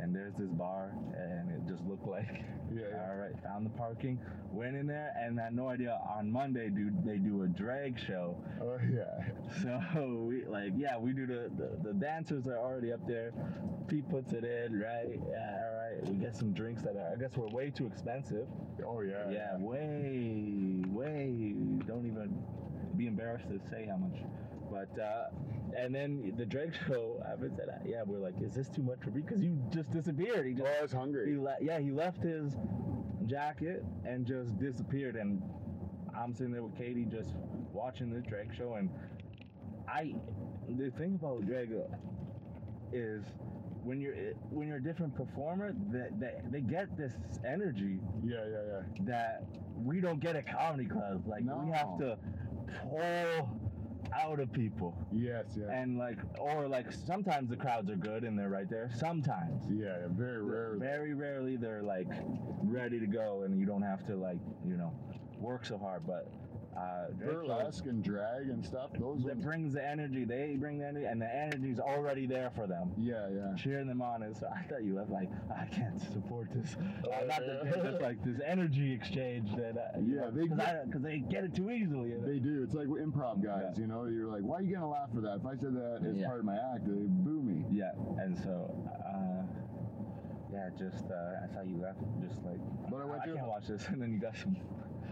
and 0.00 0.14
there's 0.14 0.34
this 0.38 0.50
bar, 0.50 0.92
and 1.16 1.50
it 1.50 1.70
just 1.70 1.84
looked 1.86 2.06
like, 2.06 2.42
yeah, 2.74 2.82
yeah. 2.92 3.08
all 3.10 3.16
right, 3.16 3.32
found 3.42 3.66
the 3.66 3.70
parking, 3.70 4.18
went 4.52 4.76
in 4.76 4.86
there, 4.86 5.12
and 5.20 5.38
I 5.40 5.44
had 5.44 5.54
no 5.54 5.68
idea. 5.68 5.98
On 6.16 6.30
Monday, 6.30 6.68
dude, 6.68 7.04
they 7.04 7.16
do 7.16 7.42
a 7.42 7.46
drag 7.46 7.98
show, 8.06 8.36
Oh 8.60 8.78
yeah. 8.92 9.24
so 9.62 10.26
we 10.28 10.44
like, 10.44 10.72
yeah, 10.76 10.98
we 10.98 11.12
do 11.12 11.26
the, 11.26 11.50
the 11.56 11.70
the 11.82 11.92
dancers 11.94 12.46
are 12.46 12.58
already 12.58 12.92
up 12.92 13.06
there. 13.06 13.32
Pete 13.88 14.08
puts 14.08 14.32
it 14.32 14.44
in, 14.44 14.78
right? 14.78 15.18
Yeah, 15.28 15.58
all 15.64 15.76
right. 15.76 16.08
We 16.08 16.16
get 16.16 16.36
some 16.36 16.52
drinks 16.52 16.82
that 16.82 16.96
are, 16.96 17.12
I 17.12 17.20
guess, 17.20 17.36
were 17.36 17.48
way 17.48 17.70
too 17.70 17.86
expensive. 17.86 18.46
Oh 18.86 19.00
yeah. 19.00 19.30
Yeah, 19.30 19.56
way, 19.58 20.84
way. 20.88 21.54
Don't 21.86 22.06
even 22.06 22.42
be 22.96 23.06
embarrassed 23.06 23.48
to 23.48 23.60
say 23.70 23.86
how 23.90 23.96
much. 23.96 24.20
But 24.70 24.98
uh, 25.00 25.28
and 25.76 25.94
then 25.94 26.32
the 26.36 26.46
drag 26.46 26.74
show 26.86 27.22
and 27.28 27.70
I- 27.70 27.86
yeah, 27.88 28.02
we're 28.06 28.18
like, 28.18 28.34
is 28.40 28.54
this 28.54 28.68
too 28.68 28.82
much 28.82 28.98
for 29.02 29.10
me? 29.10 29.22
Because 29.22 29.40
you 29.42 29.58
just 29.70 29.90
disappeared. 29.90 30.46
He 30.46 30.52
Oh, 30.54 30.58
just, 30.64 30.78
I 30.78 30.82
was 30.82 30.90
he 30.92 30.96
hungry. 30.96 31.36
le- 31.38 31.56
yeah, 31.60 31.78
he 31.78 31.90
left 31.90 32.22
his 32.22 32.54
jacket 33.26 33.84
and 34.04 34.26
just 34.26 34.58
disappeared. 34.58 35.16
And 35.16 35.42
I'm 36.16 36.34
sitting 36.34 36.52
there 36.52 36.62
with 36.62 36.76
Katie, 36.76 37.04
just 37.04 37.34
watching 37.72 38.10
the 38.10 38.20
drag 38.20 38.54
show. 38.56 38.74
And 38.74 38.90
I, 39.88 40.14
the 40.68 40.90
thing 40.92 41.14
about 41.20 41.46
drag 41.46 41.72
is. 42.92 43.24
When 43.82 43.98
you're 43.98 44.14
when 44.50 44.68
you're 44.68 44.76
a 44.76 44.82
different 44.82 45.16
performer, 45.16 45.72
that 45.90 46.20
they, 46.20 46.34
they 46.50 46.60
get 46.60 46.98
this 46.98 47.14
energy 47.46 47.98
Yeah, 48.22 48.40
yeah, 48.44 48.58
yeah. 48.68 48.80
that 49.06 49.44
we 49.74 50.02
don't 50.02 50.20
get 50.20 50.36
at 50.36 50.46
comedy 50.54 50.84
clubs. 50.84 51.26
Like 51.26 51.44
we 51.44 51.70
have 51.72 51.96
to 52.00 52.18
pull 52.82 53.48
out 54.14 54.40
of 54.40 54.52
people. 54.52 54.94
Yes, 55.12 55.44
yeah. 55.56 55.70
And 55.72 55.98
like 55.98 56.18
or 56.38 56.68
like 56.68 56.92
sometimes 56.92 57.50
the 57.50 57.56
crowds 57.56 57.90
are 57.90 57.96
good 57.96 58.24
and 58.24 58.38
they're 58.38 58.48
right 58.48 58.68
there. 58.68 58.90
Sometimes. 58.96 59.64
yeah, 59.70 59.86
yeah, 59.86 60.06
very 60.10 60.42
rare. 60.42 60.74
Very 60.78 61.14
rarely 61.14 61.56
they're 61.56 61.82
like 61.82 62.08
ready 62.62 62.98
to 63.00 63.06
go 63.06 63.42
and 63.44 63.58
you 63.58 63.66
don't 63.66 63.82
have 63.82 64.06
to 64.06 64.16
like, 64.16 64.38
you 64.66 64.76
know, 64.76 64.92
work 65.38 65.64
so 65.64 65.78
hard. 65.78 66.06
But 66.06 66.30
uh 66.76 67.06
Burlesque 67.18 67.86
and 67.86 68.02
drag 68.02 68.48
and 68.48 68.64
stuff. 68.64 68.90
Those 68.98 69.22
that 69.24 69.34
ones. 69.34 69.44
brings 69.44 69.72
the 69.74 69.84
energy. 69.86 70.24
They 70.24 70.56
bring 70.58 70.78
the 70.78 70.86
energy 70.86 71.04
and 71.06 71.20
the 71.20 71.34
energy's 71.34 71.80
already 71.80 72.26
there 72.26 72.50
for 72.54 72.66
them. 72.68 72.92
Yeah, 72.96 73.28
yeah. 73.34 73.54
Cheering 73.56 73.88
them 73.88 74.00
on 74.00 74.22
is 74.22 74.42
I 74.44 74.62
thought 74.62 74.84
you 74.84 74.94
left 74.94 75.10
like 75.10 75.28
I 75.54 75.64
can't 75.66 76.00
support 76.00 76.48
this. 76.54 76.76
Oh, 77.04 77.10
Uh, 77.10 77.24
not 77.26 77.40
that 77.40 77.62
yeah. 77.76 77.90
just 77.90 78.00
like 78.00 78.22
this 78.24 78.40
energy 78.46 78.92
exchange 78.92 79.50
that 79.56 79.76
uh, 79.96 79.98
you 80.00 80.14
Yeah, 80.16 80.20
know, 80.22 80.30
they 80.30 80.46
cause, 80.46 80.58
get- 80.58 80.84
I, 80.86 80.90
cause 80.92 81.02
they 81.02 81.18
get 81.18 81.44
it 81.44 81.54
too 81.54 81.70
easily. 81.70 82.12
They 82.24 82.38
do. 82.38 82.62
It's 82.62 82.74
like 82.74 82.86
improv 82.86 83.42
guys, 83.42 83.74
Yeah. 83.74 83.80
you 83.80 83.86
know. 83.88 84.04
You're 84.06 84.28
like, 84.30 84.42
why 84.42 84.58
are 84.58 84.62
you 84.62 84.72
gonna 84.74 84.88
laugh 84.88 85.10
for 85.12 85.20
that? 85.22 85.36
If 85.40 85.46
I 85.46 85.56
said 85.56 85.74
that 85.74 86.06
as 86.08 86.16
Yeah. 86.16 86.26
part 86.28 86.38
of 86.38 86.44
my 86.44 86.56
act, 86.56 86.86
they 86.86 86.92
boo 87.08 87.42
me. 87.42 87.64
Yeah, 87.70 87.90
and 88.18 88.38
so 88.38 88.72
uh, 89.04 89.42
yeah, 90.52 90.70
just 90.78 91.10
uh, 91.10 91.42
I 91.42 91.52
saw 91.52 91.62
you 91.62 91.78
left, 91.82 91.98
just 92.22 92.44
like 92.44 92.60
But 92.90 93.00
I 93.02 93.04
went 93.06 93.24
to- 93.24 93.34
can't 93.34 93.46
watch 93.48 93.66
this, 93.66 93.86
and 93.88 94.00
then 94.00 94.12
you 94.12 94.20
got 94.20 94.36
some. 94.36 94.56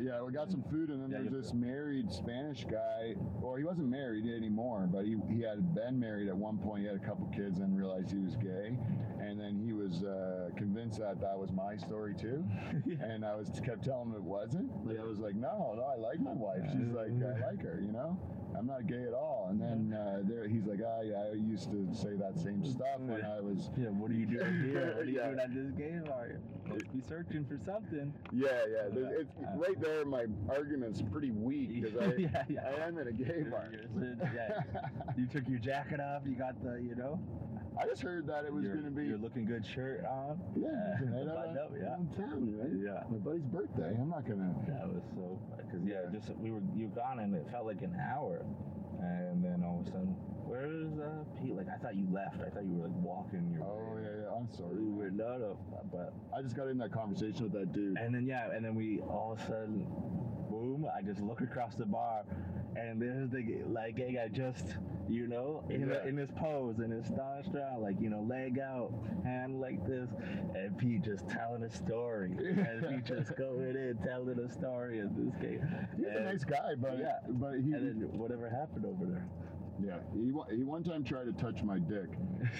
Yeah, 0.00 0.22
we 0.22 0.32
got 0.32 0.50
some 0.50 0.62
food, 0.70 0.90
and 0.90 1.02
then 1.02 1.10
Yeah, 1.10 1.28
there's 1.30 1.44
this 1.46 1.54
married 1.54 2.12
Spanish 2.12 2.64
guy. 2.64 3.14
Well, 3.40 3.56
he 3.56 3.64
wasn't 3.64 3.88
married 3.88 4.26
anymore, 4.26 4.88
but 4.90 5.04
he, 5.04 5.16
he 5.28 5.42
had 5.42 5.74
been 5.74 5.98
married 5.98 6.28
at 6.28 6.36
one 6.36 6.58
point. 6.58 6.82
He 6.82 6.86
had 6.86 6.96
a 6.96 7.00
couple 7.06 7.26
kids 7.34 7.58
and 7.58 7.76
realized 7.76 8.10
he 8.10 8.18
was 8.18 8.36
gay. 8.36 8.76
and 9.20 9.38
then 9.38 9.58
he 9.58 9.72
was 9.72 10.04
uh, 10.04 10.50
convinced 10.56 10.98
that 11.00 11.20
that 11.20 11.36
was 11.38 11.50
my 11.52 11.76
story 11.76 12.14
too. 12.14 12.44
And 13.00 13.24
I 13.24 13.34
was 13.34 13.48
kept 13.64 13.84
telling 13.84 14.10
him 14.10 14.14
it 14.16 14.22
wasn't. 14.22 14.70
Like 14.86 14.98
I 15.00 15.04
was 15.04 15.18
like, 15.18 15.34
no, 15.34 15.74
no, 15.76 15.82
I 15.84 15.96
like 15.96 16.20
my 16.20 16.32
wife. 16.32 16.62
She's 16.72 16.92
like, 16.94 17.08
I 17.22 17.46
like 17.50 17.62
her, 17.62 17.80
you 17.84 17.92
know. 17.92 18.18
I'm 18.58 18.66
not 18.66 18.86
gay 18.86 19.04
at 19.06 19.14
all. 19.14 19.46
And 19.50 19.60
then 19.60 19.98
uh, 19.98 20.20
there, 20.24 20.48
he's 20.48 20.64
like, 20.66 20.80
ah, 20.84 21.00
yeah, 21.02 21.24
I 21.30 21.34
used 21.34 21.70
to 21.70 21.88
say 21.94 22.16
that 22.16 22.38
same 22.38 22.64
stuff 22.70 22.98
when 23.00 23.24
I 23.24 23.40
was. 23.40 23.70
Yeah, 23.78 23.88
what 23.90 24.10
are 24.10 24.14
you 24.14 24.26
doing 24.26 24.60
here? 24.64 24.94
What 24.96 25.02
are 25.02 25.04
you 25.04 25.12
Yeah. 25.18 25.26
doing 25.26 25.38
at 25.40 25.54
this 25.54 25.70
game? 25.72 26.04
Are 26.12 26.26
you? 26.26 26.38
Must 26.68 26.92
be 26.92 27.00
searching 27.08 27.44
for 27.46 27.58
something. 27.64 28.12
Yeah, 28.32 28.48
yeah. 28.70 28.88
Yeah. 28.92 29.06
It's, 29.20 29.32
right 29.56 29.80
there, 29.80 30.04
my 30.04 30.26
argument's 30.50 31.00
pretty 31.02 31.30
weak 31.30 31.80
because 31.82 31.96
I, 31.96 32.14
yeah, 32.16 32.44
yeah. 32.48 32.60
I 32.76 32.86
am 32.88 32.98
in 32.98 33.08
a 33.08 33.12
gay 33.12 33.42
bar. 33.48 33.68
yeah. 34.34 34.60
You 35.16 35.26
took 35.26 35.48
your 35.48 35.58
jacket 35.60 36.00
off. 36.00 36.22
You 36.26 36.34
got 36.34 36.62
the, 36.62 36.80
you 36.82 36.94
know, 36.96 37.18
I 37.80 37.86
just 37.86 38.02
heard 38.02 38.26
that 38.26 38.44
it 38.44 38.52
was 38.52 38.66
going 38.66 38.84
to 38.84 38.90
be. 38.90 39.06
your 39.06 39.18
looking 39.18 39.44
good 39.46 39.64
shirt 39.64 40.04
on. 40.04 40.40
Yeah, 40.56 40.96
tonight 40.98 41.48
I 41.48 41.52
know, 41.54 41.68
yeah. 41.80 41.94
I'm 41.94 42.08
town, 42.16 42.52
right? 42.58 42.70
Yeah. 42.74 43.04
My 43.08 43.18
buddy's 43.18 43.46
birthday. 43.46 43.96
I'm 43.98 44.10
not 44.10 44.26
gonna. 44.26 44.52
That 44.66 44.88
was 44.92 45.02
so 45.14 45.38
because 45.56 45.86
yeah, 45.86 46.02
Yeah. 46.04 46.18
just 46.18 46.36
we 46.38 46.50
were 46.50 46.60
you 46.76 46.88
gone 46.88 47.20
and 47.20 47.34
it 47.34 47.46
felt 47.52 47.66
like 47.66 47.80
an 47.82 47.96
hour, 48.12 48.44
and 49.00 49.42
then 49.44 49.62
all 49.64 49.80
of 49.80 49.86
a 49.86 49.90
sudden, 49.90 50.16
where's 50.44 50.98
uh 50.98 51.24
Pete? 51.40 51.56
Like 51.56 51.68
I 51.68 51.78
thought 51.82 51.96
you 51.96 52.06
left. 52.12 52.40
I 52.40 52.50
thought 52.50 52.64
you 52.64 52.74
were 52.76 52.88
like 52.88 52.96
walking 52.96 53.50
your. 53.52 53.64
Oh 53.64 53.94
way. 53.94 54.02
yeah, 54.02 54.24
yeah. 54.24 54.36
I'm 54.36 54.48
sorry. 54.56 54.74
We 54.74 54.90
were 54.92 55.10
not 55.10 55.42
up, 55.42 55.58
but 55.92 56.12
I 56.36 56.42
just 56.42 56.56
got 56.56 56.68
in 56.68 56.78
that 56.78 56.92
conversation 56.92 57.44
with 57.44 57.52
that 57.52 57.72
dude. 57.72 57.96
and 57.98 58.14
then 58.14 58.26
yeah, 58.26 58.50
and 58.54 58.64
then 58.64 58.74
we 58.74 59.00
all 59.00 59.32
of 59.38 59.40
a 59.40 59.46
sudden, 59.46 59.86
boom! 60.50 60.86
I 60.96 61.02
just 61.02 61.20
look 61.20 61.40
across 61.40 61.74
the 61.74 61.86
bar, 61.86 62.24
and 62.78 63.00
there's 63.00 63.30
the 63.30 63.62
like 63.68 63.96
gay 63.96 64.12
guy 64.12 64.28
just 64.28 64.76
you 65.08 65.26
know 65.26 65.64
in 65.70 65.88
Yeah. 65.88 66.06
in 66.06 66.16
his 66.16 66.30
pose 66.32 66.78
in 66.78 66.90
his 66.90 67.06
star 67.06 67.42
starstruck 67.42 67.80
like 67.80 68.00
you 68.00 68.10
know 68.10 68.20
leg 68.22 68.58
out, 68.58 68.92
hand 69.24 69.60
like 69.60 69.84
this, 69.86 70.10
and 70.54 70.76
Pete 70.78 71.02
just 71.02 71.28
telling 71.28 71.62
a 71.62 71.70
story, 71.70 72.30
and 72.38 72.86
Pete 72.88 73.04
just 73.04 73.36
going 73.36 73.76
in 73.76 73.98
telling 74.04 74.38
a 74.38 74.50
story 74.50 75.00
of 75.00 75.14
this 75.16 75.34
game 75.40 75.60
He's 75.96 76.06
a 76.16 76.20
nice 76.20 76.44
guy, 76.44 76.74
but 76.78 76.98
Yeah. 76.98 77.18
but 77.28 77.52
he 77.54 77.72
And 77.72 78.02
then 78.02 78.18
whatever 78.18 78.48
happened 78.48 78.86
over 78.86 79.06
there. 79.06 79.26
Yeah 79.84 79.98
he 80.14 80.32
he 80.56 80.62
one 80.64 80.82
time 80.82 81.04
tried 81.04 81.24
to 81.24 81.32
touch 81.32 81.62
my 81.62 81.78
dick, 81.78 82.08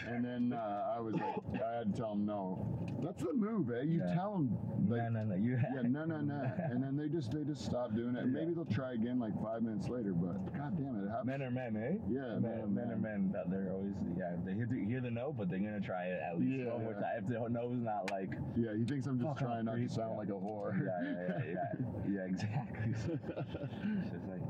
and 0.07 0.25
then 0.25 0.53
uh, 0.53 0.95
I 0.97 1.01
was 1.01 1.15
like 1.15 1.63
I 1.65 1.79
had 1.79 1.95
to 1.95 2.01
tell 2.01 2.13
him 2.13 2.27
no. 2.27 2.75
That's 3.03 3.23
the 3.23 3.33
move, 3.33 3.71
eh? 3.71 3.83
You 3.83 4.01
Yeah. 4.05 4.15
tell 4.15 4.35
him 4.35 4.57
like 4.89 5.03
no, 5.13 5.25
no, 5.25 5.25
no. 5.25 5.37
You 5.37 5.59
yeah 5.75 5.83
no 5.83 6.05
no 6.05 6.21
no, 6.21 6.51
and 6.71 6.83
then 6.83 6.97
they 6.97 7.09
just 7.09 7.31
they 7.33 7.45
just 7.45 7.65
stop 7.65 7.95
doing 7.95 8.17
it. 8.17 8.27
Maybe 8.27 8.55
they'll 8.55 8.65
try 8.65 8.93
again 8.93 9.19
like 9.19 9.35
five 9.43 9.63
minutes 9.63 9.89
later, 9.89 10.13
but 10.13 10.39
god 10.57 10.77
damn 10.79 10.97
it, 10.97 11.07
it 11.07 11.11
happens. 11.11 11.27
men 11.27 11.43
are 11.43 11.51
men, 11.51 11.77
eh? 11.77 11.97
Yeah, 12.11 12.39
men, 12.39 12.43
men 12.43 12.75
men 12.75 12.89
are 12.91 12.95
are 12.95 12.97
men. 12.99 13.31
That 13.33 13.51
they're 13.51 13.73
always 13.73 13.95
yeah. 14.17 14.35
They 14.45 14.55
hear 14.55 14.67
the, 14.67 14.85
hear 14.85 15.01
the 15.01 15.11
no, 15.11 15.33
but 15.37 15.49
they're 15.51 15.59
gonna 15.59 15.81
try 15.81 16.07
it 16.07 16.21
at 16.23 16.39
least 16.39 16.59
Yeah, 16.59 16.73
one 16.73 16.85
more 16.85 16.93
time. 16.95 17.19
If 17.19 17.27
the 17.27 17.39
no 17.49 17.71
is 17.73 17.81
not 17.83 18.11
like 18.11 18.35
Yeah, 18.57 18.75
he 18.77 18.85
thinks 18.85 19.07
I'm 19.07 19.19
just 19.19 19.29
Fuck, 19.29 19.43
I'm 19.43 19.47
trying 19.47 19.65
not 19.67 19.77
to 19.77 19.89
sound 19.89 20.17
like 20.19 20.29
a 20.29 20.33
whore. 20.33 20.75
yeah, 20.79 21.03
yeah, 21.03 21.43
yeah, 21.47 21.73
yeah, 22.09 22.25
exactly. 22.27 22.91
it's 22.95 24.11
just 24.11 24.27
like 24.27 24.43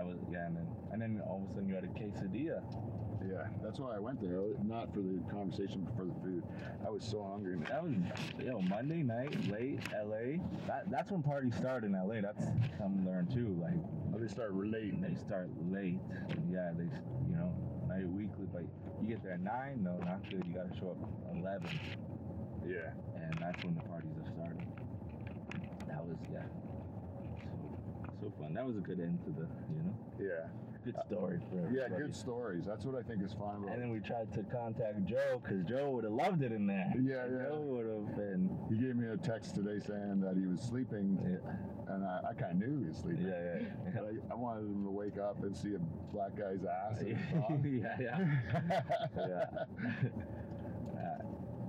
that 0.00 0.06
was 0.06 0.16
yeah, 0.32 0.46
and 0.46 0.56
then 0.56 0.66
and 0.92 1.02
then 1.02 1.20
all 1.28 1.42
of 1.44 1.50
a 1.50 1.54
sudden 1.54 1.68
you 1.68 1.74
had 1.74 1.84
a 1.84 1.88
quesadilla. 1.88 2.62
Yeah, 3.20 3.44
that's 3.62 3.78
why 3.78 3.94
I 3.94 3.98
went 3.98 4.18
there. 4.22 4.40
Not 4.64 4.94
for 4.94 5.00
the 5.00 5.20
conversation, 5.30 5.84
but 5.84 5.94
for 5.94 6.06
the 6.06 6.14
food. 6.24 6.42
I 6.86 6.88
was 6.88 7.04
so 7.04 7.22
hungry. 7.22 7.54
Man. 7.56 7.68
That 7.68 7.84
was 7.84 7.92
yo 8.42 8.60
Monday 8.62 9.02
night, 9.02 9.36
late 9.50 9.78
LA. 9.92 10.40
That 10.66 10.90
that's 10.90 11.10
when 11.10 11.22
parties 11.22 11.54
start 11.54 11.84
in 11.84 11.92
LA. 11.92 12.22
That's 12.22 12.42
something 12.78 13.04
to 13.04 13.10
learn 13.10 13.26
too. 13.28 13.58
Like 13.60 13.76
Oh, 14.14 14.18
they 14.18 14.26
start 14.26 14.54
late. 14.56 14.96
they 15.02 15.14
start 15.20 15.50
late. 15.70 16.00
Yeah, 16.50 16.70
they 16.74 16.84
you 17.28 17.36
know 17.36 17.52
night 17.88 18.08
weekly, 18.08 18.46
but 18.50 18.62
you 19.02 19.08
get 19.08 19.22
there 19.22 19.34
at 19.34 19.40
nine. 19.40 19.82
No, 19.84 19.98
not 20.02 20.24
good. 20.30 20.42
You 20.48 20.54
gotta 20.54 20.72
show 20.80 20.96
up 20.96 21.36
eleven, 21.36 21.68
Yeah. 22.66 22.88
and 23.20 23.36
that's 23.38 23.62
when 23.62 23.74
the 23.74 23.82
parties 23.82 24.16
have 24.16 24.32
started. 24.32 24.64
That 25.86 26.00
was 26.06 26.16
yeah, 26.32 26.48
so, 28.20 28.32
fun. 28.40 28.54
That 28.54 28.66
was 28.66 28.76
a 28.76 28.80
good 28.80 29.00
end 29.00 29.18
to 29.24 29.30
the 29.30 29.46
you 29.72 29.82
know 29.82 29.94
Yeah. 30.18 30.46
good 30.84 30.96
story 31.06 31.38
for 31.50 31.56
Yeah, 31.70 31.82
everybody. 31.84 32.02
good 32.04 32.16
stories. 32.16 32.64
That's 32.66 32.84
what 32.86 32.94
I 32.94 33.02
think 33.02 33.22
is 33.22 33.32
fun 33.34 33.56
about 33.62 33.72
And 33.72 33.82
then 33.82 33.90
we 33.90 34.00
tried 34.00 34.32
to 34.34 34.42
contact 34.44 35.04
Joe 35.04 35.40
because 35.42 35.64
Joe 35.64 35.90
would 35.90 36.04
have 36.04 36.12
loved 36.12 36.42
it 36.42 36.52
in 36.52 36.66
there. 36.66 36.92
Yeah, 37.00 37.26
yeah. 37.30 37.48
Joe 37.48 37.60
would 37.60 37.86
have 37.86 38.16
been. 38.16 38.48
He 38.70 38.76
gave 38.76 38.96
me 38.96 39.08
a 39.08 39.16
text 39.18 39.54
today 39.54 39.78
saying 39.86 40.20
that 40.20 40.36
he 40.38 40.46
was 40.46 40.60
sleeping, 40.62 41.18
Yeah, 41.22 41.94
and 41.94 42.04
I, 42.04 42.20
I 42.30 42.32
kind 42.34 42.52
of 42.62 42.68
knew 42.68 42.80
he 42.80 42.86
was 42.88 42.96
sleeping. 42.98 43.26
yeah, 43.26 43.60
yeah. 43.60 43.90
But 43.94 44.04
I, 44.04 44.32
I 44.32 44.36
wanted 44.36 44.64
him 44.70 44.84
to 44.84 44.90
wake 44.90 45.18
up 45.18 45.42
and 45.42 45.54
see 45.56 45.74
a 45.74 45.78
black 46.14 46.34
guy's 46.36 46.64
ass. 46.64 47.02
bra. 47.32 47.58
yeah, 47.64 47.96
yeah. 48.00 48.80
yeah. 49.16 49.44
Uh, 51.00 51.22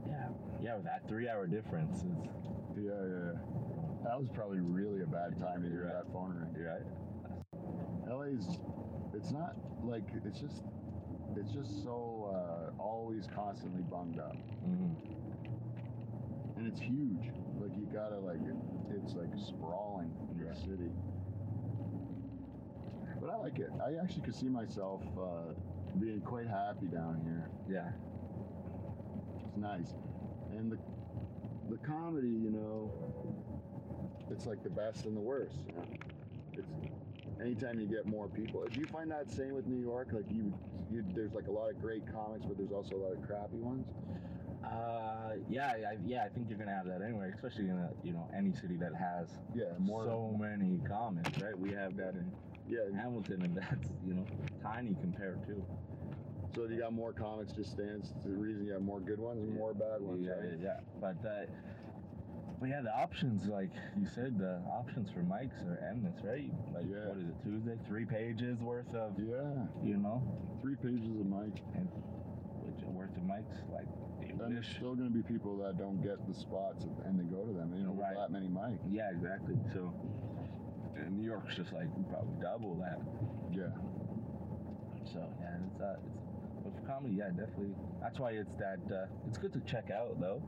yeah, 0.08 0.28
yeah, 0.62 0.76
with 0.76 0.84
that 0.84 1.08
three 1.08 1.28
hour 1.30 1.48
difference, 1.48 2.04
it's, 2.04 2.48
yeah, 2.78 2.92
yeah. 2.92 3.61
That 4.04 4.18
was 4.20 4.28
probably 4.34 4.60
really 4.60 5.02
a 5.04 5.08
bad 5.08 5.38
time 5.40 5.62
to 5.64 5.70
hear 5.70 5.86
Right. 5.86 5.94
that 5.94 6.12
phone 6.12 6.34
ring. 6.36 6.54
you're 6.58 6.72
right. 6.72 6.86
LA's, 8.10 8.58
it's 9.14 9.32
not 9.32 9.56
like 9.84 10.04
it's 10.26 10.40
just, 10.40 10.64
it's 11.36 11.52
just 11.52 11.84
so 11.84 12.32
uh, 12.34 12.82
always 12.82 13.28
constantly 13.28 13.84
bunged 13.84 14.20
up, 14.20 14.36
hmm 14.64 14.94
and 16.58 16.68
it's 16.68 16.80
huge. 16.82 17.32
Like 17.60 17.72
you 17.78 17.86
gotta 17.94 18.20
like, 18.20 18.40
it's 18.90 19.16
like 19.16 19.30
sprawling 19.38 20.12
in 20.32 20.40
the 20.40 20.46
Right. 20.48 20.58
city. 20.58 20.92
But 23.20 23.30
I 23.30 23.38
like 23.38 23.60
it. 23.60 23.70
I 23.86 24.02
actually 24.02 24.24
could 24.24 24.36
see 24.36 24.50
myself 24.50 25.02
uh, 25.18 25.54
being 26.00 26.22
quite 26.22 26.48
happy 26.48 26.88
down 26.88 27.22
here. 27.24 27.50
Yeah, 27.70 27.92
It's 29.48 29.58
nice, 29.58 29.94
and 30.52 30.72
the 30.72 30.80
the 31.70 31.78
comedy, 31.78 32.28
you 32.28 32.50
know, 32.52 32.92
it's 34.32 34.46
like 34.46 34.64
the 34.64 34.70
best 34.70 35.06
and 35.06 35.16
the 35.16 35.22
worst. 35.22 35.56
You 35.68 35.74
know? 35.76 35.86
It's 36.58 36.72
anytime 37.42 37.80
you 37.80 37.88
get 37.88 38.06
more 38.06 38.28
people. 38.28 38.64
Do 38.74 38.80
you 38.80 38.88
find 38.88 39.12
that 39.12 39.30
same 39.30 39.54
with 39.54 39.68
New 39.68 39.82
York? 39.82 40.10
Like 40.12 40.26
you, 40.32 40.54
you, 40.92 41.04
there's 41.14 41.34
like 41.34 41.48
a 41.48 41.52
lot 41.52 41.70
of 41.70 41.80
great 41.82 42.04
comics, 42.12 42.46
but 42.46 42.58
there's 42.58 42.72
also 42.72 42.96
a 42.96 43.02
lot 43.02 43.14
of 43.14 43.22
crappy 43.26 43.58
ones. 43.58 43.88
uh, 44.64 45.34
yeah, 45.50 45.72
I, 45.72 45.98
yeah. 46.06 46.24
I 46.24 46.30
think 46.30 46.48
you're 46.50 46.58
gonna 46.58 46.76
have 46.76 46.86
that 46.88 47.02
anyway, 47.02 47.32
especially 47.34 47.66
in 47.66 47.78
a, 47.78 47.90
you 48.04 48.14
know 48.14 48.30
any 48.36 48.54
city 48.54 48.78
that 48.78 48.94
has 48.96 49.30
Yeah, 49.56 49.66
more. 49.80 50.04
so 50.06 50.36
many 50.40 50.80
comics, 50.88 51.38
right? 51.40 51.58
We 51.58 51.72
have 51.72 51.96
that 51.98 52.14
in 52.16 52.32
yeah, 52.70 52.80
Hamilton, 53.02 53.44
and 53.44 53.56
that's 53.58 53.90
you 54.06 54.14
know 54.14 54.26
tiny 54.62 54.96
compared 55.02 55.46
to. 55.48 55.64
so 56.54 56.66
you 56.66 56.80
got 56.80 56.94
more 56.94 57.12
comics 57.14 57.54
just 57.54 57.72
stands 57.72 58.12
to 58.22 58.28
the 58.30 58.36
reason 58.38 58.66
you 58.66 58.74
have 58.74 58.82
more 58.84 59.00
good 59.00 59.20
ones 59.20 59.42
and 59.42 59.54
more 59.56 59.74
bad 59.74 60.02
ones. 60.02 60.22
Yeah, 60.24 60.34
right? 60.34 60.50
yeah, 60.62 60.74
yeah. 60.76 60.80
But 61.00 61.28
uh, 61.28 61.46
but 62.62 62.70
yeah, 62.70 62.82
the 62.82 62.94
options, 62.96 63.48
like 63.48 63.72
you 63.98 64.06
said, 64.06 64.38
the 64.38 64.62
options 64.70 65.10
for 65.10 65.22
mics 65.22 65.58
are 65.66 65.82
endless, 65.90 66.16
right? 66.24 66.46
Like 66.72 66.86
Yeah. 66.88 67.08
what 67.10 67.18
is 67.18 67.28
it, 67.28 67.36
Tuesday? 67.44 67.76
Three 67.88 68.06
pages 68.06 68.62
worth 68.62 68.94
of 68.94 69.18
Yeah, 69.18 69.66
you 69.84 69.98
know, 69.98 70.22
three 70.62 70.76
pages 70.76 71.20
of 71.20 71.26
Mike. 71.26 71.58
and 71.74 71.90
which 72.62 72.86
worth 72.86 73.10
of 73.18 73.24
mics, 73.24 73.58
like 73.74 73.88
And 74.40 74.54
there's 74.56 74.68
still 74.78 74.94
going 74.94 75.10
to 75.12 75.14
be 75.14 75.24
people 75.24 75.58
that 75.58 75.78
don't 75.78 76.02
get 76.04 76.26
the 76.28 76.34
spots 76.36 76.86
and 77.06 77.20
they 77.20 77.24
go 77.26 77.44
to 77.44 77.52
them. 77.52 77.74
You 77.76 77.84
know, 77.86 77.92
with 77.94 78.06
that 78.16 78.30
many 78.32 78.48
mics. 78.48 78.78
Yeah, 78.88 79.10
exactly. 79.10 79.58
So 79.74 79.92
and 80.96 81.18
New 81.18 81.26
York's 81.26 81.56
just 81.56 81.74
like 81.74 81.88
probably 82.10 82.36
double 82.40 82.76
that. 82.78 83.02
Yeah. 83.52 83.74
So 85.12 85.20
yeah, 85.42 85.58
it's 85.66 85.82
uh, 85.82 85.96
it's 86.06 86.31
comedy, 86.92 87.16
yeah, 87.18 87.30
definitely. 87.30 87.74
That's 88.02 88.20
why 88.20 88.32
it's 88.32 88.52
that. 88.60 88.80
Uh, 88.94 89.06
it's 89.28 89.38
good 89.38 89.54
to 89.54 89.60
check 89.62 89.90
out 89.92 90.20
though. 90.20 90.42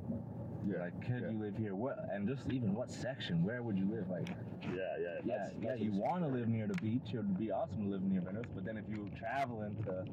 Yeah. 0.67 0.79
Like, 0.79 1.01
could 1.05 1.21
yeah. 1.21 1.31
you 1.31 1.39
live 1.39 1.57
here? 1.57 1.75
What 1.75 1.99
and 2.11 2.27
just 2.27 2.49
even 2.51 2.73
what 2.73 2.89
section? 2.91 3.43
Where 3.43 3.61
would 3.61 3.77
you 3.77 3.89
live? 3.89 4.09
Like, 4.09 4.27
Yeah, 4.63 4.69
yeah. 4.71 4.97
yeah, 4.99 5.37
that's- 5.37 5.51
yeah. 5.61 5.69
that's 5.69 5.81
You 5.81 5.91
want 5.91 6.23
to 6.23 6.29
live 6.29 6.47
near 6.47 6.67
the 6.67 6.75
beach. 6.81 7.13
It 7.13 7.17
would 7.17 7.37
be 7.37 7.51
awesome 7.51 7.83
to 7.83 7.89
live 7.89 8.01
near 8.03 8.21
Venice. 8.21 8.47
But 8.55 8.65
then 8.65 8.77
if 8.77 8.85
you 8.89 9.09
travel 9.17 9.63
into, 9.63 10.05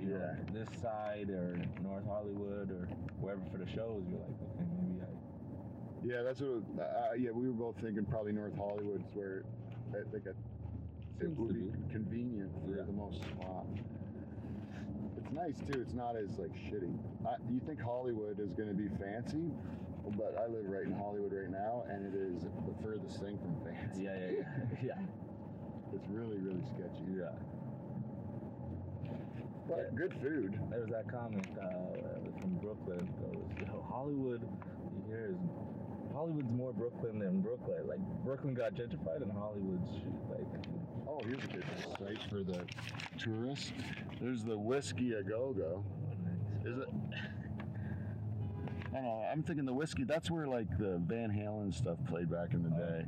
you 0.00 0.06
know, 0.06 0.16
Yeah. 0.18 0.34
this 0.52 0.68
side 0.80 1.30
or 1.30 1.56
North 1.82 2.04
Hollywood 2.06 2.70
or 2.70 2.86
wherever 3.20 3.42
for 3.52 3.58
the 3.58 3.66
shows, 3.66 4.02
you're 4.08 4.18
like, 4.20 4.30
okay, 4.54 4.64
maybe 4.82 5.02
I. 5.02 5.06
Yeah, 6.02 6.22
that's 6.22 6.40
what. 6.40 6.62
Uh, 6.80 7.12
yeah, 7.16 7.30
we 7.30 7.46
were 7.46 7.54
both 7.54 7.76
thinking 7.80 8.04
probably 8.06 8.32
North 8.32 8.56
Hollywood's 8.56 9.06
where, 9.14 9.44
I 9.90 10.02
think, 10.10 10.26
it, 10.26 10.34
would 11.36 11.54
be, 11.54 11.60
be. 11.60 11.92
convenient 11.92 12.50
for 12.64 12.76
Yeah. 12.76 12.82
the 12.84 12.92
most 12.92 13.22
spot. 13.22 13.66
It's 15.30 15.36
nice 15.38 15.58
too. 15.70 15.80
It's 15.80 15.94
not 15.94 16.16
as 16.16 16.38
like 16.38 16.50
shitty. 16.50 16.90
I, 17.24 17.36
you 17.48 17.60
think 17.64 17.78
Hollywood 17.80 18.40
is 18.40 18.52
going 18.52 18.68
to 18.68 18.74
be 18.74 18.88
fancy, 18.98 19.54
but 20.18 20.34
I 20.36 20.46
live 20.50 20.66
right 20.66 20.82
in 20.82 20.92
Hollywood 20.92 21.32
right 21.32 21.48
now, 21.50 21.84
and 21.88 22.02
it 22.04 22.18
is 22.18 22.42
the 22.42 22.74
furthest 22.82 23.20
thing 23.20 23.38
from 23.38 23.54
fancy. 23.62 24.02
Yeah, 24.02 24.18
yeah, 24.18 24.42
yeah, 24.42 24.66
yeah. 24.98 25.94
It's 25.94 26.08
really, 26.08 26.38
really 26.38 26.64
sketchy. 26.74 27.14
yeah. 27.14 27.30
But 29.68 29.78
Yeah. 29.78 29.90
good 29.94 30.14
food. 30.20 30.58
There 30.68 30.80
was 30.80 30.90
that 30.90 31.06
comment 31.08 31.46
uh, 31.54 32.26
from 32.40 32.58
Brooklyn. 32.58 33.06
Goes, 33.22 33.68
Yo, 33.70 33.82
Hollywood, 33.86 34.42
you 34.42 35.02
hear 35.06 35.30
is 35.30 35.38
Hollywood's 36.20 36.52
more 36.52 36.72
Brooklyn 36.74 37.18
than 37.18 37.40
Brooklyn. 37.40 37.88
Like 37.88 37.98
Brooklyn 38.22 38.52
got 38.52 38.74
gentrified 38.74 39.22
and 39.22 39.32
Hollywood's 39.32 39.88
like. 40.28 40.46
Oh, 41.08 41.22
here's 41.24 41.42
a 41.42 41.46
good 41.46 41.64
site 41.98 42.28
for 42.28 42.42
the 42.42 42.62
tourists. 43.18 43.72
There's 44.20 44.44
the 44.44 44.58
Whiskey 44.58 45.14
A 45.14 45.22
Go 45.22 45.54
Go. 45.54 45.82
Is 46.66 46.76
it? 46.76 46.88
I 48.90 48.96
don't 48.96 49.04
know. 49.04 49.26
I'm 49.32 49.42
thinking 49.42 49.64
the 49.64 49.72
whiskey. 49.72 50.04
That's 50.04 50.30
where 50.30 50.46
like 50.46 50.68
the 50.76 50.98
Van 51.06 51.30
Halen 51.30 51.72
stuff 51.72 51.96
played 52.06 52.30
back 52.30 52.52
in 52.52 52.64
the 52.64 52.68
day. 52.68 53.04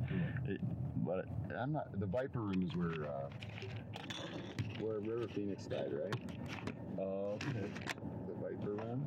It, 0.47 0.61
but 1.05 1.25
I'm 1.55 1.71
not. 1.71 1.99
The 1.99 2.07
Viper 2.07 2.39
Room 2.39 2.63
is 2.65 2.75
where 2.75 3.07
uh, 3.07 3.29
where 4.79 4.99
River 5.01 5.27
Phoenix 5.27 5.67
died, 5.67 5.91
right? 5.93 6.15
Oh, 6.99 7.35
okay. 7.35 7.69
The 8.27 8.33
Viper 8.41 8.71
Room. 8.71 9.05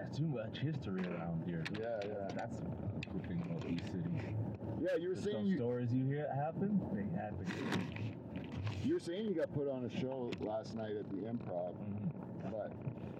Yeah, 0.00 0.16
too 0.16 0.26
much 0.28 0.58
history 0.58 1.02
around 1.06 1.42
here. 1.46 1.64
Yeah, 1.78 2.00
yeah. 2.06 2.28
That's 2.34 2.56
a 2.58 3.10
cool 3.10 3.20
thing 3.28 3.42
about 3.46 3.60
these 3.66 3.80
cities. 3.86 4.34
Yeah, 4.80 4.96
you 4.98 5.08
were 5.10 5.14
Just 5.14 5.26
saying 5.26 5.46
you, 5.46 5.56
stories 5.58 5.92
you 5.92 6.06
hear 6.06 6.28
happen, 6.34 6.80
they 6.94 7.04
happen. 7.20 7.46
you 8.82 8.94
were 8.94 9.00
saying 9.00 9.26
you 9.26 9.34
got 9.34 9.52
put 9.52 9.68
on 9.68 9.84
a 9.84 10.00
show 10.00 10.30
last 10.40 10.74
night 10.74 10.96
at 10.96 11.08
the 11.10 11.16
Improv, 11.28 11.74
Mhm. 11.74 12.50
but 12.50 12.72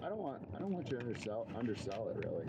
I 0.03 0.09
don't 0.09 0.17
want 0.23 0.41
I 0.55 0.59
don't 0.59 0.73
want 0.73 0.89
you 0.89 0.97
to 0.97 1.03
undersell 1.05 1.47
undersell 1.55 2.07
it 2.09 2.17
really, 2.25 2.47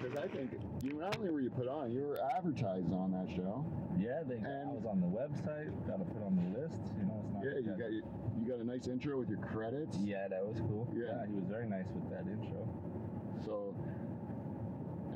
because 0.00 0.16
I 0.16 0.26
think 0.28 0.52
you 0.82 0.94
not 0.94 1.18
only 1.18 1.30
were 1.30 1.40
you 1.40 1.50
put 1.50 1.68
on, 1.68 1.92
you 1.92 2.06
were 2.06 2.18
advertised 2.36 2.90
on 2.94 3.12
that 3.12 3.28
show. 3.36 3.64
Yeah, 3.98 4.22
they. 4.22 4.36
I 4.36 4.48
And- 4.62 4.72
was 4.72 4.86
on 4.86 5.00
the 5.00 5.06
website. 5.06 5.68
Got 5.86 5.98
to 5.98 6.04
put 6.06 6.22
on 6.22 6.36
the 6.36 6.58
list. 6.60 6.80
You 6.98 7.04
know, 7.04 7.20
it's 7.22 7.32
not. 7.34 7.44
Yeah, 7.44 7.58
you 7.58 7.76
got 7.76 7.92
you, 7.92 8.02
you 8.40 8.46
got 8.50 8.60
a 8.60 8.64
nice 8.64 8.86
intro 8.88 9.18
with 9.18 9.28
your 9.28 9.40
credits. 9.40 9.98
Yeah, 9.98 10.26
that 10.28 10.46
was 10.46 10.58
cool. 10.60 10.88
Yeah. 10.96 11.26
he 11.26 11.34
was 11.34 11.44
very 11.44 11.68
nice 11.68 11.86
with 11.92 12.08
that 12.10 12.26
intro. 12.26 12.66
So 13.44 13.73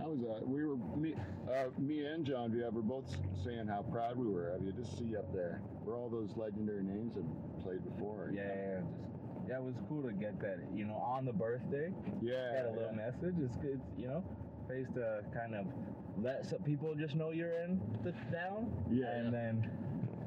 was 0.09 0.41
uh, 0.43 0.45
we 0.47 0.65
were 0.65 0.77
me, 0.97 1.15
uh, 1.51 1.69
me 1.79 2.05
and 2.05 2.25
John 2.25 2.51
Viev 2.53 2.73
were 2.73 2.83
both 2.83 3.05
saying 3.45 3.67
how 3.69 3.83
proud 3.83 4.17
we 4.17 4.27
were 4.27 4.49
of 4.51 4.63
you. 4.65 4.73
Just 4.73 4.97
see 4.99 5.05
you 5.05 5.19
up 5.19 5.33
there, 5.35 5.61
where 5.85 5.97
all 5.97 6.09
those 6.09 6.31
legendary 6.37 6.83
names 6.83 7.15
have 7.17 7.63
played 7.63 7.85
before. 7.85 8.31
Yeah, 8.33 8.43
yeah, 8.43 8.55
yeah, 8.55 8.81
just 8.81 8.93
yeah, 9.49 9.57
it 9.57 9.63
was 9.63 9.75
cool 9.89 10.03
to 10.03 10.13
get 10.13 10.41
that. 10.41 10.59
You 10.75 10.87
know, 10.87 10.97
on 10.97 11.25
the 11.25 11.33
birthday, 11.33 11.93
yeah, 12.21 12.53
get 12.53 12.67
a 12.67 12.71
little 12.73 12.93
yeah. 12.97 13.11
message. 13.11 13.35
It's 13.41 13.57
good. 13.57 13.81
You 13.99 14.09
know, 14.09 14.25
ways 14.69 14.87
to 14.95 15.25
kind 15.35 15.55
of 15.55 15.67
let 16.21 16.47
some 16.47 16.61
people 16.61 16.95
just 16.95 17.15
know 17.15 17.31
you're 17.31 17.53
in 17.65 17.81
the 18.05 18.13
town. 18.33 18.73
Yeah, 18.91 19.07
And 19.17 19.33
then 19.33 19.71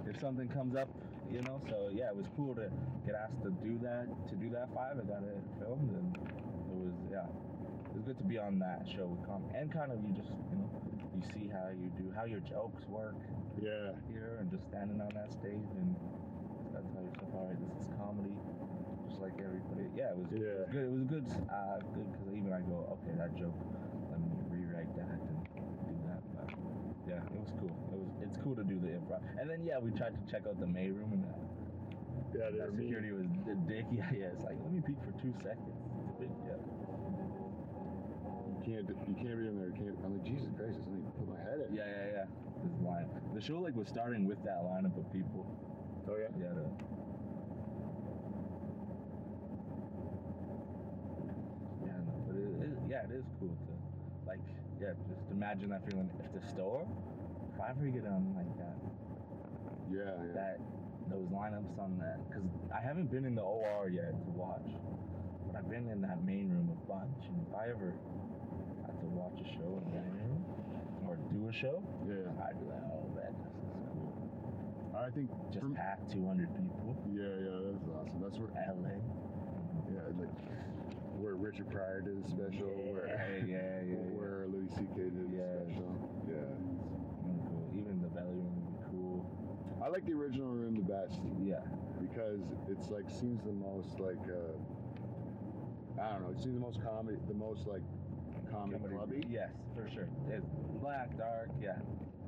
if 0.08 0.20
something 0.20 0.48
comes 0.48 0.76
up, 0.76 0.90
you 1.32 1.42
know, 1.42 1.62
so 1.70 1.90
yeah, 1.94 2.10
it 2.10 2.16
was 2.16 2.28
cool 2.36 2.56
to 2.56 2.70
get 3.06 3.16
asked 3.16 3.42
to 3.44 3.52
do 3.64 3.80
that. 3.84 4.08
To 4.30 4.36
do 4.36 4.50
that 4.52 4.74
five, 4.74 4.98
I 4.98 5.06
got 5.06 5.24
it 5.24 5.38
filmed, 5.60 5.92
and 5.92 6.16
it 6.16 6.78
was 6.78 6.94
yeah. 7.12 7.51
It 7.92 7.96
was 8.00 8.04
good 8.08 8.18
to 8.20 8.24
be 8.24 8.39
on 8.39 8.58
that 8.60 8.88
show 8.88 9.06
with 9.06 9.20
Com 9.28 9.44
and 9.54 9.68
kind 9.72 9.92
of 9.92 10.00
you 10.00 10.16
just 10.16 10.32
you 10.50 10.56
know 10.58 10.70
you 11.12 11.22
see 11.36 11.52
how 11.52 11.68
you 11.76 11.92
do 12.00 12.08
how 12.16 12.24
your 12.24 12.39
jokes 12.39 12.88
work. 12.88 13.16
Yeah, 13.60 13.92
here 14.08 14.39
and 14.39 14.50
just 14.50 14.64
standing 14.72 15.02
on 15.04 15.12
that 15.14 15.32
stage 15.36 15.68
and 15.76 15.92
that's 16.72 16.88
how 16.96 17.04
yourself 17.04 17.30
all 17.36 17.46
right 17.52 17.60
this 17.60 17.76
is 17.84 17.92
comedy 18.00 18.32
just 19.12 19.20
like 19.20 19.36
everybody. 19.44 19.92
Yeah 19.92 20.16
it 20.16 20.18
was 20.18 20.32
yeah. 20.32 20.64
good 20.72 20.88
it 20.88 20.92
was 20.96 21.04
good 21.04 21.28
uh 21.52 21.84
good 21.92 22.08
because 22.16 22.32
even 22.32 22.56
I 22.56 22.64
go 22.64 22.88
okay 22.96 23.12
that 23.20 23.36
joke 23.36 23.54
let 24.08 24.20
me 24.24 24.32
rewrite 24.48 24.88
that 24.96 25.20
and 25.28 25.36
do 25.92 25.96
that 26.08 26.24
but 26.32 26.48
yeah 27.04 27.20
it 27.36 27.39
was 27.44 27.52
cool. 27.60 27.76
It 27.92 28.00
was 28.00 28.12
it's 28.24 28.38
cool 28.39 28.56
to 28.56 28.64
do 28.64 28.80
the 28.80 28.96
improv. 28.96 29.20
And 29.36 29.52
then 29.52 29.68
yeah 29.68 29.84
we 29.84 29.92
tried 29.92 30.16
to 30.16 30.24
check 30.32 30.48
out 30.48 30.56
the 30.64 30.68
May 30.68 30.96
room 30.96 31.12
and 31.12 31.28
that, 31.28 31.39
Yeah, 32.32 32.48
that 32.56 32.72
were 32.72 32.72
mean. 32.72 32.88
security 32.88 33.12
was 33.12 33.28
the 33.44 33.60
dick. 33.68 33.84
Yeah 33.92 34.08
yeah 34.16 34.32
it's 34.32 34.48
like 34.48 34.56
let 34.64 34.72
me 34.72 34.80
peek 34.80 34.98
for 35.04 35.12
two 35.20 35.36
seconds 35.44 35.76
it's 36.00 36.08
a 36.08 36.16
big 36.24 36.32
yeah 36.48 36.56
You 38.48 38.51
can't, 38.66 38.88
you 39.07 39.16
can't 39.18 39.38
be 39.38 39.47
in 39.47 39.57
there. 39.59 39.72
Can't. 39.76 39.97
I'm 40.05 40.14
like, 40.18 40.26
Jesus 40.26 40.49
Christ, 40.57 40.80
I 40.86 40.89
need 40.95 41.05
to 41.05 41.12
put 41.20 41.28
my 41.30 41.39
head 41.41 41.59
in. 41.68 41.76
yeah 41.76 41.84
yeah 41.86 42.07
yeah 42.24 42.26
this 42.64 42.78
line 42.86 43.09
the 43.34 43.41
show 43.41 43.57
like 43.59 43.76
was 43.76 43.88
starting 43.89 44.28
with 44.28 44.41
that 44.43 44.62
lineup 44.64 44.95
of 44.97 45.05
people 45.12 45.45
Oh 46.09 46.18
yeah. 46.18 46.28
Yeah. 46.39 46.47
Yeah, 51.86 51.97
no, 52.05 52.14
but 52.28 52.36
it, 52.36 52.49
it, 52.62 52.78
yeah, 52.89 53.03
it 53.05 53.12
is 53.14 53.26
cool 53.39 53.49
to, 53.49 53.74
like, 54.28 54.39
yeah, 54.80 54.93
just 55.09 55.22
imagine 55.32 55.70
that 55.70 55.86
feeling. 55.86 56.09
If 56.20 56.34
the 56.34 56.45
store, 56.49 56.86
if 57.53 57.59
I 57.62 57.70
ever 57.70 57.86
get 57.88 58.05
on 58.05 58.34
like 58.36 58.49
that, 58.57 58.78
Yeah, 59.89 60.14
yeah. 60.26 60.34
that 60.34 60.57
those 61.09 61.28
lineups 61.30 61.78
on 61.80 61.97
that, 61.99 62.22
because 62.30 62.45
I 62.74 62.82
haven't 62.82 63.12
been 63.12 63.26
in 63.26 63.36
the 63.36 63.41
OR 63.43 63.89
yet 63.89 64.12
to 64.26 64.30
watch, 64.32 64.70
but 65.47 65.57
I've 65.57 65.70
been 65.70 65.89
in 65.89 66.01
that 66.01 66.24
main 66.24 66.49
room 66.49 66.70
a 66.72 66.80
bunch, 66.91 67.28
and 67.30 67.45
if 67.47 67.53
I 67.53 67.70
ever 67.70 67.93
watch 69.22 69.38
a 69.42 69.48
show 69.54 69.70
in 69.86 69.86
that 69.94 70.06
room 70.10 70.42
or 71.08 71.16
do 71.30 71.48
a 71.50 71.54
show, 71.54 71.82
yeah. 72.10 72.26
I'd 72.42 72.58
be 72.60 72.66
like, 72.66 72.82
oh 72.90 73.06
man, 73.14 73.34
this 73.38 73.54
is 73.54 73.86
cool. 73.94 74.14
I 74.98 75.10
think 75.12 75.30
Just 75.54 75.62
from- 75.62 75.76
packed 75.76 76.12
200 76.12 76.50
people, 76.58 76.98
Yeah, 77.14 77.22
yeah. 77.22 77.58
That's 77.72 77.88
awesome. 77.94 78.22
That's 78.22 78.38
where. 78.38 78.50
LA. 78.58 78.98
Yeah, 79.94 80.08
like 80.20 80.32
where 81.20 81.36
Richard 81.36 81.70
Pryor 81.70 82.02
did 82.02 82.18
a 82.18 82.28
special. 82.28 82.66
Yeah, 82.70 82.92
where 82.94 83.08
yeah, 83.46 83.82
yeah, 83.86 83.96
where 84.18 84.48
Louis 84.50 84.70
C.K. 84.74 84.96
did 85.14 85.30
Yeah. 85.30 85.44
a 85.44 85.66
special. 85.70 85.94
Yeah. 86.28 86.50
Cool. 87.50 87.70
Even 87.78 88.02
the 88.02 88.10
belly 88.10 88.34
room 88.42 88.56
would 88.58 88.72
be 88.74 88.80
cool. 88.90 89.22
I 89.84 89.90
like 89.90 90.06
the 90.06 90.14
original 90.14 90.50
room 90.50 90.76
the 90.76 90.86
best 90.88 91.20
Yeah. 91.44 91.62
because 92.02 92.42
it's 92.70 92.90
like 92.90 93.10
seems 93.10 93.44
the 93.44 93.54
most 93.54 94.00
like 94.00 94.22
uh, 94.30 94.56
I 96.02 96.14
don't 96.14 96.24
know. 96.24 96.32
It 96.34 96.40
seems 96.42 96.56
the 96.56 96.62
most 96.66 96.80
comedy, 96.82 97.18
the 97.28 97.34
most 97.38 97.68
like 97.68 97.84
comedy, 98.52 98.80
clubby. 98.89 99.24
Yes, 99.30 99.49
for 99.76 99.89
sure. 99.93 100.08
It's 100.30 100.45
black, 100.82 101.18
dark. 101.18 101.49
Yeah, 101.62 101.78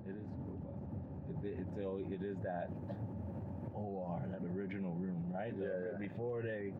it 0.07 0.15
is 0.15 0.28
it, 1.43 1.47
it, 1.47 1.59
it's 1.59 1.78
it 1.78 2.24
is 2.24 2.38
that 2.43 2.69
OR, 3.74 4.21
that 4.32 4.41
original 4.55 4.93
room, 4.93 5.24
right? 5.34 5.53
Yeah. 5.57 5.97
Before 5.99 6.41
they, 6.41 6.74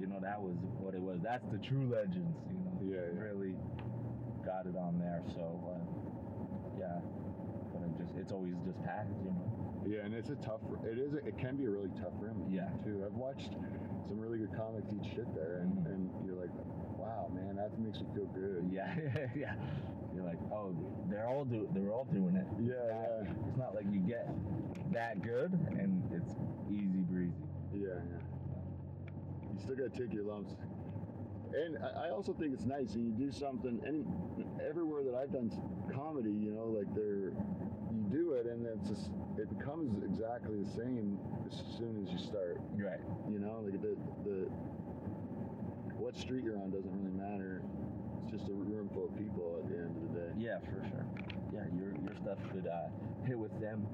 you 0.00 0.06
know, 0.06 0.18
that 0.20 0.40
was 0.40 0.56
what 0.80 0.94
it 0.94 1.00
was. 1.00 1.20
That's 1.22 1.44
the 1.52 1.58
true 1.58 1.86
legends. 1.92 2.36
You 2.48 2.58
know. 2.64 2.74
Yeah, 2.82 3.06
yeah. 3.14 3.20
Really 3.20 3.54
got 4.44 4.66
it 4.66 4.76
on 4.76 4.98
there. 4.98 5.22
So 5.34 5.44
uh, 5.68 6.78
yeah, 6.78 6.98
but 7.72 7.82
it 7.86 7.94
just 7.98 8.16
it's 8.18 8.32
always 8.32 8.54
just 8.66 8.82
packed. 8.82 9.12
You 9.24 9.30
know. 9.30 9.48
Yeah, 9.86 10.04
and 10.04 10.14
it's 10.14 10.30
a 10.30 10.36
tough. 10.36 10.60
It 10.84 10.98
is. 10.98 11.14
It 11.14 11.38
can 11.38 11.56
be 11.56 11.66
a 11.66 11.70
really 11.70 11.90
tough 12.00 12.14
room. 12.18 12.46
Yeah. 12.50 12.70
Too. 12.84 13.02
I've 13.04 13.14
watched 13.14 13.50
some 14.08 14.18
really 14.18 14.38
good 14.38 14.54
comics 14.56 14.88
eat 14.92 15.04
shit 15.14 15.26
there, 15.34 15.62
and, 15.62 15.72
Mhm. 15.78 15.86
and 15.86 16.10
you're 16.26 16.36
like, 16.36 16.50
wow, 16.98 17.30
man, 17.34 17.51
that 17.70 17.78
makes 17.78 18.00
me 18.00 18.06
feel 18.14 18.26
good. 18.26 18.68
Yeah, 18.72 18.92
yeah. 19.36 19.54
You're 20.14 20.24
like, 20.24 20.38
oh, 20.52 20.74
they're 21.08 21.26
all 21.26 21.44
do, 21.44 21.68
they're 21.72 21.92
all 21.92 22.04
doing 22.12 22.36
it. 22.36 22.46
Yeah, 22.60 22.74
It's 22.74 22.92
not- 22.92 23.24
yeah. 23.24 23.48
It's 23.48 23.56
not 23.58 23.74
like 23.74 23.84
you 23.90 24.00
get 24.00 24.28
that 24.92 25.22
good 25.22 25.52
and 25.78 26.02
it's 26.12 26.32
easy 26.70 27.00
breezy. 27.08 27.32
Yeah, 27.74 27.96
yeah. 27.96 28.20
You 29.52 29.58
still 29.62 29.76
gotta 29.76 29.90
take 29.90 30.12
your 30.12 30.24
lumps. 30.24 30.52
And 31.54 31.78
I, 31.78 32.06
I 32.08 32.10
also 32.10 32.32
think 32.32 32.52
it's 32.54 32.64
nice, 32.64 32.92
when 32.94 33.04
you 33.06 33.12
do 33.12 33.30
something. 33.32 33.80
Any 33.86 34.04
everywhere 34.66 35.02
that 35.04 35.14
I've 35.14 35.32
done 35.32 35.50
comedy, 35.94 36.30
you 36.32 36.52
know, 36.52 36.66
like 36.66 36.92
they're 36.94 37.32
you 37.92 38.02
do 38.10 38.32
it, 38.32 38.46
and 38.46 38.64
it's 38.66 38.88
just 38.88 39.10
it 39.38 39.48
becomes 39.58 40.02
exactly 40.04 40.62
the 40.62 40.70
same 40.70 41.18
as 41.46 41.56
soon 41.76 42.04
as 42.06 42.12
you 42.12 42.18
start. 42.18 42.60
Right. 42.72 43.00
You 43.30 43.38
know, 43.38 43.60
like 43.64 43.80
the 43.82 43.96
the 44.24 44.48
what 46.02 46.18
street 46.18 46.42
you're 46.42 46.58
on 46.58 46.74
doesn't 46.74 46.90
really 46.90 47.14
matter. 47.14 47.62
It's 48.26 48.34
just 48.34 48.50
a 48.50 48.52
room 48.52 48.90
full 48.90 49.06
of 49.06 49.14
people 49.14 49.62
at 49.62 49.70
the 49.70 49.86
end 49.86 49.94
of 49.94 50.02
the 50.10 50.18
day. 50.18 50.30
Yeah, 50.34 50.58
for 50.66 50.82
sure. 50.90 51.06
Yeah, 51.54 51.62
your 51.78 51.94
your 52.02 52.18
stuff 52.18 52.42
could 52.50 52.66
uh, 52.66 52.90
hit 53.22 53.38
with 53.38 53.54
them, 53.62 53.86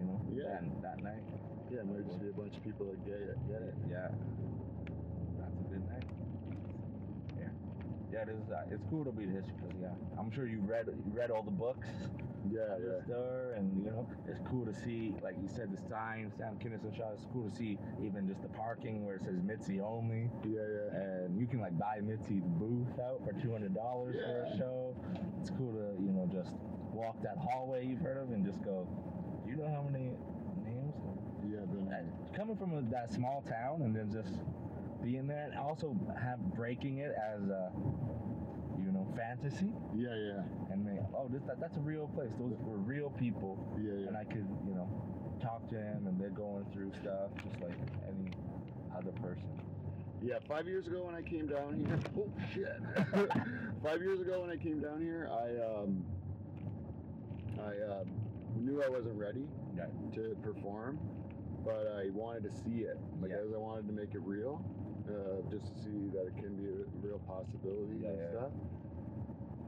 you 0.00 0.08
know. 0.08 0.16
Yeah. 0.32 0.56
And 0.56 0.72
that 0.80 1.04
night. 1.04 1.20
Yeah, 1.68 1.84
it 1.84 1.86
might 1.86 2.08
just 2.08 2.16
be 2.16 2.32
a 2.32 2.32
bunch 2.32 2.56
of 2.56 2.64
people 2.64 2.86
that 2.88 3.04
get 3.04 3.20
it. 3.20 3.36
Get 3.44 3.60
it. 3.60 3.74
Yeah. 3.92 4.08
That's 5.36 5.60
a 5.60 5.66
good 5.68 5.84
night. 5.84 6.08
Yeah. 7.36 7.52
Yeah, 8.12 8.22
it 8.22 8.28
is. 8.30 8.50
Uh, 8.50 8.62
it's 8.70 8.82
cool 8.90 9.04
to 9.04 9.12
be 9.12 9.24
the 9.26 9.32
history 9.32 9.54
because 9.60 9.76
yeah, 9.80 9.94
I'm 10.18 10.30
sure 10.32 10.46
you 10.46 10.60
read 10.66 10.86
you 10.86 11.12
read 11.12 11.30
all 11.30 11.42
the 11.42 11.50
books. 11.50 11.86
Yeah, 12.50 12.60
yeah. 12.80 13.04
store, 13.04 13.52
and 13.56 13.70
you 13.76 13.90
know, 13.90 14.08
it's 14.26 14.40
cool 14.48 14.64
to 14.64 14.72
see, 14.72 15.14
like 15.22 15.36
you 15.42 15.46
said, 15.46 15.70
the 15.70 15.80
sign, 15.88 16.32
Sam 16.38 16.56
Kinison 16.56 16.96
shot. 16.96 17.12
It's 17.14 17.26
cool 17.32 17.48
to 17.48 17.54
see 17.54 17.78
even 18.02 18.26
just 18.26 18.42
the 18.42 18.48
parking 18.48 19.04
where 19.04 19.16
it 19.16 19.22
says 19.22 19.36
Mitzi 19.44 19.80
only, 19.80 20.30
Yeah, 20.48 20.60
yeah. 20.64 20.98
and 21.00 21.38
you 21.38 21.46
can 21.46 21.60
like 21.60 21.78
buy 21.78 22.00
Mitzi 22.02 22.40
the 22.40 22.48
booth 22.58 22.98
out 22.98 23.20
for 23.24 23.32
two 23.40 23.52
hundred 23.52 23.74
dollars 23.74 24.16
for 24.24 24.42
a 24.44 24.56
show. 24.56 24.96
It's 25.40 25.50
cool 25.50 25.72
to 25.72 26.02
you 26.02 26.10
know 26.10 26.28
just 26.32 26.56
walk 26.92 27.20
that 27.22 27.36
hallway 27.36 27.86
you've 27.86 28.00
heard 28.00 28.16
of 28.16 28.30
and 28.32 28.44
just 28.44 28.64
go. 28.64 28.88
Do 29.44 29.50
you 29.50 29.56
know 29.56 29.68
how 29.68 29.82
many 29.82 30.10
names? 30.64 30.94
Yeah, 31.46 31.60
coming 32.36 32.56
from 32.56 32.72
a, 32.76 32.82
that 32.90 33.12
small 33.12 33.42
town 33.48 33.82
and 33.82 33.94
then 33.94 34.10
just 34.10 34.32
being 35.02 35.26
there, 35.26 35.44
and 35.50 35.58
also 35.58 35.96
have 36.20 36.38
breaking 36.54 36.98
it 36.98 37.14
as 37.16 37.42
a 37.48 37.72
you 38.78 38.92
know 38.92 39.06
fantasy 39.16 39.72
yeah, 39.96 40.14
yeah, 40.14 40.42
and 40.72 40.86
they, 40.86 40.98
oh 41.14 41.28
this 41.30 41.42
that, 41.46 41.60
that's 41.60 41.76
a 41.76 41.80
real 41.80 42.08
place. 42.08 42.30
Those 42.38 42.52
were 42.60 42.76
real 42.78 43.10
people 43.10 43.58
yeah, 43.78 43.92
yeah. 43.92 44.08
and 44.08 44.16
I 44.16 44.24
could, 44.24 44.46
you 44.66 44.74
know, 44.74 44.88
talk 45.42 45.68
to 45.70 45.74
them, 45.74 46.06
and 46.06 46.20
they're 46.20 46.30
going 46.30 46.64
through 46.72 46.92
stuff 47.00 47.30
just 47.44 47.60
like 47.60 47.76
any 48.08 48.30
other 48.96 49.12
person. 49.22 49.48
Yeah, 50.22 50.38
five 50.48 50.66
years 50.66 50.86
ago 50.86 51.04
when 51.04 51.14
I 51.14 51.22
came 51.22 51.46
down 51.46 51.84
here. 51.86 51.98
Oh 52.18 52.30
shit! 52.52 52.76
five 53.82 54.00
years 54.02 54.20
ago 54.20 54.40
when 54.42 54.50
I 54.50 54.56
came 54.56 54.80
down 54.80 55.00
here, 55.00 55.28
I 55.32 55.82
um, 55.82 56.04
I 57.58 57.92
uh, 57.92 58.04
knew 58.58 58.82
I 58.82 58.88
wasn't 58.88 59.16
ready 59.18 59.46
Right. 59.76 60.14
to 60.14 60.36
perform, 60.42 60.98
but 61.64 61.86
I 61.98 62.10
wanted 62.12 62.42
to 62.44 62.50
see 62.50 62.80
it. 62.84 62.98
Like 63.22 63.30
Yeah. 63.30 63.38
as 63.38 63.52
I 63.54 63.58
wanted 63.58 63.86
to 63.86 63.92
make 63.94 64.14
it 64.14 64.20
real, 64.24 64.62
uh, 65.10 65.42
just 65.50 65.66
to 65.66 65.74
see 65.82 66.08
that 66.14 66.26
it 66.26 66.36
can 66.36 66.54
be 66.56 66.68
a 66.70 66.86
real 67.06 67.18
possibility 67.26 68.00
Yeah, 68.02 68.08
and 68.10 68.18
yeah. 68.18 68.30
stuff. 68.30 68.52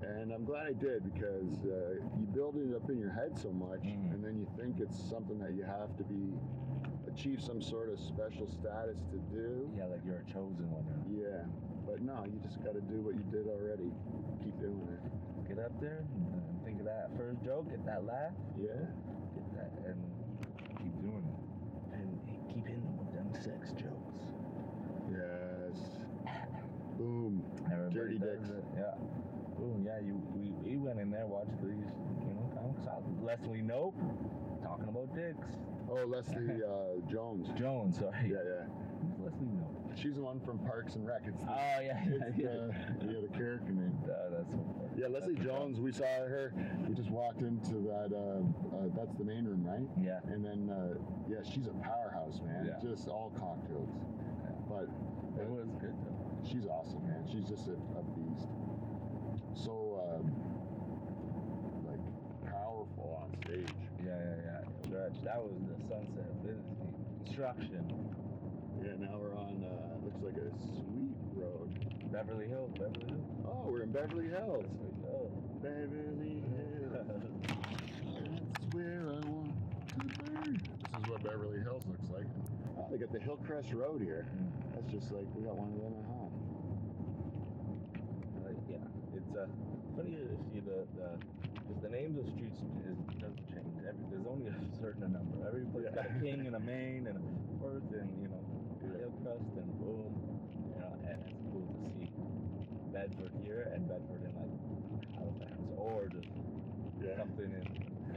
And 0.03 0.33
I'm 0.33 0.45
glad 0.45 0.67
I 0.67 0.73
did 0.73 1.05
because 1.15 1.63
uh, 1.65 2.03
you 2.19 2.27
build 2.35 2.57
it 2.59 2.75
up 2.75 2.91
in 2.91 2.99
your 2.99 3.11
head 3.13 3.39
so 3.39 3.53
much, 3.53 3.83
Mhm. 3.83 4.15
and 4.15 4.25
then 4.25 4.37
you 4.39 4.47
think 4.59 4.81
it's 4.81 4.99
something 4.99 5.39
that 5.39 5.55
you 5.55 5.63
have 5.63 5.97
to 5.97 6.05
be 6.05 6.35
achieve 7.07 7.41
some 7.43 7.61
sort 7.61 7.89
of 7.91 7.99
special 8.01 8.47
status 8.49 8.99
to 9.11 9.19
do. 9.31 9.71
Yeah, 9.77 9.87
like 9.87 10.05
you're 10.05 10.19
a 10.19 10.25
chosen 10.25 10.71
one. 10.71 10.87
Yeah, 11.07 11.45
but 11.87 12.01
no, 12.03 12.25
you 12.25 12.39
just 12.41 12.63
got 12.65 12.75
to 12.75 12.81
do 12.81 13.01
what 13.03 13.15
you 13.15 13.23
did 13.31 13.47
already. 13.47 13.93
Keep 14.43 14.59
doing 14.59 14.89
it. 14.91 15.03
Get 15.47 15.59
up 15.59 15.79
there 15.81 16.05
and 16.15 16.65
think 16.65 16.79
of 16.81 16.87
that 16.87 17.11
first 17.17 17.43
joke, 17.43 17.69
get 17.71 17.85
that 17.85 18.05
laugh, 18.05 18.33
Yeah. 18.57 18.75
get 19.35 19.47
that, 19.55 19.71
and 19.87 20.01
keep 20.79 20.95
doing 21.03 21.23
it. 21.27 21.95
And 21.95 22.09
keep 22.49 22.67
hitting 22.67 22.83
them 22.85 22.97
with 22.99 23.13
them 23.13 23.31
sex 23.43 23.73
jokes. 23.73 24.12
Boom. 27.07 27.43
Everybody 27.73 27.95
Dirty 27.95 28.19
dicks. 28.19 28.49
it, 28.51 28.65
Yeah. 28.77 28.95
Boom. 29.59 29.83
Yeah. 29.85 29.99
You 30.01 30.23
we, 30.35 30.53
we 30.63 30.77
went 30.79 31.01
in 31.01 31.11
there, 31.11 31.27
watched 31.27 31.51
these, 31.63 31.71
you 32.23 32.31
know, 32.35 32.47
comics 32.55 32.87
out. 32.87 33.03
Leslie 33.25 33.63
Knope 33.63 33.95
talking 34.63 34.89
about 34.89 35.13
dicks. 35.15 35.49
Oh, 35.91 36.07
Leslie 36.07 36.63
uh, 36.63 37.11
Jones. 37.11 37.49
Jones. 37.59 37.99
Sorry. 37.99 38.15
Yeah, 38.31 38.39
yeah. 38.47 38.67
Who's 39.03 39.19
Leslie 39.19 39.47
Knope? 39.51 39.99
She's 40.01 40.15
the 40.15 40.23
one 40.23 40.39
from 40.41 40.59
Parks 40.61 40.95
and 40.95 41.07
Rec. 41.07 41.23
It's 41.27 41.43
Oh 41.43 41.47
the, 41.47 41.85
yeah. 41.85 42.01
Yeah. 42.07 42.27
it's 42.29 42.39
yeah. 42.39 42.47
the, 42.47 43.13
yeah, 43.13 43.21
the 43.21 43.37
character 43.37 43.73
name. 43.73 43.91
Uh, 44.13 44.31
that's 44.39 44.53
so 44.53 44.59
funny. 44.79 44.89
Yeah, 44.97 45.09
Leslie 45.09 45.35
That's 45.35 45.47
Jones. 45.47 45.81
We 45.81 45.91
saw 45.93 46.05
her. 46.05 46.53
We 46.89 46.95
just 46.95 47.11
walked 47.11 47.41
into 47.41 47.75
that. 47.91 48.13
Uh, 48.15 48.45
uh, 48.77 48.89
that's 48.95 49.15
the 49.17 49.25
main 49.25 49.45
room, 49.45 49.65
right? 49.67 49.83
Yeah. 50.01 50.21
And 50.33 50.45
then, 50.45 50.69
uh, 50.71 50.95
yeah, 51.29 51.39
she's 51.45 51.67
a 51.67 51.75
powerhouse, 51.83 52.41
man. 52.45 52.67
Yeah. 52.71 52.79
Just 52.91 53.09
all 53.09 53.33
cock 53.39 53.59
jokes. 53.69 53.99
Yeah. 54.45 54.53
But 54.69 54.89
It 55.41 55.49
was 55.49 55.69
good 55.81 55.95
though. 56.05 56.12
She's 56.47 56.67
awesome, 56.67 57.07
man. 57.07 57.25
She's 57.31 57.49
just 57.49 57.69
a, 57.69 57.77
a 57.99 58.03
beast. 58.15 58.49
So, 59.55 60.01
um, 60.03 60.33
like, 61.87 62.03
powerful 62.51 63.21
on 63.23 63.31
stage. 63.45 63.69
Yeah, 64.05 64.19
yeah, 64.19 64.37
yeah. 64.45 64.61
Stretch. 64.87 65.25
That 65.25 65.43
was 65.43 65.55
the 65.69 65.77
Sunset 65.89 66.31
Business 66.43 66.79
Construction. 67.25 67.85
Yeah, 68.83 68.97
now 68.99 69.19
we're 69.19 69.37
on. 69.37 69.65
Uh, 69.65 70.05
looks 70.05 70.23
like 70.23 70.37
a 70.37 70.51
sweet 70.75 71.15
road. 71.35 71.71
Beverly 72.13 72.49
Hills. 72.49 72.71
Beverly 72.79 73.07
Hills. 73.07 73.25
Oh, 73.47 73.65
we're 73.71 73.83
in 73.83 73.93
Beverly 73.93 74.29
Hills. 74.29 74.67
Where 74.77 75.13
go. 75.13 75.31
Beverly 75.63 76.43
Hills. 76.43 76.93
That's 76.93 78.75
where 78.75 79.01
I 79.09 79.21
want 79.29 79.55
to 79.99 80.05
be. 80.05 80.59
This 80.59 81.03
is 81.03 81.09
what 81.09 81.23
Beverly 81.23 81.61
Hills 81.61 81.85
looks 81.89 82.11
like. 82.13 82.27
Oh, 82.77 82.89
they 82.91 82.99
got 82.99 83.13
the 83.13 83.21
Hillcrest 83.21 83.73
Road 83.73 84.03
here. 84.03 84.27
That's 84.75 84.91
just 84.93 85.13
like 85.13 85.27
we 85.35 85.45
got 85.45 85.57
one 85.57 85.73
of 85.73 85.81
them 85.81 85.95
at 86.01 86.07
home. 86.11 86.33
Like, 88.45 88.59
yeah, 88.69 88.85
it's 89.33 89.41
uh, 89.41 89.47
funny 89.97 90.13
to 90.17 90.37
see 90.53 90.61
the 90.61 90.85
the 91.01 91.09
because 91.65 91.81
the 91.83 91.89
names 91.89 92.19
of 92.21 92.29
streets 92.37 92.61
is 92.85 92.97
doesn't 93.17 93.47
change. 93.49 93.73
Every 93.89 94.05
there's 94.13 94.27
only 94.29 94.47
a 94.53 94.55
certain 94.81 95.13
number. 95.13 95.41
Every 95.47 95.65
place 95.73 95.89
got 95.95 96.05
a 96.07 96.15
king 96.21 96.45
and 96.47 96.57
a 96.57 96.61
main 96.61 97.07
and 97.09 97.17
a 97.17 97.23
first 97.63 97.89
and 97.97 98.09
you 98.21 98.29
know 98.29 98.43
Hillcrest 98.83 99.49
and 99.57 99.69
boom, 99.81 100.13
you 100.69 100.77
know, 100.81 100.93
and 101.09 101.17
it's 101.25 101.41
cool 101.49 101.65
to 101.65 101.81
see 101.97 102.11
Bedford 102.93 103.33
here 103.43 103.71
and 103.73 103.89
Bedford 103.89 104.21
in 104.21 104.33
like 104.37 104.53
Halifax 105.17 105.57
or 105.79 106.09
just 106.13 106.29
Yeah. 107.01 107.17
something 107.17 107.49
in 107.57 107.65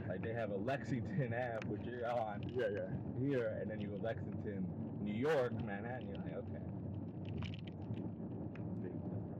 like 0.08 0.22
they 0.22 0.34
have 0.34 0.50
a 0.50 0.56
Lexington 0.58 1.32
Ave 1.32 1.64
which 1.72 1.82
you're 1.86 2.06
on 2.06 2.42
Yeah, 2.54 2.66
yeah. 2.74 2.90
here 3.18 3.56
and 3.60 3.70
then 3.70 3.80
you 3.80 3.88
go 3.88 3.98
Lexington, 4.02 4.66
New 5.02 5.14
York, 5.14 5.52
Manhattan. 5.64 6.08
You're 6.08 6.18
like 6.18 6.36
okay. 6.44 6.62
Big 8.82 8.92
difference. 8.92 9.32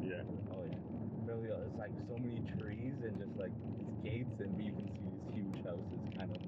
Yeah. 0.00 0.22
Oh 0.52 0.64
yeah. 0.68 0.76
Really, 1.34 1.50
uh, 1.50 1.66
it's 1.66 1.76
like 1.78 1.90
so 2.06 2.14
many 2.14 2.38
trees 2.62 2.94
and 3.02 3.18
just 3.18 3.34
like 3.36 3.50
these 3.74 3.90
gates, 4.06 4.38
and 4.38 4.54
you 4.62 4.70
can 4.70 4.86
see 4.86 5.02
these 5.02 5.34
huge 5.34 5.58
houses 5.66 5.98
kind 6.16 6.30
of 6.30 6.38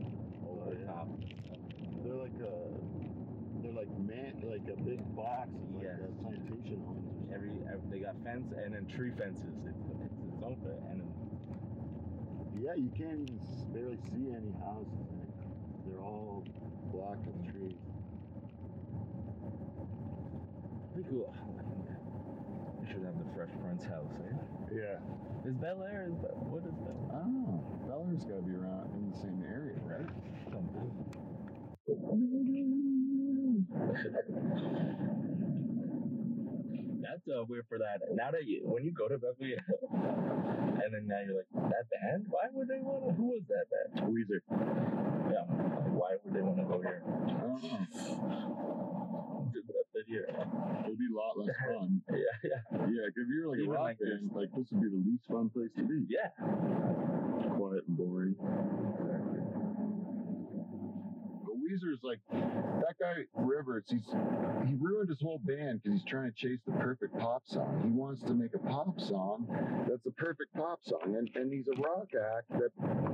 over 0.46 0.62
Oh, 0.62 0.70
the 0.70 0.78
top. 0.86 1.08
and 1.10 1.26
stuff. 1.42 1.58
They're 2.04 2.14
like 2.14 2.38
uh 2.38 2.70
they're 3.62 3.72
like 3.74 3.90
man 3.98 4.38
like 4.46 4.62
a 4.70 4.78
big 4.86 5.02
box 5.16 5.50
of 5.50 5.74
like 5.74 5.90
Yes. 5.90 5.98
uh, 6.06 6.22
plantation 6.22 6.78
homes. 6.86 7.10
Every, 7.34 7.50
every 7.66 7.82
they 7.90 7.98
got 7.98 8.14
fence 8.22 8.46
and 8.54 8.74
then 8.74 8.86
tree 8.86 9.10
fences. 9.18 9.58
It's, 9.66 9.82
it's 9.90 10.14
thing. 10.62 10.78
And 10.90 11.00
then, 11.02 11.10
Yeah, 12.62 12.74
you 12.78 12.90
can't 12.94 13.26
even 13.26 13.40
barely 13.74 13.98
see 14.14 14.30
any 14.30 14.54
houses. 14.62 15.02
man. 15.10 15.26
They're 15.82 15.98
all 15.98 16.44
blocked 16.94 17.26
with 17.26 17.42
trees. 17.50 17.74
pretty 20.94 21.10
cool. 21.10 21.34
We 22.80 22.86
should 22.86 23.02
have 23.02 23.18
the 23.18 23.26
Fresh 23.34 23.50
Prince 23.60 23.82
house. 23.84 24.14
Eh? 24.30 24.55
Yeah. 24.72 24.98
Is 25.44 25.54
Bel 25.54 25.82
Air? 25.84 26.08
Is 26.10 26.18
what 26.50 26.64
is 26.66 26.74
Bel 26.82 27.10
I 27.14 27.18
don't 27.22 27.42
know. 27.46 27.62
Bel 27.86 28.06
Air's 28.10 28.24
gotta 28.24 28.42
be 28.42 28.54
around 28.54 28.90
in 28.98 29.10
the 29.10 29.16
same 29.16 29.42
area, 29.46 29.78
right? 29.86 30.10
That's 37.02 37.22
uh, 37.30 37.44
weird 37.48 37.66
for 37.68 37.78
that. 37.78 38.00
Now 38.14 38.30
that 38.32 38.46
you, 38.46 38.62
when 38.64 38.84
you 38.84 38.92
go 38.92 39.08
to 39.08 39.18
Beverly 39.18 39.54
Hills, 39.54 39.90
and 39.92 40.94
then 40.94 41.06
now 41.06 41.20
you're 41.24 41.36
like, 41.38 41.70
that 41.70 41.86
band? 41.90 42.26
Why 42.28 42.50
would 42.52 42.68
they 42.68 42.80
want 42.82 43.06
to? 43.06 43.14
Who 43.14 43.38
was 43.38 43.42
that 43.48 43.70
band? 43.70 44.10
Weezer. 44.10 44.42
Yeah. 45.30 45.46
Why 45.94 46.16
would 46.24 46.34
they 46.34 46.42
want 46.42 46.58
to 46.58 46.64
go 46.64 46.80
here? 46.82 47.02
I 47.06 47.40
don't 47.40 47.62
know. 47.62 47.86
Here. 50.06 50.26
It'd 50.84 50.98
be 50.98 51.06
a 51.12 51.16
lot 51.16 51.36
less 51.38 51.54
fun. 51.66 52.00
Yeah, 52.10 52.16
yeah, 52.44 52.50
Yeah, 52.86 53.06
if 53.10 53.14
you're 53.28 53.50
like 53.50 53.58
a 53.66 53.68
rock 53.70 53.80
like 53.80 53.98
band, 53.98 54.30
this. 54.30 54.32
like 54.36 54.48
this 54.56 54.66
would 54.70 54.82
be 54.82 54.88
the 54.88 55.02
least 55.04 55.24
fun 55.28 55.50
place 55.50 55.70
to 55.76 55.82
be. 55.82 56.06
yeah. 56.08 56.30
Quiet 57.56 57.82
and 57.88 57.96
boring. 57.96 58.34
But 58.38 59.45
Weezer's 61.66 62.00
like 62.02 62.20
that 62.30 62.94
guy 63.00 63.26
Rivers. 63.34 63.84
He's 63.88 64.06
he 64.66 64.74
ruined 64.78 65.08
his 65.08 65.20
whole 65.20 65.38
band 65.44 65.82
because 65.82 66.00
he's 66.00 66.08
trying 66.10 66.30
to 66.30 66.36
chase 66.36 66.60
the 66.66 66.72
perfect 66.78 67.18
pop 67.18 67.42
song. 67.46 67.80
He 67.84 67.90
wants 67.90 68.22
to 68.22 68.34
make 68.34 68.54
a 68.54 68.58
pop 68.58 68.98
song 69.00 69.46
that's 69.88 70.02
the 70.04 70.12
perfect 70.12 70.54
pop 70.54 70.80
song, 70.84 71.14
and 71.16 71.28
and 71.34 71.52
he's 71.52 71.66
a 71.68 71.76
rock 71.80 72.08
act 72.14 72.50
that 72.58 72.70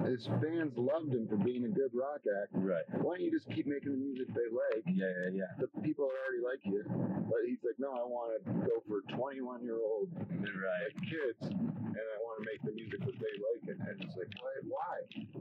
his 0.08 0.26
fans 0.40 0.72
loved 0.76 1.12
him 1.12 1.28
for 1.28 1.36
being 1.36 1.64
a 1.64 1.68
good 1.72 1.90
rock 1.94 2.20
act. 2.42 2.52
Right. 2.52 2.84
Why 3.00 3.16
don't 3.16 3.24
you 3.24 3.30
just 3.30 3.48
keep 3.50 3.66
making 3.66 3.92
the 3.92 3.98
music 3.98 4.28
they 4.34 4.48
like? 4.52 4.84
Yeah, 4.86 5.08
yeah, 5.32 5.44
yeah. 5.44 5.52
The 5.58 5.68
people 5.80 6.08
that 6.08 6.16
already 6.24 6.44
like 6.44 6.60
you. 6.64 6.84
But 7.28 7.44
he's 7.48 7.60
like, 7.64 7.78
no, 7.78 7.92
I 7.92 8.04
want 8.04 8.44
to 8.44 8.52
go 8.68 8.82
for 8.88 9.00
21 9.16 9.62
year 9.62 9.78
old 9.80 10.08
Right. 10.16 10.92
like 10.92 10.96
kids, 11.08 11.40
and 11.48 11.96
I 11.96 12.16
want 12.20 12.36
to 12.40 12.44
make 12.44 12.60
the 12.64 12.72
music 12.72 13.00
that 13.00 13.16
they 13.16 13.34
like. 13.40 13.62
And, 13.68 13.80
and 13.88 13.96
it's 14.02 14.16
like, 14.16 14.28
why? 14.40 14.52
Why? 14.68 14.94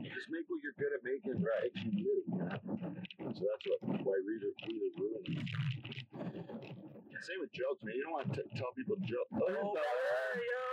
Just 0.03 0.29
make 0.31 0.45
what 0.47 0.59
you're 0.63 0.77
good 0.79 0.93
at 0.95 1.03
making. 1.03 1.41
Right. 1.43 1.71
You 1.75 2.23
know? 2.37 3.00
So 3.19 3.43
that's 3.47 3.65
what 3.81 4.01
why 4.05 4.17
Reader 4.25 4.51
Reader 4.67 4.91
ruined. 4.97 5.49
Same 7.21 7.39
with 7.41 7.53
jokes, 7.53 7.83
man. 7.83 7.93
You 7.95 8.03
don't 8.03 8.13
want 8.13 8.33
to 8.33 8.41
t- 8.41 8.49
tell 8.57 8.73
people 8.73 8.97
jokes. 9.05 9.29
Oh, 9.33 9.45
oh 9.45 9.77
hey, 9.77 10.41
yo! 10.41 10.65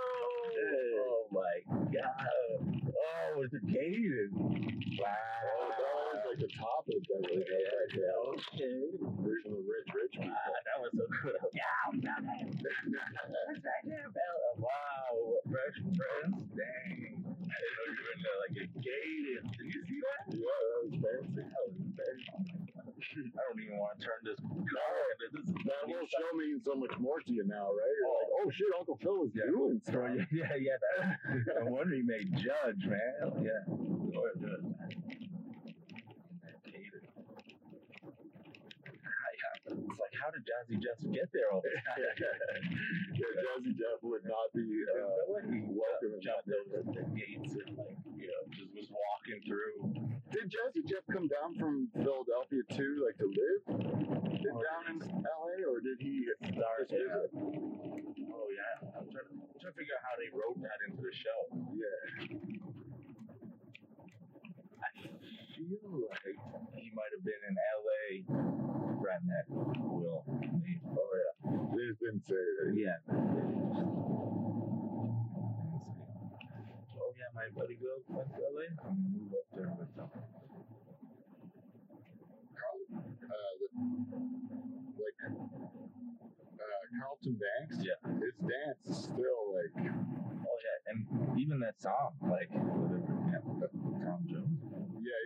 Hey. 0.56 0.96
Oh 0.96 1.28
my 1.28 1.54
god! 1.92 2.88
Oh, 2.88 3.42
it's 3.44 3.52
a 3.52 3.60
gated. 3.68 4.32
Wow. 4.32 5.12
Oh, 5.44 5.68
that 5.68 5.94
was 6.08 6.22
like 6.24 6.40
the 6.40 6.52
top 6.56 6.88
of 6.88 6.98
Beverly 7.04 7.44
Hills 7.44 7.68
right 7.68 7.92
there. 7.94 8.16
Okay. 8.32 8.80
Version 9.22 9.52
of 9.54 9.64
rich, 9.68 9.88
rich 9.92 10.14
ah, 10.18 10.24
people. 10.24 10.32
Wow, 10.32 10.64
that 10.64 10.78
was 10.80 10.92
so 10.96 11.04
good. 11.22 11.36
Yeah, 11.52 11.84
That's 12.00 13.60
right 13.68 13.84
there, 13.84 14.08
Bella. 14.08 14.50
Wow, 14.56 15.36
fresh 15.52 15.76
prince. 15.84 16.48
Dang. 16.56 17.37
I 17.48 17.58
know 17.74 17.84
you 17.88 18.00
were 18.04 18.14
in 18.14 18.22
like 18.44 18.56
a 18.60 18.66
gated. 18.80 19.42
Did 19.58 19.68
you 19.74 19.82
see 19.88 20.00
that? 20.04 20.22
Yeah, 20.36 20.60
that 20.68 20.80
was 20.84 20.94
fancy. 21.00 21.42
That 21.48 21.62
was 21.64 21.76
very. 21.96 22.20
I 23.18 23.40
don't 23.48 23.60
even 23.62 23.78
want 23.78 23.98
to 23.98 24.04
turn 24.06 24.20
this 24.24 24.38
car 24.40 24.96
into 25.16 25.26
this. 25.38 25.46
That 25.64 25.82
whole 25.86 26.06
show 26.06 26.36
means 26.36 26.64
so 26.64 26.74
much 26.74 26.92
more 26.98 27.20
to 27.20 27.32
you 27.32 27.44
now, 27.46 27.68
right? 27.72 27.94
You're 28.00 28.08
like, 28.08 28.28
oh, 28.32 28.42
oh 28.46 28.50
shit, 28.50 28.66
Uncle 28.78 28.98
Phil 29.02 29.18
was 29.18 29.30
Yeah. 29.34 29.46
doing 29.50 29.80
So, 29.86 29.92
stuff. 29.92 30.28
yeah, 30.32 30.54
yeah. 30.60 30.76
That, 30.98 31.64
no 31.64 31.72
wonder 31.72 31.94
he 31.96 32.02
made 32.02 32.32
Judge, 32.36 32.84
man. 32.84 33.42
Yeah. 33.42 33.64
Lord, 34.12 34.32
good. 34.40 34.74
Gated. 36.66 37.04
It's 39.86 40.00
like, 40.00 40.14
how 40.18 40.30
did 40.30 40.42
Jazzy 40.46 40.78
Jeff 40.82 40.98
get 41.12 41.28
there 41.32 41.48
all 41.52 41.62
the 41.62 41.70
time? 41.84 42.02
yeah, 43.14 43.32
Jazzy 43.42 43.72
Jeff 43.78 43.98
would 44.02 44.24
not 44.24 44.48
be 44.54 44.64
Uh, 44.88 45.30
what 45.30 45.44
he 45.46 45.62
welcome 45.70 46.18
jumped 46.22 46.50
over 46.50 46.82
the 46.82 47.04
gates 47.14 47.54
and 47.54 47.76
like, 47.78 47.98
you 48.16 48.26
know, 48.26 48.42
just 48.50 48.72
was 48.74 48.88
walking 48.90 49.40
through. 49.46 49.94
Did 50.32 50.50
Jazzy 50.50 50.84
Jeff 50.86 51.04
come 51.12 51.28
down 51.28 51.56
from 51.58 51.88
Philadelphia 51.94 52.62
too, 52.74 53.04
like 53.06 53.16
to 53.18 53.28
live 53.28 53.62
Did 54.42 54.52
Oh, 54.54 54.62
down 54.62 54.84
in 54.92 54.98
LA, 55.24 55.64
or 55.68 55.80
did 55.80 55.98
he 56.00 56.26
visit? 56.88 57.30
Oh 57.34 58.46
yeah, 58.52 58.88
I'm 58.96 59.08
trying, 59.10 59.28
to, 59.28 59.34
I'm 59.34 59.58
trying 59.60 59.72
to 59.72 59.78
figure 59.78 59.94
out 59.96 60.04
how 60.04 60.14
they 60.20 60.28
wrote 60.32 60.60
that 60.62 60.78
into 60.88 61.02
the 61.02 61.12
show. 61.14 61.40
Yeah. 61.74 62.38
I 64.78 64.88
feel 65.56 65.90
like 66.08 66.38
he 66.76 66.90
might 66.94 67.10
have 67.12 67.24
been 67.24 67.42
in 67.48 67.54
redneck 69.08 69.48
will 69.48 70.24
make. 70.28 70.84
Oh 70.84 71.12
yeah, 71.16 71.32
they 71.72 71.88
didn't 71.96 72.24
say. 72.28 72.44
Yeah. 72.76 73.00
Oh 76.92 77.10
yeah, 77.16 77.30
my 77.32 77.48
buddy 77.56 77.76
Will 77.80 78.04
went 78.08 78.28
to 78.36 78.40
LA. 78.52 78.68
I'm 78.84 79.00
gonna 79.00 79.08
move 79.16 79.32
up 79.32 79.48
there 79.56 79.72
with 79.80 79.92
them. 79.96 80.10
Carlton, 82.52 83.00
uh, 83.24 83.52
the, 83.60 83.68
like 85.00 85.20
uh, 85.24 85.32
Carlton 87.00 87.40
Banks. 87.40 87.76
Yeah. 87.80 87.96
His 88.20 88.36
dance 88.44 88.84
is 88.92 89.04
still 89.08 89.56
like. 89.56 89.72
Oh 89.88 90.58
yeah, 90.60 90.92
and 90.92 90.98
even 91.40 91.60
that 91.60 91.80
song, 91.80 92.12
like 92.28 92.50
whatever, 92.52 93.00
yeah, 93.32 93.40
Tom 94.04 94.20
Jones 94.28 94.87
yeah, 95.08 95.20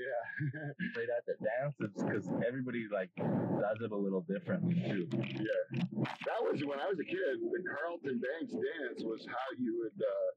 yeah, 0.55 0.71
played 0.95 1.11
at 1.11 1.25
the 1.27 1.35
dances 1.43 1.93
because 1.99 2.27
everybody 2.47 2.87
like 2.93 3.11
does 3.17 3.79
it 3.83 3.91
a 3.93 3.97
little 3.97 4.23
differently 4.23 4.79
too. 4.87 5.07
yeah. 5.43 5.83
That 6.27 6.41
was 6.43 6.63
when 6.65 6.79
I 6.79 6.87
was 6.89 6.99
a 6.99 7.07
kid. 7.07 7.43
The 7.43 7.63
Carlton 7.67 8.19
Banks 8.23 8.53
dance 8.55 9.01
was 9.03 9.27
how 9.27 9.47
you 9.59 9.83
would, 9.87 9.99
uh, 9.99 10.31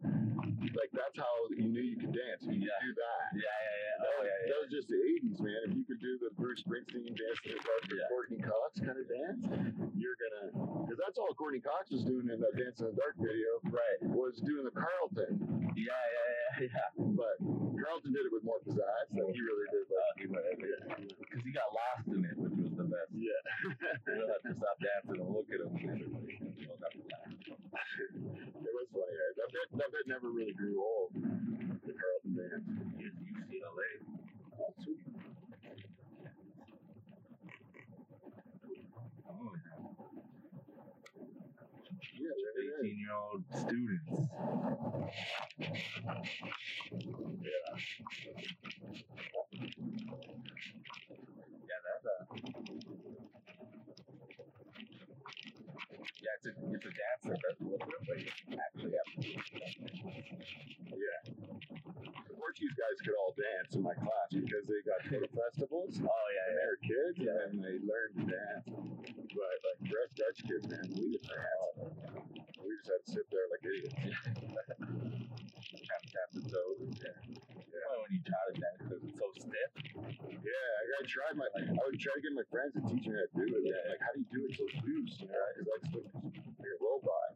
like, 0.78 0.92
that's 0.94 1.18
how 1.18 1.34
you 1.58 1.70
knew 1.70 1.82
you 1.82 1.98
could 1.98 2.14
dance. 2.14 2.42
You 2.46 2.58
could 2.62 2.70
Yeah. 2.70 2.82
do 2.86 2.92
that. 2.94 3.24
Yeah, 3.34 3.42
yeah, 3.42 3.78
yeah. 3.86 3.96
That, 3.96 4.06
Oh 4.06 4.18
was, 4.22 4.28
yeah, 4.30 4.46
that 4.50 4.60
was 4.66 4.70
just 4.74 4.88
the 4.90 5.00
80s, 5.02 5.38
man. 5.42 5.60
If 5.70 5.72
you 5.78 5.86
could 5.90 6.02
do 6.02 6.14
the 6.22 6.30
Bruce 6.38 6.62
Springsteen 6.66 7.14
dance 7.16 7.40
the. 7.46 7.56
Yeah. 7.96 8.10
Courteney 8.10 8.42
Cox 8.42 8.80
kind 8.82 8.98
of 8.98 9.06
dance, 9.08 9.42
you're 9.96 10.18
gonna, 10.20 10.84
because 10.86 11.00
that's 11.00 11.18
all 11.18 11.32
Courteney 11.38 11.62
Cox 11.62 11.92
was 11.92 12.04
doing 12.04 12.28
in 12.30 12.40
that 12.42 12.54
Dance 12.58 12.80
in 12.82 12.88
the 12.92 12.98
Dark 12.98 13.16
video, 13.18 13.50
Right. 13.70 13.98
was 14.10 14.38
doing 14.42 14.66
the 14.66 14.74
Carlton. 14.76 15.40
Yeah, 15.78 15.92
yeah, 15.96 16.30
yeah, 16.36 16.68
yeah. 16.76 16.90
But 17.16 17.36
Carlton 17.80 18.12
did 18.14 18.26
it 18.26 18.32
with 18.34 18.44
more 18.44 18.60
pizzazz. 18.66 19.08
Like 19.14 19.35
he 19.36 19.42
really 19.44 19.68
did. 19.76 19.86
Uh, 19.92 20.12
he 20.16 20.26
went- 20.32 20.48
Because 21.20 21.44
he 21.44 21.52
got 21.52 21.68
lost 21.76 22.08
in 22.08 22.24
it, 22.24 22.36
which 22.40 22.56
was 22.56 22.74
the 22.80 22.88
best. 22.88 23.12
yeah. 23.12 23.36
Don't 24.08 24.32
have 24.32 24.44
to 24.48 24.54
stop 24.56 24.78
dancing 24.80 25.20
and 25.20 25.30
look 25.36 25.48
at 25.52 25.60
him. 25.60 25.76
and 25.76 26.00
Everybody 26.00 26.40
you 26.40 26.66
know, 26.72 26.80
got 26.80 26.92
to 26.96 27.02
laugh. 27.04 27.36
it 27.36 28.72
was 28.72 28.88
funny. 28.96 29.12
Yeah. 29.12 29.30
That 29.36 29.50
bit, 29.52 29.68
that 29.76 29.90
bit 29.92 30.06
never 30.08 30.30
really 30.32 30.56
grew 30.56 30.80
old. 30.80 31.12
The 31.16 31.94
Carlton. 31.94 32.96
Here's 32.98 33.14
UCLA. 33.20 33.90
Oh, 34.56 34.72
sweet. 34.82 35.04
Oh, 39.28 39.52
Yeah, 39.52 39.64
check 39.76 40.00
it 40.00 40.16
out. 40.16 40.35
18 42.16 43.00
year 43.00 43.14
old 43.14 43.44
students. 43.52 44.30
Yeah. 47.42 47.78
Yeah, 51.68 51.80
that's 51.86 52.06
a. 52.06 52.16
Yeah, 56.22 56.25
it's 56.36 56.48
a, 56.48 56.54
it's 56.74 56.86
a 56.86 56.94
dance 56.94 57.22
that 57.26 57.38
does 57.42 57.58
look 57.64 57.82
good, 57.82 58.02
but 58.08 58.18
you 58.20 58.30
actually 58.60 58.94
have 58.96 59.10
to. 59.16 59.30
Yeah. 60.96 61.22
The 61.26 62.36
Portuguese 62.36 62.76
guys 62.76 62.98
could 63.04 63.16
all 63.20 63.34
dance 63.36 63.76
in 63.76 63.82
my 63.84 63.96
class 63.96 64.28
because 64.32 64.64
they 64.68 64.80
got 64.86 65.02
to 65.10 65.18
the 65.24 65.32
festivals. 65.32 66.00
Oh, 66.04 66.28
yeah, 66.36 66.46
they 66.52 66.60
yeah. 66.60 66.68
were 66.70 66.80
kids, 66.84 67.18
Yeah. 67.20 67.46
and 67.50 67.56
they 67.64 67.76
learned 67.84 68.14
to 68.20 68.24
dance. 68.30 68.66
But 69.36 69.56
like 69.64 69.80
for 69.90 69.98
us 70.04 70.12
Dutch 70.16 70.40
kids, 70.48 70.66
man, 70.72 70.86
we 70.96 71.16
didn't 71.16 71.28
dance. 71.28 71.76
We 72.64 72.72
just 72.80 72.90
had 72.90 73.02
to 73.06 73.10
sit 73.12 73.26
there 73.32 73.46
like 73.52 73.64
idiots. 73.68 73.96
Kind 75.86 76.02
of 76.02 76.10
tap 76.12 76.30
the 76.34 76.42
toes. 76.48 76.80
and- 76.82 76.96
Yeah. 76.96 77.84
Well, 77.92 78.00
when 78.08 78.12
you 78.16 78.22
try 78.24 78.42
to 78.48 78.54
dance 78.56 78.80
because 78.80 79.02
it's 79.04 79.18
so 79.20 79.28
stiff. 79.36 79.72
I 81.06 81.08
try 81.08 81.30
my. 81.38 81.46
I 81.54 81.82
would 81.86 82.02
try 82.02 82.18
to 82.18 82.22
get 82.26 82.34
my 82.34 82.42
friends 82.50 82.74
to 82.74 82.82
teach 82.90 83.06
me 83.06 83.14
how 83.14 83.30
to 83.30 83.34
do 83.38 83.46
it. 83.46 83.62
Yeah. 83.62 83.94
Like, 83.94 84.02
how 84.02 84.10
do 84.18 84.26
you 84.26 84.30
do 84.34 84.42
it 84.50 84.58
so 84.58 84.66
loose? 84.82 85.14
You 85.22 85.30
know, 85.30 85.38
because 85.54 85.70
I 85.70 85.78
just 85.86 85.94
look 85.94 86.10
like 86.18 86.66
a 86.66 86.82
robot. 86.82 87.30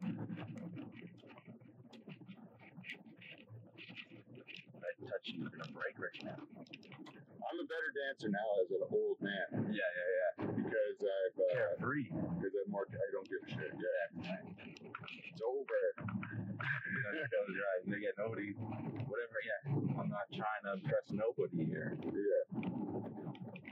That 4.74 4.94
touch 5.06 5.26
is 5.38 5.46
gonna 5.54 5.70
break 5.70 5.94
right 6.02 6.18
now. 6.26 6.42
I'm 6.42 7.58
a 7.62 7.66
better 7.70 7.90
dancer 7.94 8.26
now 8.34 8.48
as 8.58 8.74
an 8.74 8.82
old 8.90 9.22
man 9.22 9.70
Yeah, 9.70 9.86
yeah, 9.86 10.10
yeah. 10.18 10.50
because 10.50 10.98
I've 10.98 11.38
uh, 11.38 11.54
Carefree. 11.78 12.10
because 12.10 12.50
I'm 12.50 12.74
more. 12.74 12.90
I 12.90 13.06
don't 13.14 13.28
give 13.30 13.38
a 13.46 13.50
shit. 13.54 13.70
Yeah, 13.78 14.34
it's 15.30 15.42
over. 15.46 15.78
You 16.90 17.06
know, 17.06 17.22
that 17.22 17.54
right. 17.54 17.82
They 17.86 18.00
get 18.02 18.14
nobody, 18.18 18.52
whatever. 19.08 19.38
Yeah, 19.40 19.72
I'm 19.98 20.10
not 20.10 20.28
trying 20.34 20.62
to 20.68 20.72
impress 20.76 21.06
nobody 21.10 21.64
here. 21.64 21.96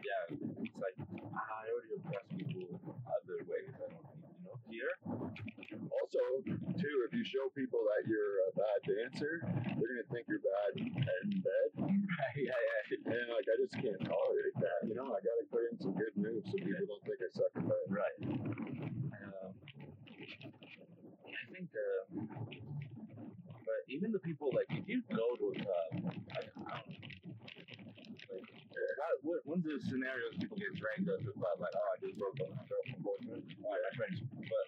Yeah, 0.09 0.38
it's 0.64 0.78
like 0.80 0.96
I 1.36 1.68
already 1.68 1.92
impress 2.01 2.24
people 2.32 2.80
other 3.05 3.38
ways. 3.44 3.74
I 3.76 3.92
don't 3.92 4.01
need, 4.09 4.24
you 4.32 4.44
know, 4.49 4.57
here. 4.72 4.92
Too, 6.49 6.96
if 7.05 7.12
you 7.12 7.24
show 7.24 7.51
people 7.55 7.80
that 7.84 8.09
you're 8.09 8.40
a 8.49 8.53
bad 8.57 8.80
dancer, 8.88 9.42
they're 9.44 9.88
gonna 9.92 10.09
think 10.09 10.24
you're 10.28 10.40
bad 10.40 10.70
in 10.80 10.88
bed, 11.44 11.68
Right, 11.76 12.36
yeah, 12.40 12.57
yeah. 12.57 13.12
and 13.12 13.28
like 13.28 13.44
I 13.44 13.57
just 13.61 13.74
can't 13.76 14.01
tolerate 14.01 14.57
that. 14.64 14.88
You 14.88 14.94
know, 14.96 15.12
I 15.12 15.20
gotta 15.20 15.44
put 15.53 15.68
in 15.70 15.76
some 15.80 15.92
good 15.92 16.14
moves 16.16 16.49
so 16.49 16.57
people 16.57 16.86
don't 16.88 17.05
think 17.05 17.20
I 17.20 17.28
suck 17.36 17.53
at 17.57 17.64
bed. 17.68 17.86
Right. 17.92 18.18
Um, 18.24 19.53
I 21.28 21.44
think, 21.53 21.68
uh, 21.68 22.01
but 23.64 23.80
even 23.88 24.12
the 24.12 24.20
people 24.24 24.49
like 24.55 24.68
if 24.72 24.88
you 24.88 25.03
go 25.12 25.36
to 25.36 25.44
a 25.53 25.55
club, 25.61 25.88
I, 26.09 26.38
I 26.38 26.40
don't 26.49 26.64
know. 26.64 26.80
Like, 28.28 28.46
how, 29.03 29.12
what, 29.22 29.40
when's 29.44 29.64
the 29.64 29.80
scenarios 29.88 30.38
people 30.38 30.57
get 30.57 30.72
dragged 30.78 31.09
up 31.11 31.18
to 31.22 31.30
a 31.30 31.36
club 31.36 31.57
like, 31.61 31.74
oh, 31.74 31.88
I 31.92 31.96
just 32.01 32.16
broke 32.18 32.38
up 32.40 32.49
with 32.49 32.57
my 32.57 32.66
girlfriend, 32.70 33.03
boyfriend, 33.03 33.42
why 33.61 33.74
my 33.78 33.92
friends, 33.99 34.22
but 34.38 34.68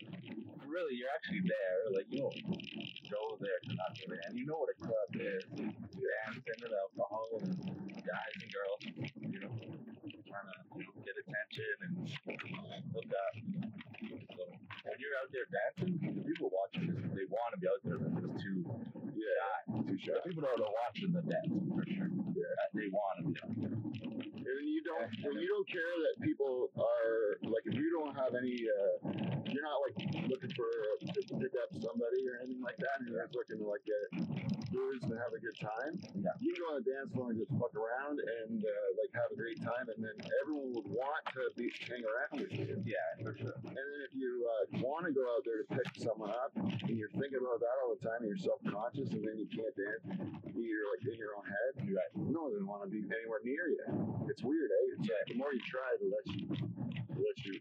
really 0.80 0.96
you're 0.96 1.12
actually 1.12 1.44
there, 1.44 1.78
like 1.92 2.08
you 2.08 2.24
don't 2.24 2.40
go 3.12 3.36
there 3.40 3.60
to 3.68 3.72
not 3.76 3.92
get 4.00 4.08
it, 4.08 4.20
and 4.28 4.32
you 4.38 4.48
know 4.48 4.56
what 4.56 4.72
a 4.72 4.78
club 4.80 5.08
is, 5.12 5.44
You're 5.92 6.14
dancing 6.24 6.60
and 6.64 6.72
alcohol 6.72 7.28
and 7.44 7.52
guys 8.00 8.34
and 8.40 8.48
girls, 8.48 8.80
you 9.20 9.40
know, 9.44 9.52
trying 10.24 10.48
to 10.48 10.56
you 10.80 10.84
know 10.88 10.94
get 11.04 11.16
attention 11.20 11.74
and 11.84 11.94
look 12.96 13.10
up. 13.12 13.34
So 14.32 14.42
when 14.88 14.96
you're 14.96 15.16
out 15.20 15.28
there 15.36 15.48
dancing, 15.52 16.00
the 16.00 16.24
people 16.24 16.48
watching 16.48 16.88
this, 16.88 17.04
they 17.12 17.28
want 17.28 17.52
to 17.52 17.58
be 17.60 17.68
out 17.68 17.82
there, 17.84 18.00
but 18.00 18.08
it's 18.24 18.40
too 18.40 18.64
Yeah, 19.12 19.52
shy. 19.68 19.84
too 19.84 19.98
shy. 20.00 20.16
The 20.16 20.24
people 20.32 20.48
are 20.48 20.56
watching 20.56 21.12
the 21.12 21.20
dancing 21.28 21.60
for 21.76 21.84
sure. 21.84 22.08
Yeah, 22.32 22.56
they 22.72 22.88
want 22.88 23.14
to 23.20 23.22
be 23.28 23.36
out 23.44 23.52
there. 23.52 23.76
And 23.76 24.64
you 24.64 24.79
don't, 24.90 25.06
and 25.06 25.34
you 25.38 25.48
don't 25.48 25.68
care 25.70 25.94
that 26.10 26.14
people 26.26 26.74
are 26.74 27.38
like, 27.46 27.64
if 27.66 27.74
you 27.78 27.88
don't 27.94 28.14
have 28.18 28.34
any, 28.34 28.58
uh, 28.66 29.46
you're 29.46 29.62
not 29.62 29.78
like 29.86 29.94
looking 30.26 30.50
for 30.58 30.66
to 31.00 31.34
pick 31.38 31.54
up 31.62 31.70
somebody 31.78 32.26
or 32.26 32.42
anything 32.42 32.62
like 32.62 32.78
that. 32.82 32.98
And 32.98 33.08
you're 33.08 33.22
just 33.22 33.34
looking 33.38 33.62
to 33.62 33.66
like 33.70 33.86
get 33.86 34.02
booze 34.70 35.02
and 35.02 35.18
have 35.18 35.34
a 35.34 35.42
good 35.42 35.58
time. 35.58 35.98
Yeah. 36.14 36.30
You 36.38 36.54
can 36.54 36.62
go 36.62 36.66
on 36.74 36.76
the 36.82 36.86
dance 36.86 37.10
floor 37.10 37.34
and 37.34 37.38
just 37.38 37.50
fuck 37.58 37.74
around 37.74 38.22
and 38.22 38.62
uh, 38.62 38.86
like 38.98 39.10
have 39.14 39.30
a 39.34 39.38
great 39.38 39.58
time, 39.62 39.86
and 39.90 39.98
then 39.98 40.14
everyone 40.42 40.70
would 40.78 40.86
want 40.90 41.22
to 41.34 41.42
be 41.58 41.70
hang 41.90 42.02
around 42.06 42.34
with 42.38 42.54
you. 42.54 42.78
Yeah, 42.86 43.02
for 43.22 43.34
sure. 43.34 43.58
And 43.66 43.74
then 43.74 44.00
if 44.06 44.14
you 44.14 44.46
uh, 44.46 44.82
want 44.86 45.06
to 45.06 45.12
go 45.12 45.26
out 45.34 45.42
there 45.42 45.62
to 45.62 45.68
pick 45.74 45.90
someone 45.98 46.30
up, 46.30 46.54
and 46.54 46.94
you're 46.94 47.10
thinking 47.18 47.42
about 47.42 47.58
that 47.58 47.76
all 47.82 47.90
the 47.94 48.02
time, 48.02 48.22
and 48.22 48.30
you're 48.30 48.42
self-conscious, 48.42 49.10
and 49.10 49.22
then 49.26 49.36
you 49.38 49.50
can't 49.50 49.74
dance, 49.74 50.02
you're 50.54 50.86
like 50.94 51.02
in 51.90 51.96
your 51.96 52.00
own 52.00 52.06
head. 52.06 52.22
Right. 52.22 52.30
No 52.30 52.42
one 52.46 52.66
want 52.66 52.82
to 52.86 52.90
be 52.90 53.02
anywhere 53.02 53.42
near 53.42 53.66
you. 53.68 53.82
It's 54.30 54.42
weird, 54.42 54.70
eh? 54.70 54.94
It's 54.94 55.08
like 55.10 55.26
the 55.28 55.34
more 55.34 55.50
you 55.52 55.60
try, 55.66 55.88
the 55.98 56.06
less 56.06 56.26
you, 56.30 56.46
the 56.46 57.18
less 57.18 57.38
you, 57.42 57.54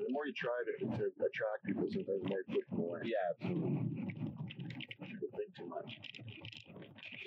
the 0.00 0.08
more 0.12 0.24
you 0.26 0.32
try 0.32 0.56
to, 0.64 0.72
to 0.96 1.04
attract 1.20 1.60
people, 1.66 1.84
sometimes 1.92 2.22
the 2.24 2.28
more 2.28 2.40
you 2.40 2.48
push 2.56 2.66
them 2.72 2.80
away. 2.80 3.00
Yeah, 3.04 3.20
absolutely. 3.36 4.08
People 5.04 5.28
think 5.36 5.50
too 5.56 5.68
much. 5.68 5.90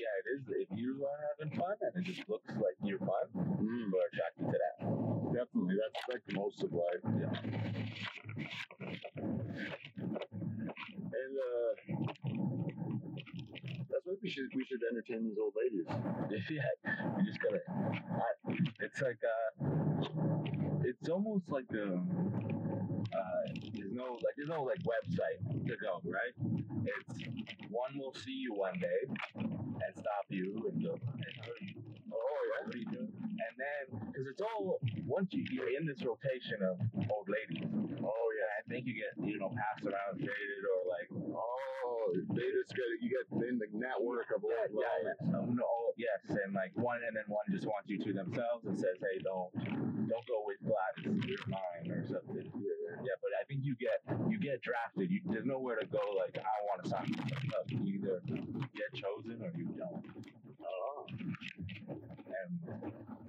Yeah, 0.02 0.14
it 0.18 0.28
is. 0.34 0.42
If 0.50 0.70
you 0.78 1.06
are 1.06 1.20
having 1.38 1.54
fun 1.60 1.76
and 1.82 1.94
it 2.02 2.06
just 2.10 2.26
looks 2.30 2.50
like 2.58 2.74
you're 2.84 3.00
fun, 3.00 3.30
Mm, 3.62 3.86
people 3.86 4.00
are 4.02 4.10
attracted 4.10 4.46
to 4.50 4.58
that. 4.58 4.76
definitely, 5.38 5.76
that's 5.78 6.02
like 6.10 6.24
the 6.26 6.34
most 6.34 6.64
of 6.64 6.74
life. 6.74 7.06
Yeah. 7.22 7.34
And 11.14 11.34
uh, 11.38 11.72
that's 14.12 14.24
we 14.24 14.30
should 14.30 14.50
we 14.56 14.66
should 14.66 14.80
entertain 14.92 15.24
these 15.24 15.38
old 15.40 15.54
ladies. 15.56 15.88
yeah, 16.50 16.62
you 17.18 17.26
just 17.26 17.40
gotta. 17.42 17.60
I, 17.70 18.54
it's 18.80 19.02
like 19.02 19.20
uh, 19.24 20.82
it's 20.84 21.10
almost 21.10 21.50
like 21.50 21.66
a. 21.74 21.96
Uh, 21.96 23.44
there's 23.74 23.92
no 23.92 24.14
like 24.14 24.36
there's 24.38 24.50
no 24.50 24.64
like 24.64 24.80
website 24.84 25.68
to 25.68 25.76
go 25.82 26.02
right. 26.06 26.34
It's 26.86 27.24
one 27.70 27.98
will 27.98 28.14
see 28.14 28.32
you 28.32 28.54
one 28.54 28.80
day 28.80 29.14
and 29.32 29.94
stop 29.94 30.26
you 30.30 30.70
and 30.72 30.84
go. 30.84 30.96
Hey, 31.18 31.34
how 31.38 31.52
are 31.52 31.56
you? 31.62 31.74
Oh 32.12 32.40
yeah. 32.50 32.66
What 32.66 32.76
are 32.76 32.78
you 32.78 32.86
doing? 32.86 33.21
And 33.42 33.54
then 33.58 33.84
because 34.12 34.28
it's 34.28 34.42
all 34.42 34.78
once 35.06 35.30
you, 35.34 35.46
you're 35.52 35.74
in 35.74 35.86
this 35.86 36.02
rotation 36.06 36.62
of 36.62 36.78
old 37.10 37.28
ladies. 37.30 37.66
Oh 38.02 38.28
yeah. 38.38 38.52
I 38.60 38.62
think 38.70 38.86
you 38.86 38.94
get 38.94 39.14
you 39.18 39.40
know 39.40 39.50
passed 39.56 39.86
around 39.86 40.18
traded 40.20 40.62
or 40.64 40.80
like 40.88 41.10
Oh, 41.84 42.14
they 42.34 42.48
just 42.54 42.72
get 42.76 42.86
you 43.02 43.10
get 43.10 43.26
in 43.48 43.58
the 43.58 43.68
network 43.74 44.30
of 44.36 44.44
old 44.44 44.54
yeah, 44.54 44.70
ladies. 44.70 45.18
yeah. 45.32 45.38
Um, 45.38 45.56
no, 45.56 45.70
yes, 45.98 46.22
and 46.30 46.54
like 46.54 46.72
one, 46.76 47.00
and 47.06 47.16
then 47.16 47.26
one 47.28 47.44
just 47.52 47.66
wants 47.66 47.90
you 47.90 47.98
to 48.06 48.14
themselves 48.14 48.66
and 48.66 48.78
says, 48.78 48.98
"Hey, 49.02 49.20
don't, 49.24 49.52
don't 50.08 50.26
go 50.28 50.44
with 50.46 50.62
Gladys, 50.66 51.24
you're 51.26 51.46
mine," 51.48 51.90
or 51.92 52.06
something. 52.08 52.48
Yeah. 52.56 53.02
Yeah, 53.02 53.18
but 53.22 53.32
I 53.40 53.44
think 53.48 53.62
you 53.64 53.76
get, 53.76 54.02
you 54.30 54.40
get 54.40 54.62
drafted. 54.62 55.10
You, 55.10 55.22
there's 55.26 55.46
nowhere 55.46 55.78
to 55.78 55.86
go. 55.88 56.02
Like, 56.18 56.38
I 56.38 56.58
want 56.70 56.84
to 56.84 56.90
sign 56.90 57.10
club. 57.14 57.66
You 57.70 57.82
either 57.98 58.22
get 58.78 58.94
chosen 58.94 59.42
or 59.42 59.52
you 59.58 59.66
don't. 59.78 60.06
Oh. 60.62 61.06
And 62.32 62.50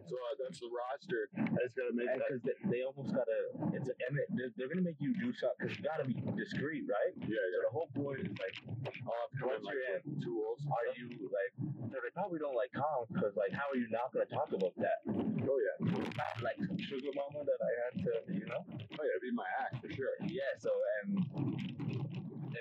So 0.06 0.14
uh, 0.18 0.34
that's 0.42 0.58
the 0.60 0.68
roster. 0.70 1.30
I 1.38 1.58
just 1.64 1.74
gotta 1.78 1.94
make 1.94 2.10
because 2.12 2.42
they, 2.44 2.56
they 2.68 2.80
almost 2.82 3.14
gotta. 3.14 3.38
It's 3.74 3.88
a, 3.88 3.94
and 4.08 4.12
they- 4.18 4.30
they're, 4.36 4.52
they're 4.56 4.68
gonna 4.70 4.84
make 4.84 5.00
you 5.00 5.14
do 5.18 5.32
something 5.32 5.58
because 5.62 5.74
you 5.78 5.82
gotta 5.84 6.04
be 6.06 6.14
discreet, 6.36 6.84
right? 6.90 7.12
Yeah, 7.24 7.38
So 7.54 7.58
the 7.66 7.72
whole 7.72 7.90
point 7.96 8.20
is 8.26 8.34
like, 8.38 8.54
have 8.66 8.92
to 8.92 9.36
come 9.38 9.48
in 9.54 9.62
What's 9.62 9.66
like 9.66 9.78
your 9.78 10.00
with 10.04 10.20
tools. 10.24 10.58
are 10.68 10.86
you 10.98 11.06
like? 11.30 11.52
So 11.90 11.96
they 12.02 12.12
probably 12.14 12.38
don't 12.42 12.56
like 12.56 12.72
comms 12.76 13.08
because 13.12 13.34
like, 13.36 13.52
how 13.52 13.66
are 13.72 13.78
you 13.78 13.88
not 13.90 14.12
gonna 14.12 14.28
talk 14.28 14.50
about 14.52 14.74
that? 14.82 14.98
Oh 15.08 15.58
yeah. 15.58 15.76
Not 16.18 16.34
like 16.42 16.58
some 16.60 16.78
sugar 16.78 17.12
mama 17.14 17.44
that 17.46 17.60
I 17.62 17.72
had 17.86 17.92
to, 18.04 18.12
you 18.32 18.46
know? 18.46 18.62
Oh 18.68 19.02
yeah, 19.04 19.16
be 19.22 19.30
my 19.32 19.48
act 19.64 19.80
for 19.84 19.90
sure. 19.92 20.14
Yeah. 20.28 20.52
So 20.58 20.70
and 21.02 21.91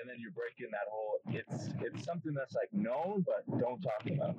and 0.00 0.08
then 0.08 0.16
you're 0.18 0.32
breaking 0.32 0.70
that 0.72 0.88
whole. 0.90 1.20
It's 1.28 1.68
it's 1.80 2.04
something 2.04 2.34
that's 2.34 2.54
like 2.54 2.72
known 2.72 3.24
but 3.26 3.44
don't 3.58 3.80
talk 3.80 4.02
about. 4.06 4.36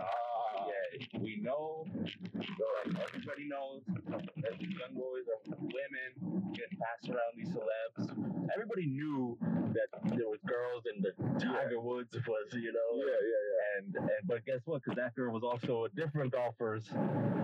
Ah. 0.00 0.38
Yeah, 0.68 1.20
we 1.20 1.40
know. 1.42 1.86
So 2.34 2.64
like 2.84 2.98
everybody 3.08 3.48
knows 3.48 3.82
that 3.86 4.58
these 4.58 4.74
young 4.76 4.94
boys 4.94 5.24
are 5.30 5.40
women 5.60 6.52
getting 6.52 6.78
passed 6.78 7.08
around 7.08 7.34
these 7.36 7.48
celebs. 7.48 8.10
Everybody 8.54 8.86
knew 8.86 9.38
that 9.40 9.88
there 10.16 10.28
was 10.28 10.40
girls 10.46 10.84
and 10.92 11.04
the 11.04 11.12
Tiger 11.44 11.80
Woods 11.80 12.14
was, 12.26 12.52
you 12.52 12.72
know. 12.72 12.90
Yeah, 12.96 13.04
yeah, 13.04 13.44
yeah. 13.52 13.78
And, 13.78 13.96
and 13.96 14.22
but 14.26 14.44
guess 14.44 14.60
what? 14.64 14.82
Because 14.82 14.96
that 14.96 15.14
girl 15.14 15.32
was 15.32 15.42
also 15.44 15.84
a 15.84 15.88
different 15.90 16.32
golfer's 16.32 16.88
yeah. 16.92 16.98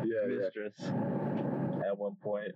Yeah, 0.04 0.14
yeah. 0.28 0.36
mistress 0.38 0.74
at 1.86 1.96
one 1.98 2.16
point. 2.22 2.52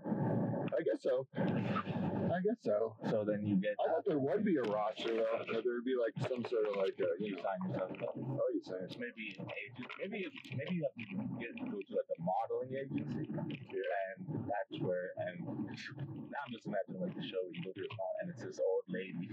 I 0.00 0.80
guess 0.82 1.02
so. 1.02 1.26
I 1.36 2.40
guess 2.40 2.56
so. 2.64 2.96
so 3.10 3.24
then 3.28 3.44
you 3.44 3.56
get 3.56 3.76
I 3.76 3.92
thought 3.92 4.04
there 4.08 4.18
would 4.18 4.44
be 4.44 4.56
a 4.56 4.64
roster 4.64 5.12
though. 5.12 5.44
There 5.52 5.76
would 5.76 5.84
be 5.84 5.96
like 5.96 6.16
some 6.28 6.40
sort 6.48 6.64
of 6.64 6.76
like 6.80 6.96
a, 6.96 7.12
you 7.20 7.32
you 7.32 7.36
know. 7.36 7.44
sign 7.44 7.58
yourself 7.68 7.92
up. 8.00 8.16
Oh, 8.16 8.48
you 8.54 8.62
saying? 8.64 8.88
maybe 8.96 9.36
an 9.36 9.48
agent, 9.52 9.88
maybe 10.00 10.18
maybe 10.56 10.72
you 10.80 10.84
have 10.88 10.96
to 10.96 11.04
get 11.36 11.52
go 11.68 11.76
to 11.76 11.92
like 11.92 12.08
a 12.08 12.18
modeling 12.24 12.72
agency, 12.72 13.28
and 13.36 14.16
that's 14.48 14.74
where. 14.80 15.12
And 15.28 15.44
now 15.44 16.40
I'm 16.46 16.52
just 16.52 16.64
imagining 16.64 17.04
like 17.04 17.14
the 17.16 17.26
show 17.26 17.40
where 17.44 17.52
you 17.52 17.62
go 17.68 17.72
to 17.76 17.84
a 17.84 17.92
mall 18.00 18.14
and 18.24 18.30
it's 18.32 18.40
this 18.40 18.56
old 18.56 18.88
lady, 18.88 19.28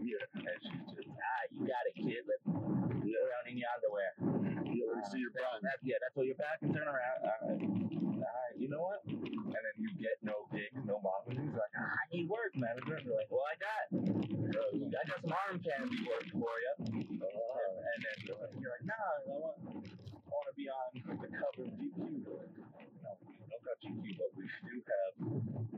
Yeah. 0.00 0.24
and 0.32 0.58
she's 0.64 0.96
just 0.96 1.12
ah, 1.12 1.42
you 1.52 1.68
got 1.68 1.84
it, 1.92 1.94
kid. 2.00 2.24
Let's 2.24 2.44
go 2.48 2.56
around 2.56 3.46
in 3.52 3.60
your 3.60 3.68
underwear. 3.76 4.16
You 4.64 4.88
let 4.88 4.96
me 4.96 5.04
see 5.12 5.20
your 5.20 5.30
that, 5.34 5.76
yeah, 5.84 5.96
that's 6.00 6.16
what 6.16 6.24
you're 6.26 6.40
back 6.40 6.58
and 6.62 6.72
turn 6.72 6.88
around. 6.88 7.20
All 7.20 7.36
right. 7.44 7.60
All 7.60 8.24
right, 8.24 8.54
you 8.56 8.68
know 8.68 8.80
what? 8.80 9.04
And 9.50 9.62
then 9.66 9.76
you 9.82 9.90
get 9.98 10.16
no 10.22 10.46
gigs, 10.54 10.78
no 10.86 11.02
modeling. 11.02 11.42
He's 11.42 11.58
like, 11.58 11.74
ah, 11.74 11.90
I 11.90 12.04
need 12.14 12.30
work, 12.30 12.54
manager. 12.54 13.02
And 13.02 13.06
you're 13.06 13.18
like, 13.18 13.30
well, 13.34 13.42
I 13.50 13.56
got, 13.58 13.84
I 13.90 15.02
got 15.10 15.18
some 15.26 15.34
arm 15.34 15.58
candy 15.58 16.06
work 16.06 16.26
for 16.30 16.54
you. 16.54 16.74
and, 16.86 16.94
and 16.94 17.98
then 18.06 18.16
you're 18.62 18.70
like, 18.70 18.86
nah, 18.86 18.94
I 18.94 19.34
want, 19.34 19.58
I 19.66 20.30
want 20.30 20.46
to 20.46 20.54
be 20.54 20.70
on 20.70 20.88
the 20.94 21.28
cover 21.34 21.66
of 21.66 21.74
GQ. 21.74 21.98
They're 21.98 22.38
like, 22.38 22.54
no, 23.02 23.10
don't 23.18 23.80
GQ, 23.82 24.06
but 24.18 24.30
we 24.38 24.44
do 24.46 24.74
have, 24.86 25.14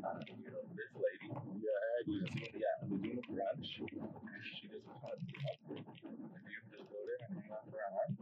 uh, 0.04 0.20
you 0.36 0.50
know, 0.52 0.62
this 0.76 0.92
lady. 0.92 1.28
Yeah, 1.64 1.96
Aggie. 2.04 2.60
Yeah, 2.60 2.76
we're 2.84 3.00
doing 3.00 3.18
a 3.18 3.26
brunch. 3.32 3.64
She 3.64 4.68
just 4.68 4.84
wants 5.00 5.24
to 5.24 5.36
help. 5.48 5.60
If 5.72 6.44
you 6.44 6.60
just 6.68 6.84
go 6.92 6.98
there 7.08 7.20
and 7.24 7.40
hang 7.40 7.48
out 7.56 7.64
for 7.72 7.80
an 7.80 7.92
arm. 7.96 8.12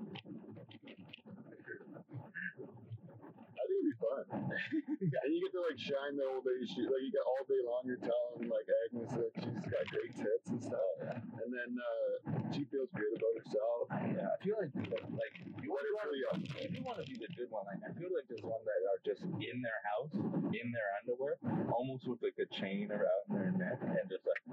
I 3.57 3.63
think 3.67 3.79
it'd 3.79 3.91
be 3.91 3.95
fun. 3.99 4.90
And 5.01 5.33
you 5.33 5.41
get 5.41 5.57
to 5.57 5.65
like 5.65 5.81
shine 5.81 6.13
the 6.21 6.29
old 6.29 6.45
lady. 6.45 6.69
She 6.69 6.85
like 6.85 7.01
you 7.01 7.09
got 7.09 7.25
all 7.25 7.45
day 7.49 7.61
long. 7.65 7.89
You're 7.89 8.05
telling 8.05 8.53
like 8.53 8.69
Agnes 8.85 9.09
that 9.17 9.33
she's 9.41 9.65
got 9.65 9.85
great 9.89 10.13
tits 10.13 10.53
and 10.53 10.61
stuff. 10.61 10.93
And 11.41 11.49
then 11.49 11.71
uh, 11.81 12.53
she 12.53 12.69
feels 12.69 12.93
good 12.93 13.09
about 13.17 13.35
herself. 13.41 13.89
Yeah, 14.13 14.29
I 14.29 14.37
feel 14.45 14.61
like 14.61 14.77
like 14.77 15.35
you 15.65 15.73
want 15.73 15.89
if 15.89 15.97
to 15.97 16.05
really, 16.05 16.23
uh, 16.29 16.69
you 16.69 16.83
want 16.85 17.01
to 17.01 17.07
be 17.09 17.17
the 17.17 17.33
good 17.33 17.49
one. 17.49 17.65
Like 17.65 17.81
I 17.81 17.97
feel 17.97 18.13
like 18.13 18.29
there's 18.29 18.45
one 18.45 18.61
that 18.69 18.81
are 18.93 19.01
just 19.01 19.25
in 19.25 19.65
their 19.65 19.81
house, 19.89 20.13
in 20.53 20.67
their 20.69 20.89
underwear, 21.01 21.41
almost 21.73 22.05
with 22.05 22.21
like 22.21 22.37
a 22.37 22.49
chain 22.53 22.93
around 22.93 23.25
their 23.33 23.57
neck, 23.57 23.81
and 23.81 24.05
just 24.05 24.29
like 24.29 24.45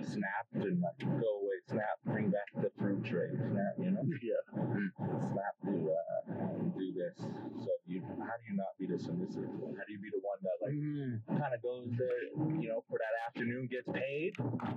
snap 0.00 0.46
and 0.54 0.80
like 0.80 0.98
go 1.20 1.44
away, 1.44 1.58
snap, 1.68 2.00
bring 2.06 2.30
back 2.30 2.48
the 2.56 2.70
fruit 2.78 3.04
tray, 3.04 3.28
snap, 3.36 3.74
you 3.78 3.90
know? 3.92 4.04
Yeah. 4.20 4.42
Snap 5.32 5.56
to 5.64 5.74
uh, 5.90 6.20
do 6.76 6.92
this. 6.92 7.16
So 7.18 7.70
you, 7.86 8.02
how 8.20 8.36
do 8.36 8.44
you 8.48 8.56
not 8.56 8.76
be 8.78 8.86
the 8.86 8.98
submissive? 8.98 9.48
How 9.48 9.84
do 9.86 9.89
you 9.90 9.98
be 9.98 10.10
the 10.14 10.22
one 10.22 10.38
that 10.46 10.56
like 10.62 10.74
Mm, 10.74 11.18
kind 11.26 11.52
of 11.54 11.60
goes 11.62 11.90
there, 11.98 12.22
you 12.62 12.68
know, 12.70 12.84
for 12.88 12.98
that 13.02 13.14
afternoon, 13.26 13.66
gets 13.66 13.86
paid, 13.90 14.34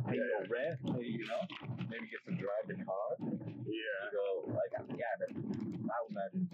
pay 0.09 0.17
Yeah, 0.17 0.25
your 0.33 0.45
rent, 0.49 0.77
pay, 0.89 1.05
you 1.05 1.25
know, 1.29 1.41
maybe 1.89 2.09
get 2.09 2.25
to 2.25 2.33
drive 2.33 2.65
the 2.67 2.77
car. 2.81 3.09
yeah. 3.21 3.69
You 3.69 4.09
go 4.11 4.49
like, 4.57 4.73
yeah, 4.97 5.13
but 5.21 5.29
I 5.33 5.97
would 6.01 6.13
imagine 6.17 6.49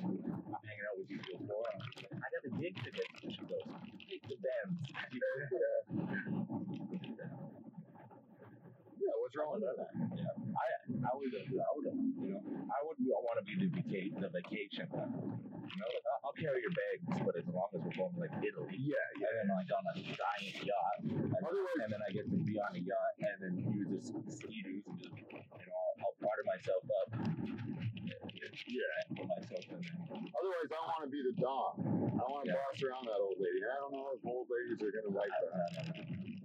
I'm 0.51 0.63
hanging 0.67 0.85
out 0.91 0.97
with 0.99 1.09
you 1.09 1.19
before. 1.23 1.65
I'm 1.71 1.79
like, 1.79 2.11
I 2.19 2.27
got 2.27 2.41
the 2.43 2.53
gig 2.59 2.75
ticket. 2.83 3.07
She 3.31 3.43
goes, 3.47 3.67
take 4.11 4.23
the 4.27 4.37
Benz. 4.43 4.75
Yeah, 9.09 9.17
what's 9.25 9.33
wrong 9.41 9.57
with 9.57 9.65
that? 9.65 9.89
Yeah, 10.13 10.29
I, 10.53 10.65
I 11.01 11.11
would, 11.17 11.33
I 11.33 11.69
would, 11.73 11.85
you 11.89 12.29
know, 12.29 12.41
I 12.69 12.77
wouldn't 12.85 13.09
want 13.09 13.41
to 13.41 13.45
be 13.49 13.57
the 13.57 13.69
vacation, 13.73 14.21
the 14.21 14.29
vacation. 14.29 14.85
You 14.85 15.77
know, 15.81 15.89
like 15.89 16.05
I'll, 16.21 16.37
carry 16.37 16.61
your 16.61 16.69
bags, 16.77 17.25
but 17.25 17.33
as 17.41 17.49
long 17.49 17.73
as 17.73 17.81
we're 17.81 17.97
going 17.97 18.13
to 18.13 18.19
like 18.21 18.37
Italy, 18.45 18.77
Yeah, 18.77 19.01
and 19.17 19.33
then 19.33 19.47
like 19.49 19.65
on 19.73 19.81
a 19.89 19.93
giant 19.97 20.61
yacht, 20.61 20.97
and, 21.09 21.25
Otherwise- 21.41 21.81
and 21.81 21.89
then 21.89 22.01
I 22.05 22.09
get 22.13 22.29
to 22.29 22.37
be 22.37 22.53
on 22.61 22.69
a 22.77 22.81
yacht, 22.85 23.13
and 23.17 23.37
then 23.41 23.53
use 23.73 23.89
this 23.89 24.13
ski-doos 24.37 24.85
and 24.85 24.97
just, 25.01 25.17
you 25.17 25.41
know, 25.41 25.73
I'll, 25.73 26.05
I'll 26.05 26.17
part 26.21 26.37
myself 26.45 26.85
up. 27.01 27.09
Yeah. 28.69 28.93
Put 29.17 29.25
myself 29.25 29.65
in 29.73 29.81
there. 29.81 30.21
Otherwise, 30.37 30.69
I 30.69 30.79
want 30.85 31.01
to 31.01 31.09
be 31.09 31.21
the 31.25 31.33
dom. 31.41 31.73
I 32.13 32.25
want 32.29 32.45
to 32.45 32.53
Yeah. 32.53 32.61
boss 32.61 32.77
around 32.85 33.09
that 33.09 33.17
old 33.17 33.41
lady. 33.41 33.65
I 33.65 33.73
don't 33.81 33.93
know 33.97 34.13
if 34.13 34.21
old 34.21 34.45
ladies 34.53 34.77
are 34.85 34.93
gonna 34.93 35.17
like 35.17 35.33
that. 35.49 36.38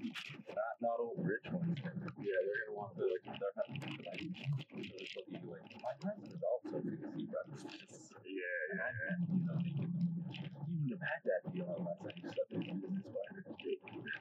Not, 0.54 0.74
not 0.80 0.96
all 1.02 1.14
rich 1.18 1.44
ones. 1.50 1.78
Yeah, 1.82 2.38
they're 2.46 2.60
gonna 2.66 2.78
want 2.78 2.94
to 2.94 3.02
be 3.02 3.10
like, 3.10 3.24
They're 3.26 3.54
not, 3.58 3.68
like, 3.74 4.22
they're 4.22 5.26
just 5.26 5.46
like, 5.50 5.66
my 5.82 5.94
cousin 5.98 6.30
is 6.30 6.42
also 6.46 6.78
fantasy 6.78 7.26
brothers. 7.26 7.62
Just, 7.66 8.14
yeah, 8.22 8.62
you 8.70 8.76
know, 8.78 8.90
and, 9.10 9.20
you 9.34 9.42
know, 9.50 9.58
you 9.66 10.46
wouldn't 10.54 10.92
have 10.94 11.02
had 11.02 11.20
that 11.26 11.42
deal 11.50 11.66
unless 11.74 12.00
I 12.06 12.12
stuff 12.14 12.48
in 12.54 12.62
business 12.78 13.06
partner. 13.10 13.42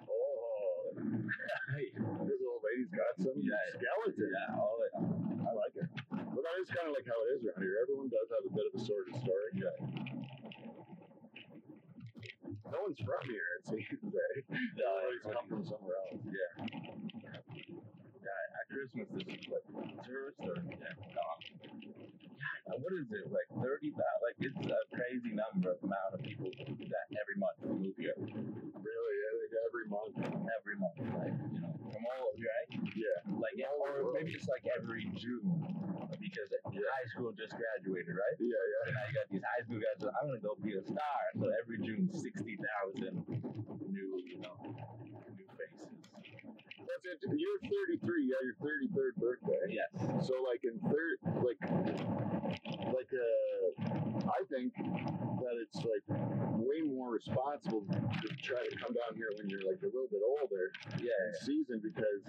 oh, 0.09 0.93
hey, 1.77 1.85
this 1.93 2.41
old 2.41 2.61
lady's 2.65 2.91
got 2.93 3.13
some 3.21 3.37
Yeah. 3.37 3.57
skeleton. 3.77 4.29
Yeah, 4.33 4.57
all 4.57 4.77
it. 4.81 4.93
I 4.97 5.51
like 5.53 5.75
it. 5.77 5.87
But 6.09 6.41
that 6.41 6.55
is 6.61 6.69
kind 6.73 6.87
of 6.89 6.93
like 6.97 7.05
how 7.05 7.19
it 7.29 7.37
is 7.37 7.41
around 7.45 7.61
here. 7.61 7.77
Everyone 7.85 8.09
does 8.09 8.27
have 8.33 8.43
a 8.45 8.53
bit 8.53 8.65
of 8.69 8.73
a 8.73 8.81
sordid 8.81 9.15
story. 9.21 9.49
Yeah. 9.53 9.69
Uh, 9.77 10.32
No 12.73 12.89
one's 12.89 12.97
from 13.05 13.21
here, 13.29 13.49
it 13.61 13.63
seems. 13.69 13.85
No, 14.01 14.09
Everybody's 14.09 15.21
everybody- 15.21 15.33
come 15.37 15.45
from 15.47 15.61
somewhere 15.65 15.97
else. 16.09 16.21
Yeah. 16.25 16.65
Yeah, 18.23 18.57
at 18.57 18.65
Christmas, 18.71 19.07
this 19.13 19.27
is 19.29 19.45
like 19.51 19.65
tourist 20.01 20.39
or 20.41 20.57
yeah, 20.57 20.95
gone. 21.13 21.39
What 22.81 22.93
is 22.97 23.05
it 23.13 23.29
like 23.29 23.45
thirty 23.61 23.91
thousand? 23.93 24.21
Like 24.25 24.37
it's 24.41 24.63
a 24.65 24.81
crazy 24.95 25.31
number 25.37 25.75
of 25.75 25.79
amount 25.85 26.17
of 26.17 26.21
people 26.25 26.49
that 26.49 27.05
every 27.13 27.37
month 27.37 27.57
move 27.61 27.93
here. 27.99 28.17
Really, 28.17 29.15
I 29.21 29.31
think 29.37 29.53
every 29.69 29.85
month. 29.91 30.15
Every 30.49 30.75
month, 30.79 30.97
like 31.19 31.35
you 31.53 31.59
know, 31.61 31.75
from 31.93 32.03
all 32.09 32.33
over, 32.33 32.41
right? 32.41 32.69
Yeah. 32.97 33.19
Like 33.37 33.53
yeah, 33.59 33.69
All 33.69 33.85
over 33.85 33.99
the 34.01 34.09
or 34.09 34.13
maybe 34.17 34.33
it's 34.33 34.47
like 34.49 34.65
every 34.73 35.05
June 35.13 35.45
because 36.33 36.49
your 36.73 36.89
high 36.89 37.07
school 37.13 37.31
just 37.37 37.53
graduated, 37.53 38.17
right? 38.17 38.37
Yeah, 38.41 38.57
yeah. 38.57 38.81
So 38.85 38.91
now 38.97 39.05
you 39.05 39.13
got 39.13 39.27
these 39.29 39.45
high 39.45 39.61
school 39.63 39.81
guys. 39.81 39.99
I'm 40.01 40.25
gonna 40.33 40.41
go 40.41 40.57
be 40.57 40.73
a 40.73 40.83
star. 40.83 41.21
So 41.37 41.45
every 41.53 41.77
June, 41.85 42.09
sixty 42.09 42.57
thousand 42.57 43.21
new, 43.29 44.09
you 44.25 44.41
know. 44.41 44.57
That's 47.03 47.23
it. 47.23 47.39
You're 47.39 47.59
33. 47.59 48.29
Yeah, 48.29 48.41
your 48.43 48.55
33rd 48.61 49.15
birthday. 49.19 49.75
Yes. 49.81 49.91
So 50.27 50.33
like 50.45 50.61
in 50.63 50.79
third, 50.89 51.17
like, 51.41 51.61
like 52.93 53.11
uh, 53.11 54.29
I 54.29 54.41
think 54.49 54.73
that 54.77 55.55
it's 55.61 55.77
like 55.83 56.05
way 56.55 56.81
more 56.85 57.11
responsible 57.11 57.83
to 57.89 58.27
try 58.41 58.63
to 58.63 58.75
come 58.77 58.93
down 58.93 59.15
here 59.15 59.27
when 59.37 59.49
you're 59.49 59.65
like 59.67 59.81
a 59.83 59.91
little 59.91 60.07
bit 60.09 60.21
older 60.23 60.71
Yeah. 61.01 61.11
in 61.11 61.33
season 61.43 61.81
because 61.83 62.23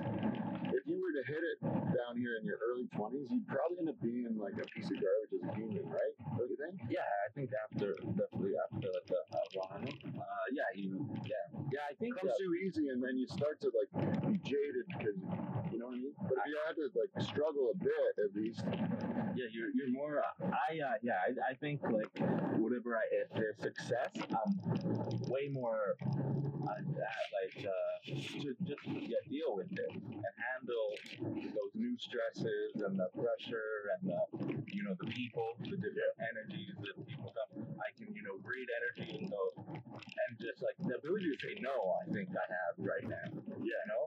if 0.75 0.83
you 0.91 0.99
were 0.99 1.15
to 1.15 1.23
hit 1.31 1.39
it 1.39 1.59
down 1.95 2.19
here 2.19 2.35
in 2.41 2.45
your 2.45 2.59
early 2.67 2.89
20s, 2.99 3.31
you'd 3.31 3.47
probably 3.47 3.79
end 3.79 3.89
up 3.95 4.01
being 4.03 4.27
like 4.37 4.59
a 4.59 4.67
piece 4.75 4.91
of 4.91 4.99
garbage 4.99 5.33
as 5.39 5.43
a 5.47 5.51
human, 5.55 5.87
right? 5.87 6.15
Don't 6.35 6.51
you 6.51 6.59
think? 6.59 6.75
Yeah, 6.91 7.07
I 7.07 7.31
think 7.39 7.51
after 7.55 7.95
definitely 8.19 8.59
after 8.59 8.89
like 8.91 9.07
the 9.07 9.21
uh, 9.31 9.79
uh, 9.79 10.47
yeah, 10.51 10.67
you, 10.75 11.07
yeah, 11.23 11.47
yeah. 11.71 11.87
I 11.89 11.95
think 12.03 12.19
comes 12.19 12.33
too 12.39 12.53
easy, 12.67 12.89
and 12.91 12.99
then 13.03 13.17
you 13.17 13.27
start 13.31 13.61
to 13.63 13.71
like 13.71 13.91
be 14.27 14.39
jaded 14.55 14.87
because 14.87 15.19
you 15.73 15.79
know 15.79 15.87
what 15.87 15.95
I 15.95 16.07
mean. 16.07 16.15
But 16.23 16.39
if 16.39 16.47
you 16.47 16.59
had 16.67 16.77
to 16.77 16.87
like 16.95 17.13
struggle 17.27 17.73
a 17.75 17.77
bit 17.77 18.13
at 18.23 18.35
least, 18.35 18.63
Yeah, 19.35 19.47
you're 19.51 19.71
you're 19.75 19.91
more. 19.91 20.23
I 20.43 20.79
uh, 20.79 20.95
yeah, 21.03 21.19
I, 21.27 21.51
I 21.51 21.55
think 21.55 21.83
like 21.83 22.11
whatever 22.63 22.97
I 22.97 23.03
if 23.13 23.31
there's 23.35 23.59
success, 23.59 24.11
I'm 24.31 24.51
way 25.29 25.49
more 25.51 25.97
uh, 26.69 26.75
to 28.05 28.53
just 28.69 28.85
yeah, 28.85 29.17
deal 29.29 29.57
with 29.57 29.73
it 29.73 29.91
and 29.97 30.35
handle 30.37 30.89
those 31.57 31.73
new 31.75 31.97
stresses 31.97 32.77
and 32.85 32.99
the 33.01 33.09
pressure 33.17 33.97
and 33.97 34.13
the 34.13 34.21
you 34.73 34.83
know 34.85 34.93
the 35.01 35.09
people, 35.09 35.57
the 35.65 35.77
different 35.79 36.21
energies 36.21 36.77
that 36.85 36.95
people 37.09 37.33
come. 37.33 37.65
I 37.81 37.89
can 37.97 38.13
you 38.13 38.23
know 38.23 38.37
read 38.45 38.69
energy 38.69 39.09
and 39.25 39.31
go 39.33 39.43
and 39.97 40.31
just 40.37 40.61
like 40.61 40.77
the 40.85 41.01
ability 41.01 41.33
to 41.33 41.39
say 41.41 41.55
no. 41.65 41.73
I 42.05 42.13
think 42.13 42.29
I 42.37 42.45
have 42.45 42.75
right 42.77 43.07
now. 43.09 43.29
Yeah, 43.65 43.73
you 43.73 43.89
know, 43.89 44.03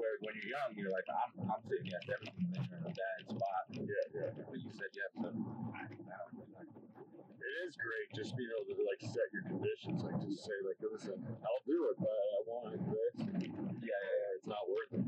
where 0.00 0.16
when 0.24 0.32
you're 0.40 0.52
young, 0.52 0.72
you're 0.72 0.92
like 0.94 1.04
I'm 1.12 1.52
I'm 1.52 1.62
saying 1.68 1.84
yes 1.84 2.02
to 2.08 2.12
everything. 2.16 2.48
and 2.56 2.64
You're 2.64 2.80
in 2.80 2.86
a 2.88 2.94
bad 2.96 3.20
spot. 3.28 3.62
yeah, 3.76 4.04
yeah. 4.16 4.30
But 4.48 4.58
you 4.64 4.72
said 4.72 4.92
yes 4.96 5.12
So 5.20 5.28
I, 5.28 5.84
to. 5.92 6.51
It 7.52 7.68
is 7.68 7.76
great 7.76 8.08
just 8.16 8.32
being 8.32 8.48
able 8.48 8.72
to 8.72 8.80
like 8.88 9.04
set 9.04 9.28
your 9.28 9.44
conditions, 9.44 10.00
like 10.00 10.16
just 10.24 10.40
say 10.40 10.56
like, 10.64 10.80
listen, 10.80 11.20
I'll 11.44 11.64
do 11.68 11.92
it, 11.92 12.00
but 12.00 12.08
I 12.08 12.38
want 12.48 12.80
this. 12.80 13.28
Yeah, 13.28 13.92
yeah, 13.92 13.92
yeah. 13.92 14.36
It's 14.40 14.48
not 14.48 14.64
worth 14.72 14.96
it. 14.96 15.04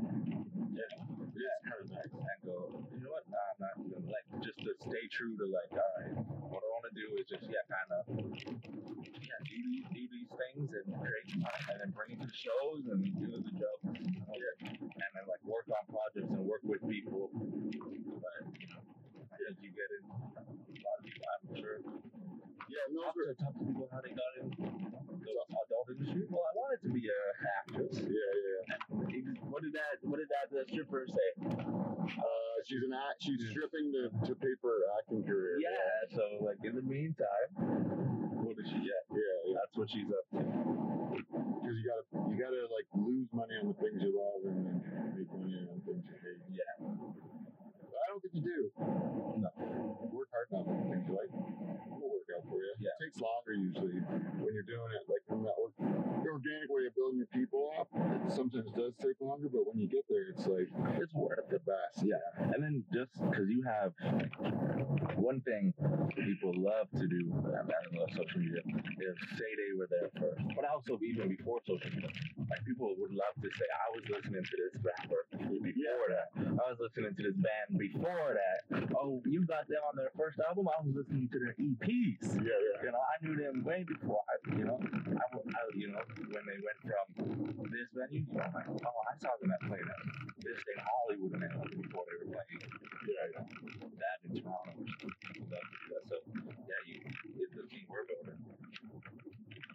Yeah. 0.77 0.93
Is 1.33 1.57
kind 1.65 1.81
of 1.81 1.89
nice. 1.89 2.13
and 2.13 2.41
go, 2.45 2.85
you 2.93 3.01
know 3.01 3.09
what? 3.09 3.25
Nah, 3.33 3.41
I'm 3.49 3.59
not 3.65 3.73
gonna 3.81 4.13
like 4.13 4.29
just 4.45 4.61
to 4.61 4.77
stay 4.77 5.09
true 5.09 5.33
to 5.41 5.45
like, 5.49 5.73
all 5.73 5.89
right, 5.97 6.13
what 6.53 6.61
I 6.61 6.69
want 6.69 6.85
to 6.85 6.93
do 6.93 7.17
is 7.17 7.25
just 7.25 7.49
yeah, 7.49 7.65
kind 7.65 7.89
of 7.97 8.01
yeah, 8.13 9.41
do 9.41 9.57
these 9.65 9.89
do 9.89 10.03
these 10.05 10.29
things 10.37 10.69
and 10.69 10.85
create 11.01 11.27
and 11.33 11.75
then 11.81 11.89
bring 11.97 12.13
it 12.13 12.21
to 12.21 12.29
the 12.29 12.39
shows 12.45 12.85
and 12.93 13.09
do 13.17 13.25
the 13.41 13.41
jokes, 13.57 14.05
yeah, 14.05 14.69
and 14.69 15.09
then 15.17 15.25
like 15.25 15.41
work 15.49 15.65
on 15.73 15.81
projects 15.89 16.29
and 16.29 16.45
work 16.45 16.61
with 16.61 16.85
people. 16.85 17.33
But 17.33 18.37
you 18.61 18.69
know, 18.69 18.85
think 19.33 19.57
you 19.61 19.71
get 19.75 19.89
it. 19.91 20.03
A 20.05 20.81
lot 20.85 20.97
of 20.97 21.05
people, 21.05 21.25
I'm 21.25 21.55
sure. 21.57 22.14
Yeah, 22.75 22.91
and 22.91 22.93
those 22.99 23.07
Talk 23.07 23.15
were, 23.15 23.31
to, 23.31 23.35
talk 23.39 23.53
to 23.55 23.63
people 23.63 23.87
how 23.87 24.01
they 24.03 24.11
got 24.11 24.31
in 24.43 24.51
the 24.51 25.31
adult 25.31 25.87
industry. 25.95 26.27
Well, 26.27 26.43
I 26.43 26.53
wanted 26.59 26.83
to 26.83 26.91
be 26.91 27.07
a 27.07 27.19
actress. 27.63 27.95
yeah, 28.03 28.11
yeah. 28.11 29.39
What 29.47 29.63
did 29.63 29.71
that? 29.79 30.03
What 30.03 30.19
did 30.19 30.27
that 30.35 30.51
the 30.51 30.67
stripper 30.67 31.07
say? 31.07 31.29
Uh, 31.47 32.55
she's 32.67 32.83
an 32.83 32.91
act. 32.91 33.23
She's 33.23 33.39
stripping 33.55 33.95
to, 33.95 34.11
to 34.27 34.35
pay 34.35 34.51
for 34.59 34.75
her 34.75 34.83
acting 34.99 35.23
career. 35.23 35.55
Yeah. 35.63 36.11
So 36.11 36.43
like 36.43 36.59
in 36.67 36.75
the 36.75 36.83
meantime, 36.83 37.47
what 38.43 38.59
is 38.59 38.67
she 38.67 38.83
get? 38.83 39.07
yeah, 39.15 39.23
yeah. 39.47 39.55
That's 39.63 39.75
what 39.79 39.87
she's 39.87 40.11
up 40.11 40.27
to. 40.35 40.43
Because 40.43 41.75
you 41.79 41.85
gotta, 41.87 42.05
you 42.27 42.35
gotta 42.35 42.67
like 42.75 42.87
lose 42.99 43.31
money 43.31 43.55
on 43.63 43.71
the 43.71 43.77
things 43.79 44.03
you 44.03 44.11
love 44.11 44.43
and 44.51 44.83
then 44.83 45.15
make 45.15 45.31
money 45.31 45.55
on 45.71 45.79
things 45.87 46.03
you 46.03 46.17
hate. 46.19 46.43
Yeah. 46.51 46.75
I 46.83 48.05
don't 48.11 48.19
think 48.21 48.35
you 48.35 48.43
do. 48.43 48.59
No. 49.39 49.49
Work 50.11 50.29
hard 50.35 50.47
on 50.51 50.67
the 50.67 50.75
things 50.91 51.07
you 51.07 51.15
like. 51.15 51.31
It'll 51.31 52.11
work 52.11 52.27
out 52.35 52.43
for 52.45 52.59
you. 52.61 52.75
Yeah. 52.79 52.84
It 52.99 53.05
takes 53.05 53.19
longer 53.19 53.53
usually 53.53 53.99
when 54.39 54.53
you're 54.53 54.63
doing 54.63 54.91
it 54.95 55.03
like 55.09 55.24
from 55.35 55.43
that 55.43 55.59
work, 55.59 55.75
the 56.23 56.31
organic 56.31 56.69
way 56.71 56.87
of 56.87 56.95
building 56.95 57.19
your 57.19 57.31
people 57.35 57.71
up. 57.75 57.91
It 57.91 58.31
sometimes 58.31 58.71
does 58.71 58.95
take 59.03 59.19
longer, 59.19 59.51
but 59.51 59.67
when 59.67 59.75
you 59.75 59.87
get 59.91 60.07
there, 60.07 60.31
it's 60.31 60.47
like 60.47 60.71
It's 60.95 61.13
worth 61.13 61.43
the 61.51 61.59
best. 61.59 62.07
Yeah. 62.07 62.23
And 62.39 62.63
then 62.63 62.83
just 62.95 63.11
because 63.19 63.51
you 63.51 63.59
have 63.67 63.91
one 65.19 65.41
thing 65.43 65.73
people 66.15 66.55
love 66.55 66.87
to 66.95 67.05
do, 67.07 67.35
I 67.51 67.67
don't 67.67 67.93
know, 67.99 68.07
social 68.15 68.39
media, 68.39 68.63
is 68.63 69.15
say 69.35 69.49
they 69.59 69.75
were 69.75 69.89
there 69.91 70.09
first. 70.15 70.39
But 70.55 70.63
also 70.71 70.95
even 71.03 71.27
before 71.27 71.59
social 71.67 71.91
media, 71.91 72.11
like 72.47 72.63
people 72.63 72.95
would 72.95 73.11
love 73.11 73.35
to 73.43 73.49
say, 73.51 73.67
I 73.67 73.87
was 73.91 74.03
listening 74.07 74.43
to 74.43 74.55
this 74.55 74.73
rapper 74.79 75.27
before 75.35 76.07
that. 76.15 76.29
I 76.37 76.63
was 76.69 76.79
listening 76.79 77.15
to 77.15 77.23
this 77.23 77.35
band 77.35 77.79
before 77.79 78.37
that. 78.37 78.59
Oh, 78.95 79.21
you 79.25 79.45
got 79.45 79.67
them 79.67 79.81
on 79.89 79.95
their 79.97 80.11
first 80.17 80.39
album. 80.47 80.67
I 80.69 80.79
was 80.85 80.95
listening 80.95 81.29
to 81.33 81.39
their 81.39 81.55
EPs. 81.57 82.37
Yeah, 82.39 82.55
yeah. 82.55 82.85
You 82.85 82.91
know, 82.93 83.01
I 83.01 83.15
knew 83.25 83.35
them 83.35 83.63
way 83.63 83.85
before. 83.87 84.21
I, 84.29 84.35
you 84.57 84.65
know, 84.65 84.79
I, 85.17 85.24
w- 85.33 85.47
I- 85.49 85.73
you 85.75 85.89
know, 85.91 86.03
when 86.29 86.43
they 86.45 86.59
went 86.61 86.79
from 86.85 87.05
this 87.71 87.89
venue, 87.95 88.25
you 88.25 88.35
know, 88.37 88.49
like, 88.53 88.67
oh, 88.69 89.01
I 89.09 89.15
saw 89.19 89.31
them 89.41 89.51
at 89.51 89.61
play 89.67 89.81
that 89.83 90.01
this 90.43 90.61
in 90.69 90.77
Hollywood 90.81 91.33
and 91.39 91.43
everything 91.45 91.81
before 91.85 92.05
they 92.09 92.15
were 92.21 92.29
playing. 92.35 92.61
Yeah, 93.05 93.25
yeah. 93.33 93.45
That 94.01 94.17
in 94.25 94.31
Toronto. 94.41 94.73
or 94.75 94.87
something. 95.01 95.13
So, 95.49 95.57
uh, 95.57 96.01
so 96.09 96.15
yeah, 96.65 96.81
you, 96.89 96.97
it's 97.37 97.53
the 97.55 97.65
team 97.69 97.85
we're 97.89 98.05
building. 98.09 98.39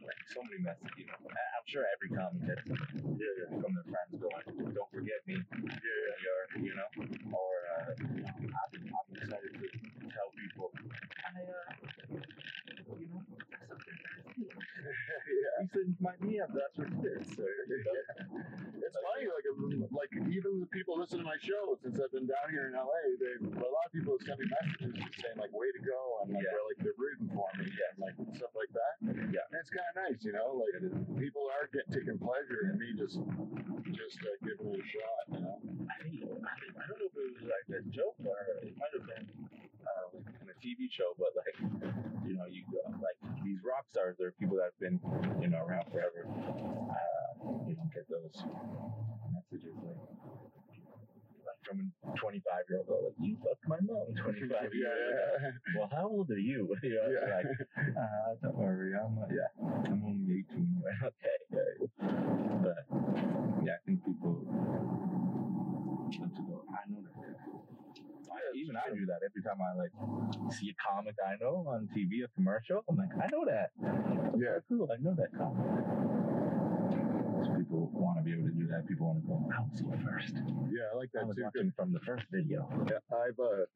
Like 0.03 0.21
so 0.33 0.41
many 0.45 0.61
messages, 0.65 0.97
you 0.97 1.07
know. 1.09 1.19
I'm 1.31 1.67
sure 1.69 1.85
every 1.87 2.11
comic 2.13 2.43
gets 2.47 2.65
them 2.67 2.81
Yeah, 3.17 3.33
yeah. 3.45 3.61
from 3.61 3.73
their 3.77 3.87
friends 3.89 4.13
going, 4.19 4.45
"Don't 4.75 4.91
forget 4.93 5.21
me." 5.29 5.45
Yeah, 5.53 6.13
you're, 6.25 6.45
you 6.67 6.75
know, 6.75 6.91
or 7.35 7.55
uh, 7.77 7.91
you 8.01 8.23
know, 8.25 8.33
I'm, 8.33 8.73
I'm 8.91 9.09
excited 9.17 9.53
to 9.61 9.67
tell 10.11 10.29
people, 10.35 10.73
I, 11.23 11.31
uh, 11.45 11.75
you 12.99 13.07
know, 13.13 13.23
that's 13.53 13.69
something 13.69 13.97
that's 14.03 14.33
good. 14.35 14.55
yeah. 14.81 15.55
He 15.63 15.67
said, 15.71 15.87
"My 16.01 16.15
me 16.21 16.41
up." 16.41 16.51
That's 17.37 17.39
it 17.39 17.70
is. 17.70 17.85
So, 17.87 17.95
you 18.74 18.81
know, 18.81 18.87
It's 18.91 18.99
funny, 18.99 19.26
like 19.31 19.47
like 19.93 20.12
even 20.33 20.61
the 20.64 20.70
people 20.74 20.99
listen 20.99 21.18
to 21.22 21.26
my 21.26 21.39
show 21.39 21.78
since 21.83 21.95
I've 22.01 22.11
been 22.11 22.26
down 22.26 22.49
here 22.51 22.66
in 22.70 22.74
LA. 22.74 23.03
They 23.22 23.39
a 23.45 23.70
lot 23.70 23.87
of 23.87 23.93
people 23.95 24.18
send 24.24 24.39
me 24.41 24.47
messages 24.51 24.95
saying 25.20 25.39
like 25.39 25.53
"way 25.55 25.70
to 25.70 25.83
go" 25.85 26.01
and 26.24 26.35
like 26.35 26.43
Yeah. 26.43 26.51
they're 26.51 26.66
like 26.66 26.78
they're 26.83 26.99
rooting 26.99 27.28
for 27.31 27.47
me 27.61 27.68
and 27.70 27.95
like 28.03 28.16
stuff 28.35 28.51
like 28.59 28.72
that. 28.74 28.95
Yeah. 29.31 29.47
and 29.47 29.57
it's 29.62 29.70
kind 29.70 29.87
of 29.87 29.95
nice, 30.11 30.20
you 30.26 30.33
know. 30.35 30.59
Like 30.59 30.74
people 31.20 31.47
are 31.55 31.70
get 31.70 31.87
taking 31.95 32.18
pleasure 32.18 32.72
in 32.72 32.74
me 32.83 32.89
just 32.99 33.20
just 33.95 34.18
uh, 34.26 34.35
giving 34.43 34.74
it 34.74 34.81
a 34.83 34.87
shot, 34.91 35.22
you 35.31 35.41
know. 35.45 35.57
I 35.87 35.95
I, 35.95 36.55
think- 36.59 36.74
I 36.81 36.85
don't 36.89 36.99
know 36.99 37.11
if 37.11 37.14
it 37.14 37.26
was 37.37 37.47
like 37.47 37.66
a 37.78 37.81
joke 37.95 38.16
or 38.26 38.39
it 38.64 38.74
might 38.74 38.91
have 38.97 39.07
been 39.07 39.26
uh, 39.87 40.05
like 40.18 40.35
in 40.43 40.49
a 40.51 40.57
TV 40.59 40.89
show, 40.91 41.14
but 41.20 41.31
like 41.37 41.57
you 42.26 42.35
know, 42.35 42.47
you 42.51 42.64
uh, 42.81 42.91
like 42.99 43.20
these 43.51 43.59
rock 43.67 43.83
stars, 43.91 44.15
they're 44.19 44.31
people 44.39 44.55
that 44.63 44.71
have 44.71 44.79
been 44.79 45.03
you 45.43 45.51
know 45.51 45.67
around 45.67 45.91
forever. 45.91 46.23
Uh, 46.31 47.67
you 47.67 47.75
don't 47.75 47.91
get 47.91 48.07
those 48.07 48.31
messages 49.35 49.75
like. 49.83 49.99
Like 51.41 51.57
from 51.67 51.81
a 51.81 52.17
25 52.21 52.45
year 52.69 52.79
old 52.79 52.87
girl, 52.87 53.03
like 53.11 53.17
you 53.19 53.35
fucked 53.43 53.67
my 53.67 53.81
mom 53.83 54.07
25 54.23 54.53
yeah, 54.53 54.69
years 54.71 55.11
ago. 55.11 55.51
Well, 55.79 55.89
how 55.91 56.07
old 56.07 56.31
are 56.31 56.39
you? 56.39 56.69
you 56.83 56.95
know, 56.95 57.09
Yeah. 57.11 57.35
like, 57.35 57.47
uh, 57.97 58.35
don't 58.43 58.57
worry, 58.57 58.93
I'm 58.95 59.19
uh, 59.19 59.27
yeah, 59.33 59.49
I'm 59.91 60.05
only 60.05 60.45
18. 60.47 60.83
okay, 61.11 61.91
but 62.63 62.85
yeah, 63.65 63.73
I 63.73 63.81
think 63.87 64.05
people 64.05 64.37
love 66.21 66.35
to 66.37 66.43
go. 66.45 66.63
I 66.71 66.85
know 66.93 67.01
that. 67.03 67.17
I, 68.31 68.39
even 68.71 68.81
I 68.81 68.95
do 68.95 69.07
that 69.07 69.21
every 69.27 69.43
time 69.43 69.59
I 69.59 69.75
like 69.77 69.93
see 70.55 70.71
a 70.71 70.77
comic 70.79 71.16
I 71.25 71.35
know 71.43 71.66
on 71.68 71.89
TV, 71.97 72.25
a 72.25 72.29
commercial. 72.35 72.85
I'm 72.89 72.97
like, 72.97 73.11
I 73.18 73.27
know 73.31 73.45
that. 73.47 73.71
Yeah. 74.39 74.59
Cool. 74.68 74.89
I 74.93 74.97
know 75.03 75.14
that 75.18 75.35
comic. 75.37 75.66
So 77.47 77.55
people 77.59 77.91
want 77.93 78.18
to 78.18 78.23
be 78.25 78.33
able 78.33 78.45
to 78.49 78.55
do 78.55 78.66
that. 78.68 78.87
People 78.87 79.07
want 79.09 79.23
to 79.23 79.27
go. 79.27 79.43
I 79.51 79.61
was 79.62 79.81
here 79.81 79.99
first. 80.05 80.35
Yeah, 80.71 80.93
I 80.93 80.97
like 80.97 81.11
I 81.16 81.21
that 81.21 81.27
was 81.27 81.37
too. 81.37 81.43
watching 81.45 81.73
from 81.77 81.93
the 81.93 82.01
first 82.01 82.25
video. 82.31 82.68
Yeah, 82.89 82.99
I've 83.11 83.39
uh, 83.41 83.66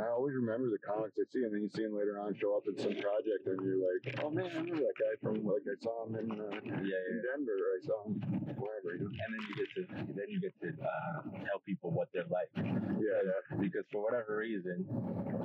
I 0.00 0.08
always 0.16 0.34
remember 0.34 0.70
the 0.70 0.80
comics 0.80 1.12
I 1.20 1.28
see, 1.28 1.44
and 1.44 1.52
then 1.52 1.60
you 1.60 1.68
see 1.68 1.84
him 1.84 1.92
later 1.92 2.16
on 2.20 2.32
show 2.40 2.56
up 2.56 2.64
in 2.64 2.76
some 2.80 2.96
project, 2.96 3.44
and 3.44 3.60
you're 3.60 3.80
like, 3.84 4.16
oh 4.24 4.30
man, 4.30 4.48
I 4.48 4.56
remember 4.56 4.80
that 4.80 4.96
guy 4.96 5.14
from 5.20 5.44
like 5.44 5.64
I 5.68 5.76
saw 5.84 6.06
him 6.08 6.16
in, 6.16 6.26
uh, 6.32 6.48
Yeah, 6.64 6.88
yeah. 6.88 7.12
in 7.12 7.16
Denver, 7.20 7.52
or 7.52 7.70
I 7.76 7.80
saw 7.84 7.98
him 8.08 8.14
wherever. 8.56 8.96
You 8.96 9.04
know? 9.04 9.12
And 9.12 9.30
then 9.36 9.42
you 9.44 9.54
get 9.60 9.68
to 9.76 9.82
then 10.16 10.28
you 10.28 10.40
get 10.40 10.54
to 10.64 10.68
uh, 10.80 11.44
tell 11.44 11.60
people 11.66 11.90
what 11.90 12.08
they're 12.14 12.30
like. 12.32 12.48
Yeah, 12.56 13.20
yeah, 13.28 13.58
because 13.60 13.84
for 13.92 14.02
whatever 14.02 14.38
reason, 14.40 14.86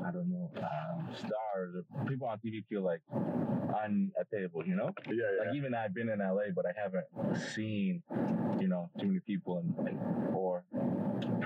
I 0.07 0.11
don't 0.11 0.31
know, 0.31 0.49
um, 0.63 1.09
stars 1.19 1.75
or 1.75 1.83
people 2.07 2.27
on 2.27 2.39
TV 2.39 2.63
feel 2.69 2.81
like 2.83 3.01
unattainable, 3.83 4.65
you 4.65 4.75
know? 4.75 4.93
yeah, 5.07 5.13
yeah. 5.13 5.47
Like 5.47 5.55
even 5.55 5.73
I've 5.73 5.93
been 5.93 6.09
in 6.09 6.19
LA, 6.19 6.55
but 6.55 6.65
I 6.65 6.71
haven't 6.79 7.07
seen, 7.53 8.03
you 8.59 8.67
know, 8.67 8.89
too 8.99 9.07
many 9.07 9.19
people 9.19 9.59
and, 9.59 9.87
and 9.87 9.99
or 10.33 10.63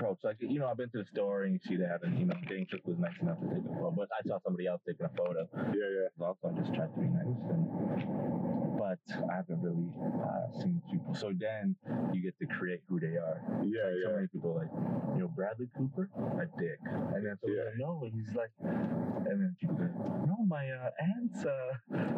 approach. 0.00 0.18
Like 0.22 0.36
you 0.40 0.58
know, 0.58 0.68
I've 0.68 0.76
been 0.76 0.90
to 0.90 0.98
the 0.98 1.06
store 1.12 1.44
and 1.44 1.54
you 1.54 1.60
see 1.66 1.76
they 1.76 1.86
haven't, 1.86 2.18
you 2.18 2.26
know, 2.26 2.34
Cook 2.70 2.80
was 2.84 2.98
nice 3.00 3.18
enough 3.20 3.40
to 3.40 3.46
take 3.48 3.64
a 3.64 3.74
photo, 3.74 3.90
but 3.90 4.08
I 4.12 4.26
saw 4.28 4.38
somebody 4.44 4.66
else 4.66 4.80
taking 4.86 5.06
a 5.06 5.10
photo. 5.16 5.48
yeah, 5.72 5.88
yeah. 5.96 6.26
Also, 6.26 6.48
I 6.48 6.60
just 6.60 6.74
tried 6.74 6.92
to 6.94 7.00
be 7.00 7.08
nice, 7.08 7.42
and, 7.50 7.64
but 8.78 8.98
I 9.30 9.36
haven't 9.36 9.60
really 9.62 9.90
uh, 10.22 10.46
seen 10.62 10.80
people. 10.90 11.14
So 11.14 11.32
then 11.36 11.76
you 12.12 12.22
get 12.22 12.38
to 12.38 12.46
create 12.46 12.80
who 12.88 13.00
they 13.00 13.16
are. 13.18 13.40
Yeah, 13.64 13.90
So 14.04 14.10
yeah. 14.10 14.14
many 14.16 14.28
people 14.28 14.54
like, 14.54 14.70
you 15.16 15.22
know, 15.22 15.28
Bradley 15.28 15.68
Cooper, 15.76 16.08
a 16.16 16.46
dick. 16.60 16.78
And 16.84 17.26
then 17.26 17.36
someone's 17.40 17.58
Yeah. 17.58 17.64
like, 17.70 17.78
no, 17.78 18.08
he's 18.12 18.34
like, 18.34 18.52
and 18.60 19.26
then 19.26 19.56
people 19.60 19.76
go, 19.76 19.88
no, 20.26 20.36
my 20.46 20.68
uh, 20.70 20.90
aunt's, 21.00 21.44
uh, 21.44 21.72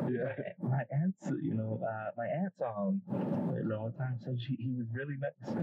Yeah. 0.09 0.35
my, 0.61 0.69
my 0.71 0.83
my 0.83 0.97
aunt's, 0.99 1.31
you 1.43 1.55
know, 1.55 1.81
uh, 1.83 2.11
my 2.17 2.27
aunt 2.27 2.53
saw 2.59 2.89
him 2.89 3.03
a 3.11 3.63
long 3.69 3.93
time, 3.99 4.19
so 4.25 4.35
she, 4.39 4.55
he 4.59 4.73
was 4.73 4.87
really 4.93 5.17
nice. 5.17 5.55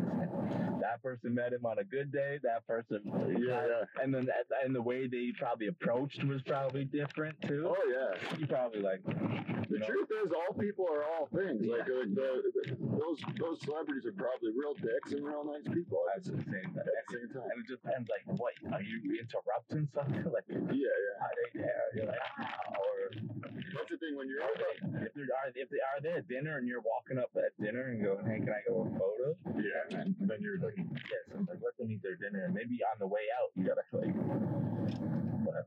that 0.82 1.02
person 1.04 1.34
met 1.34 1.54
him 1.54 1.66
on 1.66 1.80
a 1.80 1.84
good 1.84 2.12
day. 2.12 2.40
That 2.44 2.66
person, 2.68 3.02
Yeah, 3.06 3.66
yeah. 3.68 4.04
and 4.04 4.14
then 4.14 4.28
and 4.64 4.76
the 4.76 4.82
way 4.82 5.08
they 5.12 5.32
probably 5.38 5.68
approached 5.68 6.24
was 6.24 6.42
probably 6.44 6.86
different 6.86 7.36
too. 7.42 7.68
Oh 7.70 7.84
yeah. 7.90 8.38
You 8.38 8.48
probably 8.48 8.82
like, 8.82 9.04
The 9.06 9.80
know, 9.80 9.86
truth 9.88 10.10
is, 10.24 10.32
all 10.32 10.54
people 10.58 10.86
are 10.90 11.04
all 11.04 11.28
things. 11.34 11.66
Like, 11.66 11.88
Yeah. 11.88 11.96
like 12.06 12.16
the, 12.16 12.30
the, 12.54 12.76
those 12.98 13.20
those 13.40 13.60
celebrities 13.64 14.06
are 14.06 14.14
probably 14.14 14.52
real 14.56 14.74
dicks 14.76 15.12
and 15.14 15.26
real 15.26 15.44
nice 15.44 15.66
people 15.74 16.00
at 16.16 16.20
at 16.20 16.24
the 16.26 16.32
same 16.52 16.70
time. 16.76 16.84
the 16.84 17.16
same 17.16 17.30
time. 17.32 17.48
And 17.50 17.58
it 17.64 17.68
just 17.68 17.82
depends, 17.84 18.10
like, 18.10 18.26
what 18.40 18.54
are 18.74 18.82
you 18.84 19.00
interrupting 19.20 19.88
something? 19.94 20.26
Like, 20.34 20.46
Yeah, 20.50 20.66
yeah. 20.74 21.24
are 21.26 21.34
they 21.38 21.60
there? 21.64 21.86
You're 21.96 22.06
like, 22.12 22.20
ah, 22.40 22.76
or 22.76 23.10
That's 23.16 23.90
the 23.90 23.98
thing 23.98 24.16
when 24.16 24.28
you're 24.28 24.44
Are 24.44 24.52
they, 24.56 25.08
if 25.08 25.14
they 25.16 25.22
are 25.32 25.48
if 25.56 25.70
they 25.70 25.82
are 25.82 26.00
they 26.04 26.12
at 26.20 26.28
dinner 26.28 26.58
and 26.58 26.68
you're 26.68 26.82
walking 26.84 27.18
up 27.18 27.32
at 27.38 27.56
dinner 27.64 27.90
and 27.90 28.04
going, 28.04 28.26
hey, 28.26 28.40
can 28.44 28.50
I 28.54 28.62
go 28.68 28.84
a 28.84 28.90
photo? 29.00 29.28
yeah, 29.58 30.00
and 30.04 30.16
then 30.20 30.38
you're 30.42 30.60
like, 30.60 30.76
Yes, 30.78 31.24
I'm 31.34 31.46
like, 31.50 31.60
let 31.64 31.78
them 31.78 31.90
eat 31.92 32.04
their 32.04 32.16
dinner. 32.16 32.46
And 32.46 32.54
maybe 32.54 32.80
on 32.84 33.00
the 33.00 33.08
way 33.08 33.26
out, 33.40 33.50
you 33.56 33.64
gotta 33.66 33.82
like, 33.94 34.99
but 35.46 35.66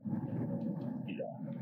you 1.07 1.17
know, 1.17 1.39
you 1.47 1.52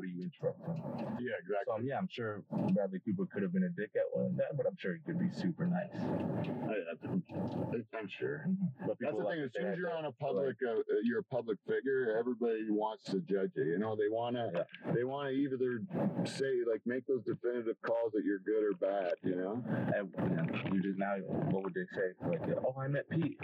what 0.00 0.08
are 0.08 0.12
you 0.16 0.24
interrupting? 0.32 0.80
yeah, 1.20 1.36
So 1.36 1.52
exactly. 1.52 1.74
um, 1.76 1.84
yeah, 1.84 1.98
I'm 1.98 2.08
sure 2.10 2.40
Bradley 2.72 3.00
Cooper 3.04 3.26
could 3.28 3.42
have 3.42 3.52
been 3.52 3.64
a 3.64 3.68
dick 3.68 3.90
at 3.96 4.08
one 4.16 4.32
time, 4.32 4.56
but 4.56 4.64
I'm 4.66 4.76
sure 4.80 4.94
he 4.96 5.00
could 5.04 5.18
be 5.20 5.28
super 5.28 5.66
nice. 5.66 5.92
I, 5.92 7.04
am 7.04 8.08
sure. 8.08 8.46
But 8.86 8.96
That's 8.98 9.12
the 9.16 9.22
like 9.22 9.36
thing. 9.36 9.44
As 9.44 9.50
soon 9.52 9.66
as 9.72 9.76
you're 9.76 9.92
on 9.92 10.06
a 10.06 10.12
public, 10.12 10.56
uh, 10.66 10.80
uh, 10.80 10.82
you're 11.04 11.20
a 11.20 11.24
public 11.28 11.58
figure. 11.68 12.16
Everybody 12.18 12.64
wants 12.70 13.04
to 13.12 13.20
judge 13.20 13.52
you. 13.56 13.64
You 13.76 13.78
know, 13.78 13.94
they 13.94 14.08
want 14.08 14.36
to, 14.36 14.50
Yeah. 14.54 14.92
they 14.94 15.04
want 15.04 15.28
to 15.28 15.34
either 15.36 15.82
say 16.24 16.64
like 16.64 16.80
make 16.86 17.06
those 17.06 17.20
definitive 17.24 17.76
calls 17.82 18.12
that 18.16 18.24
you're 18.24 18.40
good 18.40 18.64
or 18.64 18.72
bad. 18.80 19.12
You 19.22 19.36
know. 19.36 19.62
and, 19.94 20.08
and 20.16 20.74
you 20.74 20.80
just 20.80 20.98
now, 20.98 21.16
what 21.52 21.62
would 21.64 21.74
they 21.74 21.84
say? 21.92 22.16
Like, 22.24 22.40
oh, 22.64 22.74
I 22.80 22.88
met 22.88 23.04
Pete. 23.10 23.36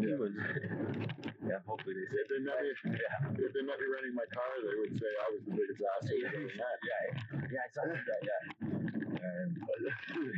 He 0.00 0.08
Yeah. 0.08 0.16
was. 0.16 0.32
yeah, 1.44 1.60
hopefully 1.66 1.94
they 2.00 2.06
say. 2.08 2.20
If 2.24 2.28
they 2.32 2.40
met 2.40 2.56
me, 2.62 2.70
Yeah. 2.96 3.44
if 3.44 3.52
they 3.52 3.60
met 3.62 3.76
me 3.76 3.86
renting 3.92 4.14
my 4.16 4.24
car, 4.32 4.52
they 4.64 4.78
would 4.80 4.94
say 4.98 5.10
I 5.10 5.26
was 5.36 5.42
the 5.44 5.52
biggest 5.52 5.81
Yeah, 5.82 5.98
ever 6.30 6.38
met. 6.38 6.78
yeah, 6.86 7.50
yeah, 7.50 7.66
saw 7.74 7.82
that 7.82 8.22
yeah. 8.22 8.70
And, 9.18 9.50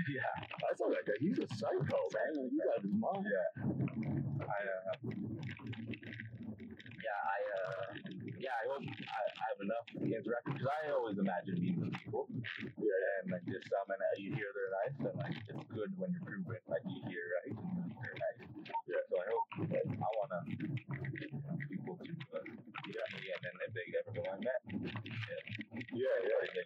yeah, 0.08 0.32
I 0.40 0.72
saw 0.72 0.88
that 0.88 1.04
guy. 1.04 1.20
He's 1.20 1.36
a 1.36 1.48
psycho, 1.52 2.00
man. 2.16 2.48
He's 2.48 2.64
out 2.64 2.80
of 2.80 2.84
his 2.88 2.96
mind. 2.96 3.28
yeah. 3.28 3.60
I, 4.40 4.60
uh, 4.64 4.96
yeah, 6.96 7.20
I, 7.28 7.38
uh, 7.44 7.84
yeah, 8.40 8.56
I 8.56 8.64
hope 8.72 8.88
I, 8.88 9.20
I 9.20 9.44
have 9.52 9.60
enough 9.60 9.86
interaction 10.00 10.52
because 10.56 10.70
I 10.72 10.96
always 10.96 11.18
imagine 11.20 11.60
meeting 11.60 11.92
people. 11.92 12.24
Yeah, 12.80 13.20
and 13.20 13.28
like 13.28 13.44
just 13.44 13.68
some, 13.68 13.84
and 13.92 14.00
uh, 14.00 14.16
you 14.16 14.32
hear 14.32 14.48
they're 14.48 14.72
nice, 14.80 14.96
and 15.12 15.16
like 15.20 15.36
it's 15.44 15.64
good 15.76 15.92
when 16.00 16.08
you're 16.16 16.24
proven 16.24 16.56
like 16.72 16.84
you 16.88 17.04
hear 17.04 17.24
right, 17.44 17.52
hear. 17.52 18.16
Yeah, 18.88 19.04
so 19.12 19.20
I 19.20 19.26
hope 19.28 19.48
like, 19.68 19.92
I 19.92 20.10
wanna 20.16 20.40
know, 20.48 21.56
people 21.68 21.96
to 22.00 22.12
uh, 22.32 22.40
yeah, 22.88 23.06
me, 23.12 23.28
and 23.28 23.40
then 23.44 23.54
if 23.68 23.72
they 23.76 23.86
ever 24.00 24.12
go, 24.16 24.24
I 24.24 24.40
met. 24.40 24.93
Yeah, 26.04 26.28
yeah. 26.28 26.40
They 26.52 26.64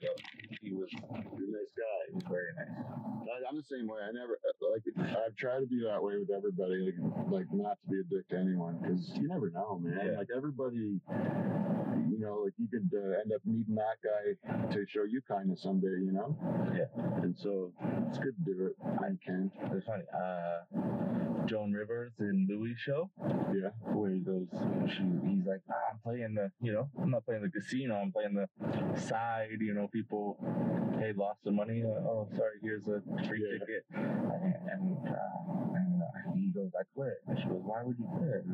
he 0.67 0.75
was, 0.75 0.91
a 0.91 0.99
nice 1.15 1.71
guy. 1.79 1.99
he 2.11 2.15
was 2.19 2.27
very 2.27 2.51
nice. 2.59 2.75
I, 2.75 3.47
I'm 3.47 3.55
the 3.55 3.63
same 3.71 3.87
way. 3.87 4.03
I 4.03 4.11
never 4.11 4.35
uh, 4.43 4.58
like. 4.73 4.83
I've 5.27 5.37
tried 5.37 5.61
to 5.61 5.67
be 5.67 5.83
that 5.85 6.03
way 6.03 6.15
with 6.19 6.31
everybody. 6.31 6.79
Like, 6.87 6.95
like 7.31 7.47
not 7.53 7.79
to 7.83 7.91
be 7.91 8.01
a 8.01 8.05
dick 8.05 8.29
to 8.31 8.37
anyone 8.39 8.79
because 8.81 9.11
you 9.21 9.29
never 9.29 9.51
know, 9.51 9.79
man. 9.83 9.99
Yeah. 10.13 10.19
Like 10.19 10.29
everybody, 10.37 11.01
you 12.09 12.19
know, 12.19 12.43
like 12.45 12.55
you 12.59 12.69
could 12.69 12.91
uh, 12.95 13.21
end 13.21 13.33
up 13.35 13.41
needing 13.45 13.75
that 13.77 13.99
guy 14.03 14.71
to 14.73 14.87
show 14.89 15.05
you 15.05 15.21
kindness 15.29 15.63
someday. 15.63 15.99
You 16.05 16.13
know. 16.13 16.37
Yeah. 16.75 17.23
And 17.23 17.37
so 17.37 17.73
it's 18.09 18.19
good 18.19 18.35
to 18.45 18.53
do 18.55 18.67
it 18.67 18.77
you 19.11 19.19
can. 19.25 19.51
It's 19.73 19.87
funny. 19.87 20.05
Uh, 20.15 21.47
Joan 21.47 21.73
Rivers 21.73 22.13
in 22.21 22.47
Louis 22.49 22.75
show, 22.77 23.11
Yeah. 23.55 23.71
where 23.95 24.11
he 24.11 24.21
goes, 24.21 24.47
she, 24.89 25.03
he's 25.27 25.47
like, 25.47 25.63
ah, 25.71 25.75
I'm 25.93 25.99
playing 26.05 26.35
the, 26.35 26.51
you 26.61 26.73
know, 26.73 26.91
I'm 27.01 27.11
not 27.11 27.25
playing 27.25 27.43
the 27.43 27.49
casino. 27.49 27.95
I'm 27.97 28.13
playing 28.13 28.35
the 28.35 28.49
side. 29.01 29.49
You 29.61 29.73
know, 29.73 29.89
people, 29.89 30.37
hey, 30.99 31.13
lost 31.17 31.45
some 31.45 31.57
money. 31.57 31.83
Uh, 31.83 31.89
oh, 32.07 32.29
sorry, 32.37 32.59
here's 32.63 32.87
a 32.89 33.01
free 33.27 33.43
Yeah. 33.51 33.59
ticket. 33.59 33.85
And, 33.95 34.55
and, 34.67 34.99
uh, 35.07 35.77
and 35.77 36.03
uh, 36.03 36.33
he 36.35 36.51
goes, 36.51 36.71
I 36.75 36.83
quit. 36.95 37.23
And 37.27 37.39
she 37.39 37.47
goes, 37.47 37.63
Why 37.63 37.83
would 37.83 37.99
you 37.99 38.09
quit? 38.19 38.45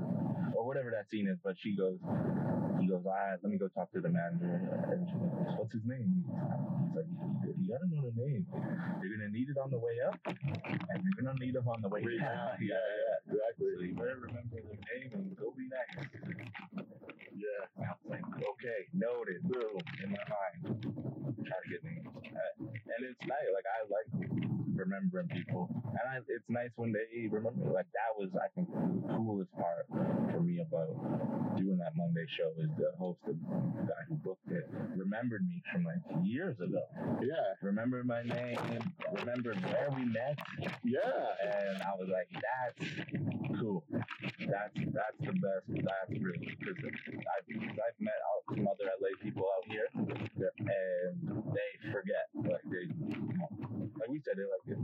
Or 0.55 0.66
whatever 0.66 0.90
that 0.90 1.11
scene 1.11 1.28
is. 1.28 1.38
But 1.42 1.57
she 1.61 1.76
goes, 1.76 1.98
he 2.80 2.86
goes, 2.88 3.02
All 3.07 3.12
right, 3.12 3.38
let 3.40 3.50
me 3.50 3.59
go 3.59 3.68
talk 3.68 3.92
to 3.92 4.00
the 4.00 4.11
manager. 4.11 4.61
And 4.92 5.07
she 5.09 5.16
goes, 5.16 5.57
What's 5.57 5.72
his 5.72 5.84
name? 5.86 6.24
He's 6.26 6.94
like, 6.96 7.09
You, 7.57 7.68
gotta 7.70 7.88
know 7.88 8.05
the 8.05 8.16
name. 8.18 8.44
You're 9.00 9.16
gonna 9.16 9.32
need 9.32 9.48
it 9.48 9.59
on 9.59 9.70
the 9.70 9.80
way 9.80 9.98
up, 10.05 10.20
and 10.28 11.00
you're 11.00 11.18
gonna 11.20 11.38
need 11.40 11.55
them 11.55 11.68
on 11.68 11.80
the 11.80 11.88
way 11.88 12.05
down. 12.05 12.20
down. 12.20 12.61
yeah, 12.61 12.76
yeah. 12.76 13.32
Exactly. 13.32 13.72
So 13.76 13.82
you 13.82 13.94
better 13.96 14.20
remember 14.20 14.61
the 14.61 14.76
name 14.76 15.11
and 15.12 15.36
go 15.36 15.52
be 15.57 15.68
nice. 15.68 16.07
Yeah. 17.34 17.66
And 17.80 17.86
I 17.88 17.92
was 17.98 18.09
like, 18.09 18.24
okay, 18.24 18.80
noted, 18.92 19.42
boom, 19.48 19.80
in 20.05 20.12
my 20.12 20.24
mind. 20.28 20.61
Try 21.44 21.57
to 21.57 21.68
get 21.68 21.82
names. 21.84 22.09
Uh, 22.09 22.68
and 22.68 23.00
it's 23.05 23.20
nice. 23.26 23.48
Like 23.52 23.68
I 23.68 23.78
like 23.90 24.09
remembering 24.75 25.29
people, 25.29 25.68
and 25.87 26.05
I, 26.11 26.18
it's 26.29 26.45
nice 26.49 26.70
when 26.77 26.93
they 26.93 27.29
remember. 27.29 27.64
Like 27.70 27.87
that 27.93 28.12
was, 28.18 28.31
I 28.35 28.49
think, 28.55 28.68
the 28.72 29.09
coolest 29.14 29.53
part 29.55 29.87
for 30.33 30.41
me 30.41 30.61
about 30.61 31.57
doing 31.57 31.79
that 31.79 31.97
Monday 31.97 32.27
show 32.37 32.51
is 32.59 32.70
the 32.79 32.91
host, 32.99 33.18
the 33.27 33.33
guy 33.87 34.03
who 34.09 34.16
booked 34.16 34.51
it, 34.51 34.68
remembered 34.97 35.47
me 35.47 35.62
from 35.72 35.85
like 35.85 36.03
years 36.25 36.57
ago. 36.61 36.83
Yeah. 37.22 37.55
Remembered 37.62 38.07
my 38.07 38.22
name, 38.22 38.59
remembered 39.12 39.57
where 39.64 39.91
we 39.97 40.05
met, 40.05 40.39
Yeah. 40.83 41.01
and 41.43 41.83
I 41.83 41.93
was 41.99 42.09
like, 42.11 42.29
"That's 42.33 42.91
cool. 43.61 43.85
That's 43.91 44.75
that's 44.75 45.18
the 45.20 45.33
best. 45.33 45.66
That's 45.68 46.20
real." 46.20 46.35
Because 46.59 46.77
I've 46.85 47.47
I've 47.49 47.99
met 48.01 48.20
out 48.29 48.57
some 48.57 48.66
other 48.68 48.91
LA 49.01 49.11
people 49.22 49.45
out 49.57 49.64
here, 49.70 49.87
and 49.95 51.45
they 51.55 51.91
forget. 51.93 52.29
Like 52.35 52.62
they, 52.70 52.87
like 54.01 54.11
we 54.11 54.18
said, 54.20 54.36
they 54.38 54.47
like 54.49 54.64
you 54.68 54.76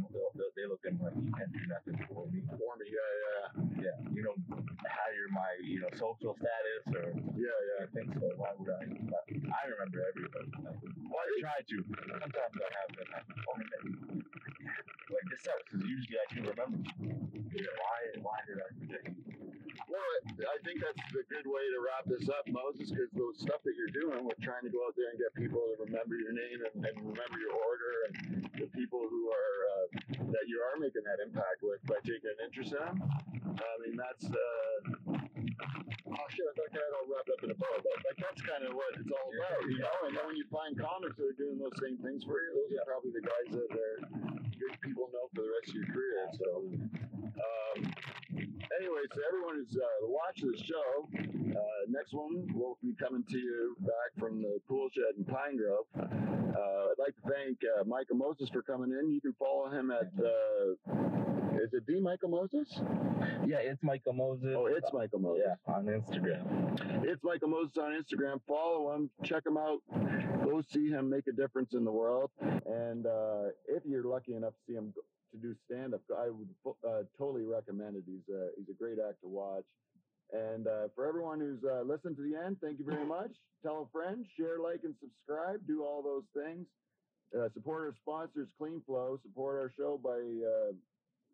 know 0.00 0.08
they'll, 0.12 0.32
they'll, 0.36 0.54
they 0.56 0.66
look 0.68 0.82
at 0.86 0.94
me 0.96 1.02
like 1.04 1.16
you 1.18 1.32
can't 1.34 1.52
do 1.52 1.62
nothing 1.68 1.98
for 2.10 2.26
me. 2.30 2.40
For 2.48 2.72
me. 2.78 2.86
Yeah. 2.88 3.10
Yeah. 3.20 3.46
Yeah, 3.90 3.96
you 4.12 4.22
don't 4.24 4.40
hire 4.84 5.28
my 5.32 5.50
you 5.62 5.80
know 5.82 5.90
social 5.96 6.34
status 6.38 6.84
or 6.94 7.12
Yeah. 7.36 7.50
Yeah. 7.52 7.84
I 7.84 7.88
think 7.92 8.08
so. 8.16 8.26
Why 8.38 8.52
would 8.58 8.70
I? 8.70 8.82
But 9.10 9.24
I 9.30 9.62
remember 9.70 10.00
everybody. 10.06 10.48
Well, 11.08 11.22
I 11.22 11.28
try 11.40 11.58
to. 11.62 11.76
Sometimes 11.84 12.54
I 12.56 12.70
have 12.72 12.90
been 12.96 13.08
like, 13.12 13.26
like 15.10 15.26
this 15.30 15.42
sucks 15.44 15.64
because 15.70 15.84
usually 15.86 16.18
I 16.20 16.26
can 16.34 16.42
remember. 16.46 16.78
Why? 17.54 17.98
Why 18.22 18.38
did 18.48 18.58
I 18.60 18.68
forget? 18.78 19.04
Well, 19.90 20.00
I 20.46 20.58
think 20.62 20.78
that's 20.78 21.02
a 21.10 21.24
good 21.26 21.46
way 21.46 21.64
to 21.74 21.78
wrap 21.82 22.06
this 22.06 22.30
up, 22.30 22.46
Moses, 22.46 22.94
because 22.94 23.10
the 23.10 23.26
stuff 23.34 23.60
that 23.66 23.74
you're 23.74 23.90
doing 23.90 24.22
with 24.22 24.38
trying 24.38 24.62
to 24.62 24.72
go 24.72 24.86
out 24.86 24.94
there 24.94 25.10
and 25.10 25.18
get 25.18 25.34
people 25.34 25.58
to 25.58 25.74
remember 25.82 26.14
your 26.14 26.30
name 26.30 26.62
and, 26.62 26.74
and 26.86 26.94
remember 27.02 27.38
your 27.42 27.54
order 27.58 27.90
and 28.06 28.14
the 28.54 28.68
people 28.70 29.02
who 29.02 29.22
are 29.34 29.56
uh, 29.66 29.86
that 30.30 30.46
you 30.46 30.62
are 30.62 30.78
making 30.78 31.02
that 31.02 31.18
impact 31.22 31.62
with 31.66 31.82
by 31.90 31.98
taking 32.06 32.30
an 32.30 32.40
interest 32.46 32.70
in 32.74 32.82
them. 32.82 32.96
I 33.58 33.74
mean, 33.82 33.98
that's 33.98 34.26
uh, 34.30 34.78
oh 35.14 36.26
shit, 36.30 36.46
I 36.46 36.52
thought 36.54 36.70
I 36.70 36.78
had 36.78 36.94
all 36.94 37.06
wrapped 37.10 37.30
up 37.34 37.40
in 37.42 37.50
a 37.50 37.58
bow, 37.58 37.74
but 37.82 37.98
like 38.06 38.18
that's 38.22 38.42
kind 38.46 38.62
of 38.66 38.78
what 38.78 38.94
it's 38.94 39.10
all 39.10 39.28
about, 39.34 39.62
you 39.66 39.78
know. 39.82 39.96
And 40.06 40.12
then 40.14 40.24
when 40.26 40.38
you 40.38 40.46
find 40.54 40.78
comics 40.78 41.18
that 41.18 41.34
are 41.34 41.38
doing 41.38 41.58
those 41.58 41.74
same 41.82 41.98
things 41.98 42.22
for 42.22 42.38
you, 42.38 42.50
those 42.54 42.70
are 42.78 42.86
probably 42.86 43.10
the 43.10 43.24
guys 43.26 43.48
that 43.58 43.70
are 43.74 43.98
good 44.64 44.80
people 44.80 45.08
know 45.12 45.28
for 45.34 45.42
the 45.42 45.52
rest 45.60 45.68
of 45.70 45.76
your 45.76 45.88
career. 45.92 46.20
So. 46.40 46.48
Um, 47.34 47.92
anyway, 48.78 49.04
so 49.12 49.20
everyone 49.28 49.56
who's 49.56 49.76
uh, 49.76 50.06
watching 50.08 50.50
the 50.50 50.58
show, 50.62 51.08
uh, 51.58 51.82
next 51.88 52.12
one 52.12 52.46
will 52.54 52.78
be 52.82 52.94
coming 52.94 53.24
to 53.28 53.38
you 53.38 53.76
back 53.80 54.10
from 54.18 54.42
the 54.42 54.58
pool 54.68 54.88
shed 54.92 55.16
in 55.18 55.24
Pine 55.24 55.56
Grove. 55.56 55.86
Uh, 55.96 56.92
I'd 56.92 56.98
like 56.98 57.14
to 57.16 57.22
thank 57.28 57.58
uh, 57.78 57.84
Michael 57.84 58.16
Moses 58.16 58.48
for 58.50 58.62
coming 58.62 58.90
in. 58.92 59.10
You 59.12 59.20
can 59.20 59.34
follow 59.38 59.70
him 59.70 59.90
at 59.90 60.10
uh, 60.18 60.94
is 61.62 61.72
it 61.72 61.86
the 61.86 62.00
Michael 62.00 62.30
Moses? 62.30 62.68
Yeah, 63.46 63.58
it's 63.58 63.82
Michael 63.82 64.12
Moses. 64.12 64.54
Oh, 64.56 64.66
it's 64.66 64.92
Michael 64.92 65.20
Moses. 65.20 65.44
yeah 65.46 65.74
on 65.74 65.86
Instagram. 65.86 67.04
It's 67.04 67.22
Michael 67.22 67.48
Moses 67.48 67.76
on 67.78 67.92
Instagram. 67.92 68.40
Follow 68.46 68.94
him, 68.94 69.10
check 69.22 69.46
him 69.46 69.56
out, 69.56 69.78
go 70.44 70.62
see 70.72 70.88
him 70.88 71.08
make 71.10 71.26
a 71.26 71.32
difference 71.32 71.74
in 71.74 71.84
the 71.84 71.92
world. 71.92 72.30
And 72.40 73.06
uh, 73.06 73.50
if 73.68 73.84
you're 73.86 74.04
lucky 74.04 74.34
enough 74.34 74.53
to 74.54 74.72
see 74.72 74.76
him 74.76 74.92
to 75.32 75.38
do 75.38 75.54
stand 75.66 75.94
up, 75.94 76.00
I 76.16 76.30
would 76.30 76.48
uh, 76.86 77.02
totally 77.18 77.44
recommend 77.44 77.96
it. 77.96 78.04
He's 78.06 78.34
a, 78.34 78.50
he's 78.56 78.68
a 78.70 78.78
great 78.78 78.98
act 78.98 79.20
to 79.22 79.28
watch. 79.28 79.64
And 80.32 80.66
uh, 80.66 80.88
for 80.94 81.06
everyone 81.06 81.40
who's 81.40 81.62
uh, 81.64 81.82
listened 81.82 82.16
to 82.16 82.22
the 82.22 82.36
end, 82.36 82.56
thank 82.62 82.78
you 82.78 82.84
very 82.84 83.04
much. 83.04 83.30
Tell 83.62 83.88
a 83.88 83.92
friend, 83.92 84.24
share, 84.36 84.58
like, 84.58 84.80
and 84.84 84.94
subscribe. 85.00 85.66
Do 85.66 85.84
all 85.84 86.02
those 86.02 86.24
things. 86.34 86.66
Uh, 87.36 87.48
support 87.54 87.82
our 87.82 87.94
sponsors, 88.00 88.48
KleenFlo. 88.60 89.20
Support 89.22 89.56
our 89.56 89.72
show 89.76 89.98
by 90.02 90.18
uh, 90.18 90.72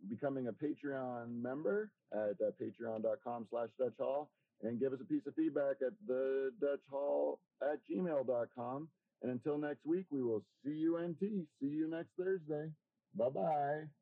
becoming 0.08 0.48
a 0.48 0.52
Patreon 0.52 1.42
member 1.42 1.90
at 2.12 2.36
uh, 2.40 2.50
patreon.com 2.60 3.46
slash 3.50 3.68
Dutch 3.78 3.94
Hall 3.98 4.30
and 4.62 4.78
give 4.78 4.92
us 4.92 4.98
a 5.00 5.04
piece 5.04 5.22
of 5.26 5.34
feedback 5.34 5.76
at 5.86 5.92
the 6.06 6.50
Dutch 6.60 6.80
Hall 6.90 7.38
at 7.62 7.78
gmail.com. 7.90 8.88
And 9.22 9.32
until 9.32 9.58
next 9.58 9.84
week, 9.84 10.06
we 10.10 10.22
will 10.22 10.42
see 10.64 10.72
you 10.72 10.98
NT. 10.98 11.46
See 11.60 11.68
you 11.68 11.88
next 11.90 12.10
Thursday. 12.18 12.70
Bye 13.14 13.30
bye. 13.30 13.99